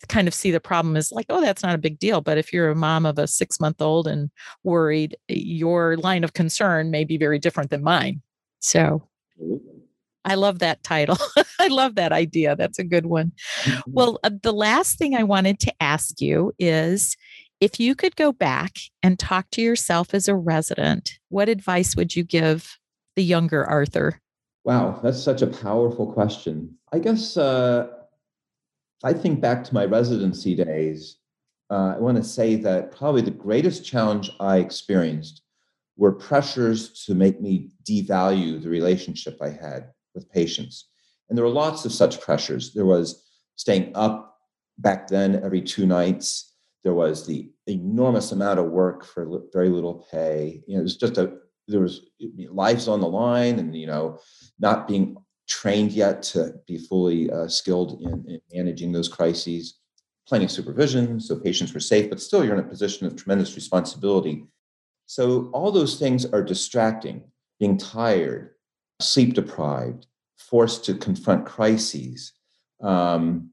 kind 0.05 0.27
of 0.27 0.33
see 0.33 0.51
the 0.51 0.59
problem 0.59 0.95
as 0.95 1.11
like, 1.11 1.25
oh, 1.29 1.41
that's 1.41 1.63
not 1.63 1.75
a 1.75 1.79
big 1.79 1.99
deal. 1.99 2.21
But 2.21 2.37
if 2.37 2.53
you're 2.53 2.69
a 2.69 2.75
mom 2.75 3.05
of 3.05 3.17
a 3.17 3.27
six 3.27 3.59
month 3.59 3.81
old 3.81 4.07
and 4.07 4.29
worried, 4.63 5.17
your 5.27 5.97
line 5.97 6.23
of 6.23 6.33
concern 6.33 6.91
may 6.91 7.03
be 7.03 7.17
very 7.17 7.39
different 7.39 7.69
than 7.69 7.83
mine. 7.83 8.21
So 8.59 9.07
I 10.25 10.35
love 10.35 10.59
that 10.59 10.83
title. 10.83 11.17
I 11.59 11.67
love 11.67 11.95
that 11.95 12.11
idea. 12.11 12.55
That's 12.55 12.79
a 12.79 12.83
good 12.83 13.05
one. 13.05 13.31
Mm-hmm. 13.63 13.91
Well, 13.93 14.19
uh, 14.23 14.31
the 14.43 14.53
last 14.53 14.97
thing 14.97 15.15
I 15.15 15.23
wanted 15.23 15.59
to 15.61 15.73
ask 15.79 16.21
you 16.21 16.53
is 16.59 17.15
if 17.59 17.79
you 17.79 17.95
could 17.95 18.15
go 18.15 18.31
back 18.31 18.75
and 19.01 19.17
talk 19.17 19.49
to 19.51 19.61
yourself 19.61 20.13
as 20.13 20.27
a 20.27 20.35
resident, 20.35 21.17
what 21.29 21.49
advice 21.49 21.95
would 21.95 22.15
you 22.15 22.23
give 22.23 22.77
the 23.15 23.23
younger 23.23 23.65
Arthur? 23.65 24.21
Wow, 24.63 24.99
that's 25.01 25.21
such 25.21 25.41
a 25.41 25.47
powerful 25.47 26.11
question. 26.11 26.75
I 26.91 26.99
guess 26.99 27.37
uh, 27.37 27.87
I 29.03 29.13
think 29.13 29.41
back 29.41 29.63
to 29.65 29.73
my 29.73 29.85
residency 29.85 30.55
days, 30.55 31.17
uh, 31.69 31.93
I 31.95 31.99
want 31.99 32.17
to 32.17 32.23
say 32.23 32.55
that 32.55 32.91
probably 32.91 33.21
the 33.21 33.31
greatest 33.31 33.85
challenge 33.85 34.31
I 34.39 34.57
experienced 34.57 35.41
were 35.97 36.13
pressures 36.13 37.05
to 37.05 37.15
make 37.15 37.41
me 37.41 37.71
devalue 37.83 38.61
the 38.61 38.69
relationship 38.69 39.37
I 39.41 39.49
had 39.49 39.91
with 40.15 40.31
patients. 40.31 40.89
And 41.29 41.37
there 41.37 41.45
were 41.45 41.51
lots 41.51 41.85
of 41.85 41.91
such 41.91 42.21
pressures. 42.21 42.73
There 42.73 42.85
was 42.85 43.23
staying 43.55 43.91
up 43.95 44.37
back 44.77 45.07
then 45.07 45.41
every 45.43 45.61
two 45.61 45.85
nights. 45.85 46.53
There 46.83 46.93
was 46.93 47.25
the 47.25 47.51
enormous 47.65 48.31
amount 48.31 48.59
of 48.59 48.67
work 48.67 49.03
for 49.03 49.41
very 49.51 49.69
little 49.69 50.07
pay. 50.09 50.63
You 50.67 50.75
know, 50.75 50.79
it 50.81 50.83
was 50.83 50.97
just 50.97 51.17
a 51.17 51.33
there 51.67 51.81
was 51.81 52.01
lives 52.49 52.87
on 52.87 53.01
the 53.01 53.09
line, 53.09 53.59
and 53.59 53.75
you 53.75 53.87
know, 53.87 54.19
not 54.57 54.87
being 54.87 55.17
trained 55.47 55.91
yet 55.91 56.21
to 56.21 56.53
be 56.67 56.77
fully 56.77 57.31
uh, 57.31 57.47
skilled 57.47 58.01
in, 58.01 58.25
in, 58.27 58.41
managing 58.53 58.91
those 58.91 59.07
crises. 59.07 59.79
Plenty 60.27 60.45
of 60.45 60.51
supervision, 60.51 61.19
so 61.19 61.37
patients 61.37 61.73
were 61.73 61.79
safe, 61.79 62.09
but 62.09 62.19
still 62.19 62.43
you're 62.43 62.53
in 62.53 62.59
a 62.59 62.67
position 62.67 63.07
of 63.07 63.15
tremendous 63.15 63.55
responsibility. 63.55 64.45
So 65.05 65.49
all 65.53 65.71
those 65.71 65.97
things 65.97 66.25
are 66.25 66.43
distracting. 66.43 67.23
Being 67.59 67.77
tired, 67.77 68.51
sleep 68.99 69.33
deprived, 69.33 70.05
forced 70.37 70.83
to 70.85 70.95
confront 70.95 71.45
crises, 71.45 72.33
um, 72.81 73.51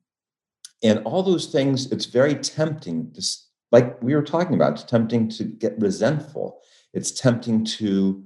and 0.83 0.99
all 1.05 1.23
those 1.23 1.47
things. 1.47 1.91
It's 1.93 2.07
very 2.07 2.35
tempting. 2.35 3.12
To, 3.12 3.23
like 3.71 4.03
we 4.03 4.14
were 4.14 4.23
talking 4.23 4.55
about, 4.55 4.73
it's 4.73 4.83
tempting 4.83 5.29
to 5.31 5.45
get 5.45 5.81
resentful. 5.81 6.61
It's 6.93 7.12
tempting 7.12 7.64
to 7.64 8.25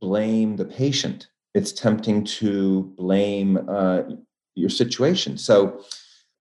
blame 0.00 0.56
the 0.56 0.64
patient 0.64 1.28
it's 1.54 1.72
tempting 1.72 2.24
to 2.24 2.92
blame 2.96 3.68
uh, 3.68 4.02
your 4.54 4.70
situation. 4.70 5.36
So 5.36 5.82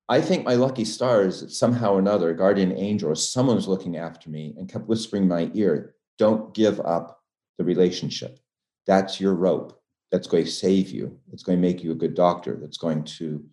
I 0.08 0.22
think 0.22 0.46
my 0.46 0.56
lucky 0.56 0.86
stars, 0.86 1.58
somehow 1.58 1.94
or 1.94 2.00
another, 2.00 2.30
a 2.30 2.38
guardian 2.38 2.78
angel 2.78 3.10
or 3.10 3.16
someone 3.16 3.56
was 3.56 3.68
looking 3.68 3.98
after 3.98 4.30
me 4.30 4.56
and 4.58 4.70
kept 4.70 4.88
whispering 4.88 5.24
in 5.24 5.30
my 5.30 5.52
ear, 5.54 5.96
don't 6.18 6.54
give 6.54 6.80
up 6.82 7.22
the 7.58 7.64
relationship. 7.64 8.40
That's 8.88 9.20
your 9.20 9.36
rope. 9.36 9.80
That's 10.12 10.28
going 10.28 10.46
to 10.46 10.52
save 10.52 10.90
you. 10.90 11.20
It's 11.32 11.44
going 11.44 11.58
to 11.58 11.62
make 11.62 11.84
you 11.84 11.92
a 11.92 11.96
good 11.96 12.16
doctor. 12.16 12.58
That's 12.60 12.78
going 12.78 13.04
to 13.04 13.46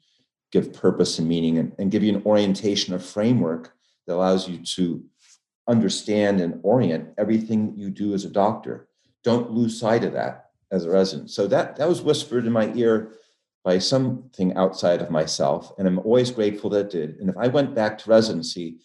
give 0.52 0.72
purpose 0.72 1.18
and 1.18 1.28
meaning 1.28 1.58
and, 1.58 1.72
and 1.78 1.90
give 1.90 2.02
you 2.02 2.14
an 2.16 2.22
orientation, 2.24 2.94
a 2.94 2.98
framework 2.98 3.74
that 4.06 4.14
allows 4.14 4.48
you 4.48 4.58
to 4.76 5.04
understand 5.68 6.40
and 6.40 6.60
orient 6.62 7.10
everything 7.18 7.74
you 7.76 7.90
do 7.90 8.14
as 8.14 8.24
a 8.24 8.30
doctor. 8.30 8.88
Don't 9.24 9.50
lose 9.50 9.78
sight 9.78 10.04
of 10.04 10.12
that 10.14 10.45
as 10.72 10.84
a 10.84 10.90
resident. 10.90 11.30
So 11.30 11.46
that 11.48 11.76
that 11.76 11.88
was 11.88 12.02
whispered 12.02 12.46
in 12.46 12.52
my 12.52 12.72
ear 12.74 13.14
by 13.64 13.78
something 13.78 14.56
outside 14.56 15.00
of 15.00 15.10
myself, 15.10 15.72
and 15.78 15.88
I'm 15.88 15.98
always 16.00 16.30
grateful 16.30 16.70
that 16.70 16.86
it 16.86 16.90
did. 16.90 17.16
And 17.20 17.28
if 17.28 17.36
I 17.36 17.48
went 17.48 17.74
back 17.74 17.98
to 17.98 18.10
residency, 18.10 18.78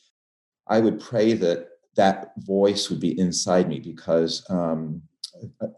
I 0.68 0.80
would 0.80 1.00
pray 1.00 1.34
that 1.34 1.68
that 1.96 2.32
voice 2.38 2.90
would 2.90 3.00
be 3.00 3.20
inside 3.20 3.68
me 3.68 3.80
because 3.80 4.44
um, 4.50 5.02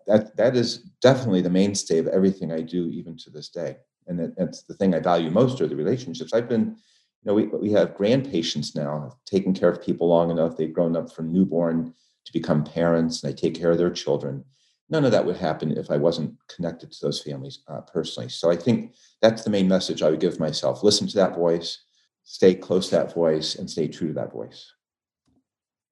that 0.08 0.36
that 0.38 0.56
is 0.56 0.78
definitely 1.02 1.42
the 1.42 1.50
mainstay 1.50 1.98
of 1.98 2.08
everything 2.08 2.52
I 2.52 2.62
do, 2.62 2.90
even 2.90 3.18
to 3.18 3.30
this 3.30 3.50
day. 3.50 3.78
And 4.08 4.20
that, 4.20 4.36
that's 4.38 4.64
the 4.64 4.74
thing 4.74 4.94
I 4.94 5.00
value 5.00 5.32
most 5.32 5.62
are 5.62 5.68
the 5.68 5.76
relationships. 5.76 6.34
I've 6.34 6.50
been, 6.50 6.66
you 6.66 7.26
know, 7.26 7.34
we 7.34 7.48
we 7.48 7.72
have 7.72 7.96
grand 7.96 8.30
patients 8.30 8.76
now, 8.76 9.18
taking 9.26 9.54
care 9.54 9.70
of 9.70 9.82
people 9.82 10.08
long 10.08 10.32
enough. 10.32 10.58
They've 10.58 10.74
grown 10.74 10.96
up 10.96 11.12
from 11.12 11.32
newborn 11.32 11.94
to 12.26 12.34
become 12.34 12.64
parents, 12.64 13.24
and 13.24 13.32
I 13.32 13.36
take 13.36 13.56
care 13.56 13.72
of 13.72 13.78
their 13.78 13.92
children. 13.92 14.46
None 14.94 15.06
of 15.06 15.12
that 15.12 15.26
would 15.26 15.38
happen 15.38 15.76
if 15.76 15.90
I 15.90 15.98
wasn't 15.98 16.36
connected 16.48 16.92
to 16.92 16.98
those 17.02 17.20
families 17.20 17.64
uh, 17.68 17.82
personally. 17.82 18.30
So 18.30 18.52
I 18.52 18.56
think 18.56 18.94
that's 19.24 19.44
the 19.44 19.50
main 19.50 19.68
message 19.68 20.04
I 20.04 20.12
would 20.12 20.20
give 20.20 20.40
myself: 20.40 20.84
listen 20.84 21.08
to 21.08 21.16
that 21.16 21.36
voice, 21.36 21.84
stay 22.24 22.54
close 22.54 22.90
to 22.90 22.96
that 22.98 23.14
voice, 23.14 23.56
and 23.56 23.68
stay 23.68 23.88
true 23.88 24.10
to 24.10 24.14
that 24.14 24.32
voice. 24.32 24.72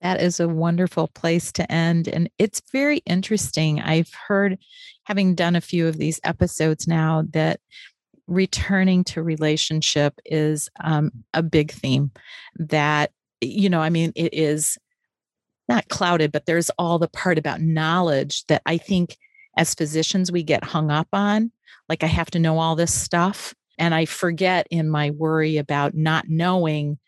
That 0.02 0.22
is 0.22 0.39
a 0.39 0.47
wonderful 0.47 1.08
place 1.08 1.52
to 1.54 1.72
end. 1.72 2.08
And 2.08 2.30
it's 2.38 2.62
very 2.72 2.99
interesting. 3.08 3.82
I've 3.82 4.14
heard, 4.28 4.60
having 5.06 5.36
done 5.36 5.56
a 5.56 5.62
few 5.62 5.88
of 5.88 5.97
these 5.97 6.20
episodes 6.24 6.88
now, 6.88 7.24
that 7.34 7.60
returning 8.28 9.04
to 9.06 9.24
relationship 9.24 10.14
is 10.26 10.70
um, 10.84 11.12
a 11.34 11.43
big 11.43 11.72
theme. 11.72 12.12
That, 12.56 13.12
you 13.41 13.70
know, 13.70 13.82
I 13.82 13.89
mean, 13.89 14.12
it 14.16 14.34
is 14.34 14.78
not 15.68 15.88
clouded, 15.89 16.32
but 16.32 16.45
there's 16.45 16.70
all 16.78 16.99
the 16.99 17.07
part 17.07 17.38
about 17.38 17.62
knowledge 17.62 18.45
that 18.47 18.62
I 18.66 18.78
think 18.78 19.18
as 19.57 19.74
physicians 19.74 20.32
we 20.32 20.43
get 20.43 20.64
hung 20.64 20.91
up 20.91 21.07
on. 21.14 21.51
Like, 21.89 22.03
I 22.03 22.07
have 22.07 22.32
to 22.32 22.39
know 22.39 22.59
all 22.59 22.76
this 22.76 22.93
stuff. 22.93 23.53
And 23.78 23.93
I 23.93 24.05
forget 24.05 24.68
in 24.70 24.89
my 24.89 25.12
worry 25.12 25.57
about 25.57 25.93
not 25.95 26.26
knowing 26.28 26.99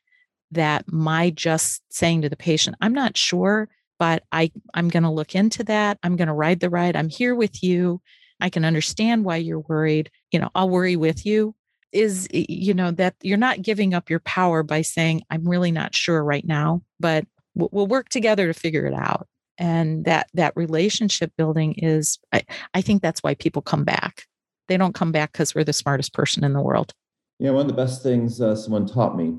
that 0.51 0.85
my 0.91 1.29
just 1.29 1.81
saying 1.89 2.23
to 2.23 2.29
the 2.29 2.35
patient, 2.35 2.75
I'm 2.81 2.93
not 2.93 3.17
sure, 3.17 3.69
but 3.99 4.23
I, 4.31 4.51
I'm 4.73 4.89
going 4.89 5.03
to 5.03 5.09
look 5.09 5.35
into 5.35 5.63
that. 5.65 5.97
I'm 6.03 6.15
going 6.15 6.27
to 6.27 6.33
ride 6.33 6.59
the 6.59 6.69
ride. 6.69 6.95
I'm 6.95 7.09
here 7.09 7.35
with 7.35 7.63
you. 7.63 8.01
I 8.39 8.49
can 8.49 8.65
understand 8.65 9.23
why 9.23 9.37
you're 9.37 9.59
worried. 9.59 10.11
You 10.31 10.39
know, 10.39 10.49
I'll 10.55 10.69
worry 10.69 10.95
with 10.95 11.25
you. 11.25 11.55
Is, 11.91 12.27
you 12.31 12.73
know, 12.73 12.89
that 12.91 13.15
you're 13.21 13.37
not 13.37 13.61
giving 13.61 13.93
up 13.93 14.09
your 14.09 14.21
power 14.21 14.63
by 14.63 14.81
saying, 14.81 15.21
I'm 15.29 15.47
really 15.47 15.71
not 15.71 15.93
sure 15.93 16.23
right 16.23 16.45
now, 16.45 16.81
but 16.99 17.25
we'll, 17.55 17.87
work 17.87 18.09
together 18.09 18.47
to 18.47 18.53
figure 18.53 18.85
it 18.85 18.93
out. 18.93 19.27
And 19.57 20.05
that 20.05 20.27
that 20.33 20.53
relationship 20.55 21.31
building 21.37 21.73
is, 21.77 22.17
I, 22.31 22.43
I 22.73 22.81
think 22.81 23.01
that's 23.01 23.21
why 23.21 23.35
people 23.35 23.61
come 23.61 23.83
back. 23.83 24.23
They 24.67 24.77
don't 24.77 24.95
come 24.95 25.11
back 25.11 25.31
because 25.31 25.53
we're 25.53 25.63
the 25.63 25.73
smartest 25.73 26.13
person 26.13 26.43
in 26.43 26.53
the 26.53 26.61
world. 26.61 26.93
Yeah, 27.39 27.51
one 27.51 27.61
of 27.61 27.67
the 27.67 27.73
best 27.73 28.01
things 28.01 28.41
uh, 28.41 28.55
someone 28.55 28.87
taught 28.87 29.15
me 29.15 29.37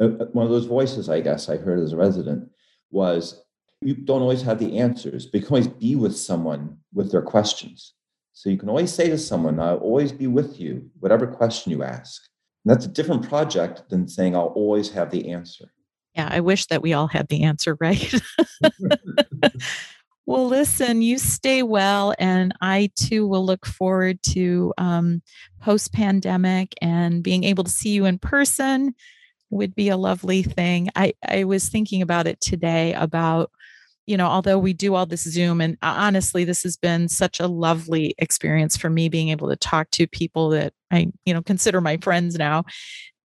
uh, 0.00 0.04
uh, 0.04 0.26
one 0.32 0.44
of 0.44 0.52
those 0.52 0.66
voices 0.66 1.08
I 1.08 1.20
guess 1.20 1.48
I 1.48 1.56
heard 1.56 1.80
as 1.80 1.92
a 1.92 1.96
resident 1.96 2.50
was 2.90 3.42
you 3.80 3.94
don't 3.94 4.22
always 4.22 4.42
have 4.42 4.58
the 4.58 4.78
answers, 4.78 5.26
but 5.26 5.40
you 5.40 5.46
can 5.46 5.54
always 5.54 5.68
be 5.68 5.96
with 5.96 6.16
someone 6.16 6.78
with 6.92 7.10
their 7.10 7.22
questions. 7.22 7.94
So 8.32 8.50
you 8.50 8.58
can 8.58 8.68
always 8.68 8.92
say 8.92 9.08
to 9.08 9.18
someone, 9.18 9.58
I'll 9.60 9.78
always 9.78 10.12
be 10.12 10.26
with 10.26 10.60
you, 10.60 10.90
whatever 10.98 11.26
question 11.26 11.72
you 11.72 11.82
ask. 11.82 12.22
And 12.64 12.74
that's 12.74 12.84
a 12.84 12.90
different 12.90 13.28
project 13.28 13.88
than 13.88 14.08
saying, 14.08 14.34
I'll 14.34 14.46
always 14.46 14.90
have 14.90 15.10
the 15.10 15.30
answer. 15.30 15.72
Yeah, 16.16 16.28
I 16.30 16.40
wish 16.40 16.66
that 16.66 16.82
we 16.82 16.92
all 16.94 17.08
had 17.08 17.28
the 17.28 17.42
answer, 17.42 17.76
right? 17.80 18.12
well, 20.26 20.46
listen, 20.46 21.02
you 21.02 21.18
stay 21.18 21.62
well. 21.62 22.14
And 22.18 22.54
I 22.60 22.90
too 22.96 23.26
will 23.26 23.44
look 23.44 23.66
forward 23.66 24.22
to 24.24 24.72
um, 24.78 25.22
post 25.60 25.92
pandemic 25.92 26.74
and 26.80 27.22
being 27.22 27.44
able 27.44 27.64
to 27.64 27.70
see 27.70 27.90
you 27.90 28.06
in 28.06 28.18
person 28.18 28.94
would 29.50 29.74
be 29.74 29.88
a 29.88 29.96
lovely 29.96 30.42
thing. 30.42 30.88
I, 30.96 31.14
I 31.26 31.44
was 31.44 31.68
thinking 31.68 32.02
about 32.02 32.26
it 32.26 32.40
today 32.40 32.94
about, 32.94 33.50
you 34.06 34.16
know, 34.16 34.26
although 34.26 34.58
we 34.58 34.72
do 34.72 34.94
all 34.94 35.06
this 35.06 35.22
Zoom, 35.22 35.60
and 35.60 35.74
uh, 35.82 35.94
honestly, 35.96 36.44
this 36.44 36.62
has 36.62 36.76
been 36.76 37.08
such 37.08 37.38
a 37.38 37.46
lovely 37.46 38.14
experience 38.18 38.76
for 38.76 38.90
me 38.90 39.08
being 39.08 39.28
able 39.28 39.48
to 39.48 39.56
talk 39.56 39.90
to 39.92 40.06
people 40.06 40.48
that 40.50 40.72
I, 40.90 41.08
you 41.24 41.34
know, 41.34 41.42
consider 41.42 41.80
my 41.80 41.98
friends 41.98 42.36
now. 42.36 42.64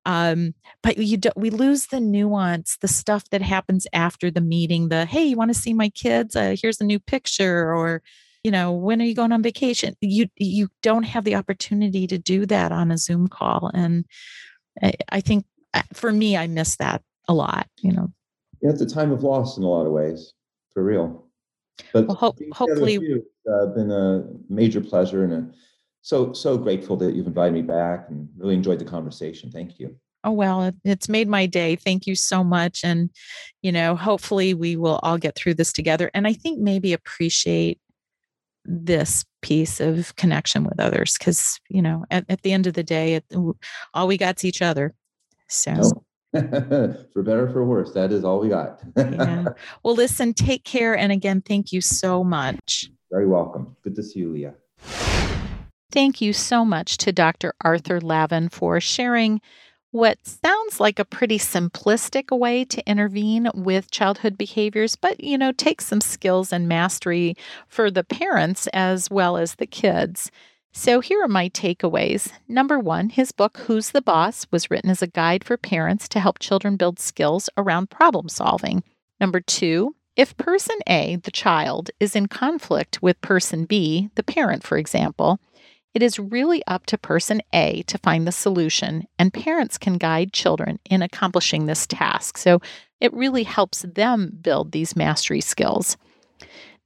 Um, 0.06 0.54
but 0.82 0.98
you 0.98 1.18
do, 1.18 1.30
we 1.36 1.50
lose 1.50 1.88
the 1.88 2.00
nuance, 2.00 2.78
the 2.82 2.88
stuff 2.88 3.30
that 3.30 3.42
happens 3.42 3.86
after 3.94 4.32
the 4.32 4.42
meeting. 4.42 4.90
The 4.90 5.06
hey, 5.06 5.26
you 5.26 5.38
want 5.38 5.54
to 5.54 5.60
see 5.60 5.74
my 5.74 5.90
kids? 5.90 6.36
Uh, 6.36 6.56
here's 6.60 6.82
a 6.82 6.86
new 6.86 7.00
picture, 7.00 7.74
or 7.74 8.02
you 8.44 8.52
know, 8.52 8.72
when 8.72 9.02
are 9.02 9.06
you 9.06 9.16
going 9.16 9.32
on 9.32 9.44
vacation? 9.44 9.96
You 10.02 10.28
you 10.36 10.70
don't 10.82 11.04
have 11.04 11.24
the 11.24 11.36
opportunity 11.36 12.08
to 12.08 12.18
do 12.18 12.46
that 12.48 12.72
on 12.72 12.92
a 12.92 12.98
Zoom 12.98 13.28
call, 13.28 13.70
and 13.74 14.06
I, 14.82 14.94
I 15.10 15.22
think 15.22 15.46
for 15.94 16.12
me, 16.12 16.36
I 16.36 16.48
miss 16.48 16.78
that 16.78 17.02
a 17.28 17.34
lot, 17.34 17.68
you 17.82 17.92
know. 17.92 18.12
Yeah, 18.62 18.72
it's 18.72 18.82
a 18.82 18.86
time 18.86 19.12
of 19.12 19.24
loss 19.24 19.58
in 19.58 19.64
a 19.64 19.68
lot 19.68 19.86
of 19.86 19.92
ways, 19.92 20.34
for 20.74 20.84
real. 20.84 21.28
But 21.94 22.08
well, 22.08 22.16
ho- 22.16 22.36
hopefully, 22.52 22.96
it's 22.96 23.26
uh, 23.52 23.68
been 23.68 23.92
a 23.92 24.26
major 24.50 24.82
pleasure 24.82 25.24
and 25.24 25.34
a, 25.34 25.52
so 26.02 26.34
so 26.34 26.58
grateful 26.58 26.98
that 26.98 27.16
you've 27.16 27.28
invited 27.28 27.54
me 27.54 27.62
back 27.62 28.06
and 28.10 28.28
really 28.38 28.56
enjoyed 28.56 28.80
the 28.80 28.86
conversation. 28.86 29.52
Thank 29.52 29.80
you. 29.80 29.96
Oh 30.24 30.32
well, 30.32 30.72
it's 30.84 31.10
made 31.10 31.28
my 31.28 31.46
day. 31.46 31.76
Thank 31.76 32.06
you 32.06 32.16
so 32.16 32.44
much, 32.44 32.82
and 32.84 33.10
you 33.62 33.72
know, 33.72 33.96
hopefully, 33.96 34.54
we 34.54 34.76
will 34.76 35.00
all 35.04 35.18
get 35.18 35.36
through 35.36 35.56
this 35.56 35.74
together. 35.74 36.12
And 36.14 36.28
I 36.28 36.34
think 36.34 36.60
maybe 36.60 36.94
appreciate 36.94 37.80
this 38.64 39.26
piece 39.42 39.80
of 39.80 40.16
connection 40.18 40.64
with 40.64 40.80
others 40.80 41.18
because 41.18 41.60
you 41.68 41.82
know 41.82 42.06
at, 42.12 42.26
at 42.30 42.44
the 42.44 42.54
end 42.54 42.68
of 42.68 42.76
the 42.76 42.84
day 42.84 43.16
it, 43.16 43.26
all 43.96 44.08
we 44.08 44.18
got's 44.18 44.46
each 44.46 44.62
other 44.62 44.94
so, 45.52 46.06
for 46.32 47.24
better 47.24 47.50
for 47.50 47.66
worse, 47.66 47.94
that 47.94 48.14
is 48.14 48.24
all 48.24 48.40
we 48.40 48.50
got. 48.50 48.82
yeah. 48.96 49.46
Well, 49.84 49.96
listen, 49.96 50.34
take 50.34 50.64
care. 50.64 50.98
And 50.98 51.12
again, 51.12 51.42
thank 51.42 51.74
you 51.74 51.82
so 51.82 52.24
much. 52.24 52.90
Very 53.12 53.28
welcome. 53.28 53.76
Good 53.84 53.96
to 53.96 54.04
see 54.04 54.22
you, 54.22 54.32
Leah. 54.32 54.54
Thank 55.92 56.22
you 56.22 56.32
so 56.32 56.64
much 56.64 56.96
to 56.98 57.12
Dr. 57.12 57.54
Arthur 57.62 58.00
Lavin 58.00 58.48
for 58.48 58.80
sharing 58.80 59.42
what 59.92 60.26
sounds 60.26 60.80
like 60.80 61.00
a 61.00 61.06
pretty 61.06 61.38
simplistic 61.38 62.36
way 62.36 62.64
to 62.64 62.90
intervene 62.90 63.50
with 63.54 63.92
childhood 63.92 64.38
behaviors, 64.38 64.96
but 64.96 65.22
you 65.22 65.38
know, 65.38 65.52
takes 65.52 65.86
some 65.86 66.00
skills 66.00 66.54
and 66.54 66.70
mastery 66.70 67.36
for 67.68 67.92
the 67.92 68.06
parents 68.06 68.68
as 68.68 69.12
well 69.12 69.36
as 69.36 69.56
the 69.56 69.68
kids. 69.68 70.32
So 70.72 71.02
here 71.02 71.22
are 71.22 71.28
my 71.28 71.50
takeaways. 71.50 72.32
Number 72.48 72.80
one, 72.80 73.10
his 73.10 73.34
book, 73.34 73.58
Who's 73.66 73.92
the 73.92 74.02
Boss, 74.02 74.48
was 74.50 74.72
written 74.72 74.90
as 74.90 75.02
a 75.02 75.08
guide 75.08 75.44
for 75.44 75.58
parents 75.58 76.08
to 76.10 76.22
help 76.22 76.40
children 76.40 76.78
build 76.78 77.00
skills 77.00 77.50
around 77.58 77.90
problem 77.90 78.30
solving. 78.30 78.82
Number 79.20 79.42
two, 79.42 79.94
if 80.16 80.38
person 80.38 80.78
A, 80.88 81.18
the 81.18 81.32
child, 81.32 81.92
is 82.00 82.16
in 82.16 82.28
conflict 82.28 83.02
with 83.02 83.20
person 83.20 83.66
B, 83.66 84.10
the 84.16 84.24
parent, 84.24 84.64
for 84.64 84.78
example, 84.78 85.42
it 85.94 86.02
is 86.02 86.20
really 86.20 86.64
up 86.68 86.86
to 86.88 86.98
person 86.98 87.42
A 87.54 87.84
to 87.84 87.98
find 87.98 88.26
the 88.26 88.32
solution, 88.32 89.08
and 89.20 89.34
parents 89.34 89.78
can 89.78 89.98
guide 89.98 90.34
children 90.34 90.80
in 90.90 91.02
accomplishing 91.02 91.66
this 91.66 91.86
task. 91.86 92.38
So 92.38 92.62
it 93.00 93.14
really 93.14 93.44
helps 93.44 93.82
them 93.82 94.38
build 94.42 94.72
these 94.72 94.96
mastery 94.96 95.42
skills. 95.42 95.98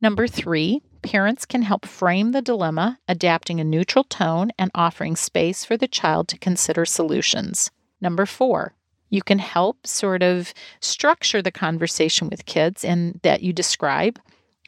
Number 0.02 0.28
three, 0.28 0.82
parents 1.02 1.46
can 1.46 1.62
help 1.62 1.86
frame 1.86 2.32
the 2.32 2.42
dilemma, 2.42 3.00
adapting 3.08 3.60
a 3.60 3.64
neutral 3.64 4.04
tone 4.04 4.52
and 4.58 4.72
offering 4.74 5.16
space 5.16 5.64
for 5.64 5.78
the 5.78 5.88
child 5.88 6.28
to 6.30 6.38
consider 6.38 6.86
solutions. 6.86 7.72
Number 8.02 8.26
four, 8.26 8.74
you 9.10 9.22
can 9.22 9.40
help 9.40 9.86
sort 9.86 10.24
of 10.24 10.54
structure 10.80 11.42
the 11.42 11.52
conversation 11.52 12.28
with 12.30 12.46
kids 12.46 12.84
in 12.84 13.20
that 13.24 13.44
you 13.44 13.54
describe. 13.54 14.20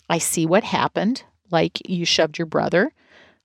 I 0.09 0.19
see 0.19 0.45
what 0.45 0.63
happened, 0.63 1.23
like 1.51 1.87
you 1.89 2.05
shoved 2.05 2.37
your 2.37 2.45
brother. 2.45 2.93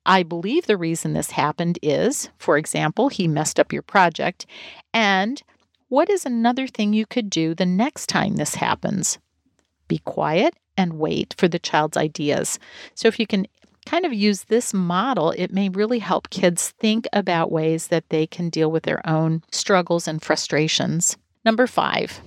I 0.04 0.22
believe 0.22 0.66
the 0.66 0.76
reason 0.76 1.12
this 1.12 1.30
happened 1.32 1.78
is, 1.82 2.28
for 2.38 2.58
example, 2.58 3.08
he 3.08 3.28
messed 3.28 3.60
up 3.60 3.72
your 3.72 3.82
project. 3.82 4.46
And 4.92 5.42
what 5.88 6.10
is 6.10 6.26
another 6.26 6.66
thing 6.66 6.92
you 6.92 7.06
could 7.06 7.30
do 7.30 7.54
the 7.54 7.66
next 7.66 8.06
time 8.08 8.36
this 8.36 8.56
happens? 8.56 9.18
Be 9.88 9.98
quiet 9.98 10.54
and 10.76 10.98
wait 10.98 11.34
for 11.38 11.48
the 11.48 11.58
child's 11.58 11.96
ideas. 11.96 12.58
So 12.94 13.08
if 13.08 13.20
you 13.20 13.26
can 13.26 13.46
kind 13.86 14.04
of 14.04 14.12
use 14.12 14.44
this 14.44 14.72
model, 14.72 15.32
it 15.32 15.52
may 15.52 15.68
really 15.68 15.98
help 15.98 16.30
kids 16.30 16.70
think 16.78 17.06
about 17.12 17.52
ways 17.52 17.88
that 17.88 18.08
they 18.08 18.26
can 18.26 18.48
deal 18.48 18.70
with 18.70 18.84
their 18.84 19.06
own 19.08 19.42
struggles 19.50 20.08
and 20.08 20.22
frustrations. 20.22 21.16
Number 21.44 21.66
five, 21.66 22.20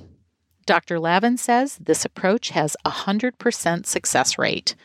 Dr. 0.66 1.00
Lavin 1.00 1.38
says 1.38 1.78
this 1.78 2.06
approach 2.06 2.50
has 2.50 2.76
a 2.86 2.92
100% 2.92 3.86
success 3.86 4.38
rate. 4.38 4.76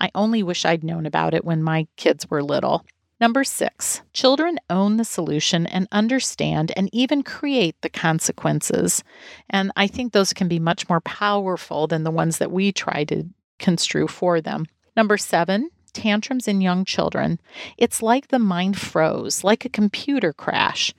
I 0.00 0.10
only 0.14 0.42
wish 0.42 0.64
I'd 0.64 0.84
known 0.84 1.06
about 1.06 1.34
it 1.34 1.44
when 1.44 1.62
my 1.62 1.86
kids 1.96 2.28
were 2.30 2.42
little. 2.42 2.84
Number 3.20 3.44
six, 3.44 4.00
children 4.14 4.58
own 4.70 4.96
the 4.96 5.04
solution 5.04 5.66
and 5.66 5.86
understand 5.92 6.72
and 6.74 6.88
even 6.90 7.22
create 7.22 7.76
the 7.82 7.90
consequences. 7.90 9.04
And 9.50 9.72
I 9.76 9.86
think 9.86 10.12
those 10.12 10.32
can 10.32 10.48
be 10.48 10.58
much 10.58 10.88
more 10.88 11.02
powerful 11.02 11.86
than 11.86 12.02
the 12.02 12.10
ones 12.10 12.38
that 12.38 12.50
we 12.50 12.72
try 12.72 13.04
to 13.04 13.24
construe 13.58 14.08
for 14.08 14.40
them. 14.40 14.64
Number 14.96 15.18
seven, 15.18 15.68
tantrums 15.92 16.48
in 16.48 16.62
young 16.62 16.86
children. 16.86 17.38
It's 17.76 18.02
like 18.02 18.28
the 18.28 18.38
mind 18.38 18.78
froze, 18.78 19.44
like 19.44 19.66
a 19.66 19.70
computer 19.70 20.32
crash. 20.32 20.94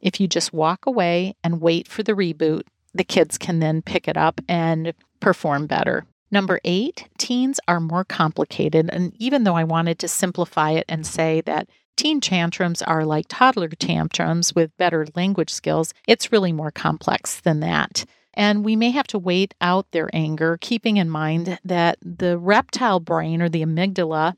If 0.00 0.20
you 0.20 0.28
just 0.28 0.52
walk 0.52 0.86
away 0.86 1.34
and 1.42 1.60
wait 1.60 1.88
for 1.88 2.04
the 2.04 2.12
reboot, 2.12 2.62
the 2.94 3.04
kids 3.04 3.36
can 3.36 3.58
then 3.58 3.82
pick 3.82 4.06
it 4.06 4.16
up 4.16 4.40
and 4.48 4.94
perform 5.18 5.66
better. 5.66 6.06
Number 6.30 6.60
eight, 6.64 7.08
teens 7.18 7.58
are 7.66 7.80
more 7.80 8.04
complicated. 8.04 8.90
And 8.92 9.14
even 9.18 9.44
though 9.44 9.56
I 9.56 9.64
wanted 9.64 9.98
to 10.00 10.08
simplify 10.08 10.72
it 10.72 10.84
and 10.88 11.06
say 11.06 11.40
that 11.42 11.68
teen 11.96 12.20
tantrums 12.20 12.82
are 12.82 13.04
like 13.04 13.26
toddler 13.28 13.68
tantrums 13.68 14.54
with 14.54 14.76
better 14.76 15.06
language 15.14 15.50
skills, 15.50 15.94
it's 16.06 16.32
really 16.32 16.52
more 16.52 16.70
complex 16.70 17.40
than 17.40 17.60
that. 17.60 18.04
And 18.34 18.64
we 18.64 18.76
may 18.76 18.90
have 18.90 19.08
to 19.08 19.18
wait 19.18 19.54
out 19.60 19.90
their 19.90 20.08
anger, 20.12 20.58
keeping 20.60 20.96
in 20.96 21.10
mind 21.10 21.58
that 21.64 21.98
the 22.00 22.38
reptile 22.38 23.00
brain 23.00 23.42
or 23.42 23.48
the 23.48 23.62
amygdala 23.62 24.34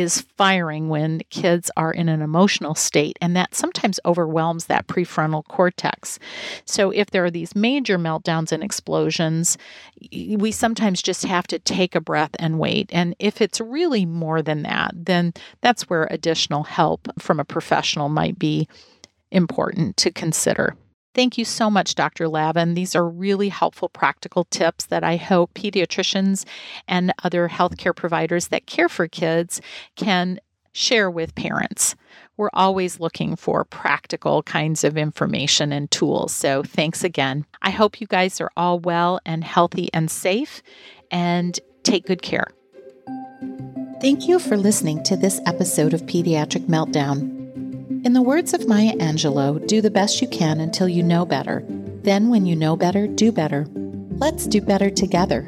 is 0.00 0.22
firing 0.36 0.88
when 0.88 1.20
kids 1.30 1.70
are 1.76 1.92
in 1.92 2.08
an 2.08 2.22
emotional 2.22 2.74
state, 2.74 3.18
and 3.20 3.36
that 3.36 3.54
sometimes 3.54 4.00
overwhelms 4.04 4.66
that 4.66 4.86
prefrontal 4.86 5.46
cortex. 5.46 6.18
So, 6.64 6.90
if 6.90 7.10
there 7.10 7.24
are 7.24 7.30
these 7.30 7.54
major 7.54 7.98
meltdowns 7.98 8.52
and 8.52 8.62
explosions, 8.62 9.58
we 10.10 10.50
sometimes 10.50 11.02
just 11.02 11.24
have 11.24 11.46
to 11.48 11.58
take 11.58 11.94
a 11.94 12.00
breath 12.00 12.34
and 12.38 12.58
wait. 12.58 12.90
And 12.92 13.14
if 13.18 13.40
it's 13.40 13.60
really 13.60 14.06
more 14.06 14.42
than 14.42 14.62
that, 14.62 14.92
then 14.94 15.32
that's 15.60 15.88
where 15.88 16.08
additional 16.10 16.64
help 16.64 17.08
from 17.18 17.38
a 17.38 17.44
professional 17.44 18.08
might 18.08 18.38
be 18.38 18.68
important 19.30 19.96
to 19.98 20.10
consider. 20.10 20.76
Thank 21.14 21.36
you 21.36 21.44
so 21.44 21.70
much, 21.70 21.96
Dr. 21.96 22.28
Lavin. 22.28 22.74
These 22.74 22.94
are 22.94 23.08
really 23.08 23.48
helpful 23.48 23.88
practical 23.88 24.44
tips 24.44 24.86
that 24.86 25.02
I 25.02 25.16
hope 25.16 25.54
pediatricians 25.54 26.46
and 26.86 27.12
other 27.24 27.48
healthcare 27.48 27.94
providers 27.94 28.48
that 28.48 28.66
care 28.66 28.88
for 28.88 29.08
kids 29.08 29.60
can 29.96 30.38
share 30.72 31.10
with 31.10 31.34
parents. 31.34 31.96
We're 32.36 32.50
always 32.52 33.00
looking 33.00 33.34
for 33.34 33.64
practical 33.64 34.42
kinds 34.44 34.84
of 34.84 34.96
information 34.96 35.72
and 35.72 35.90
tools. 35.90 36.32
So, 36.32 36.62
thanks 36.62 37.02
again. 37.02 37.44
I 37.60 37.70
hope 37.70 38.00
you 38.00 38.06
guys 38.06 38.40
are 38.40 38.52
all 38.56 38.78
well 38.78 39.20
and 39.26 39.42
healthy 39.42 39.90
and 39.92 40.10
safe, 40.10 40.62
and 41.10 41.58
take 41.82 42.06
good 42.06 42.22
care. 42.22 42.46
Thank 44.00 44.28
you 44.28 44.38
for 44.38 44.56
listening 44.56 45.02
to 45.04 45.16
this 45.16 45.40
episode 45.44 45.92
of 45.92 46.02
Pediatric 46.02 46.66
Meltdown. 46.66 47.39
In 48.02 48.14
the 48.14 48.22
words 48.22 48.54
of 48.54 48.66
Maya 48.66 48.94
Angelou, 48.96 49.66
do 49.66 49.82
the 49.82 49.90
best 49.90 50.22
you 50.22 50.28
can 50.28 50.58
until 50.60 50.88
you 50.88 51.02
know 51.02 51.26
better. 51.26 51.62
Then, 52.02 52.30
when 52.30 52.46
you 52.46 52.56
know 52.56 52.74
better, 52.74 53.06
do 53.06 53.30
better. 53.30 53.66
Let's 54.12 54.46
do 54.46 54.62
better 54.62 54.88
together. 54.88 55.46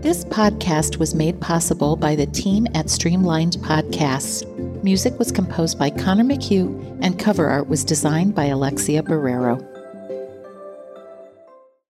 This 0.00 0.24
podcast 0.24 0.96
was 0.96 1.14
made 1.14 1.38
possible 1.42 1.96
by 1.96 2.16
the 2.16 2.24
team 2.24 2.66
at 2.74 2.88
Streamlined 2.88 3.58
Podcasts. 3.58 4.42
Music 4.82 5.18
was 5.18 5.30
composed 5.30 5.78
by 5.78 5.90
Connor 5.90 6.24
McHugh, 6.24 6.98
and 7.02 7.18
cover 7.18 7.48
art 7.48 7.68
was 7.68 7.84
designed 7.84 8.34
by 8.34 8.46
Alexia 8.46 9.02
Barrero. 9.02 9.71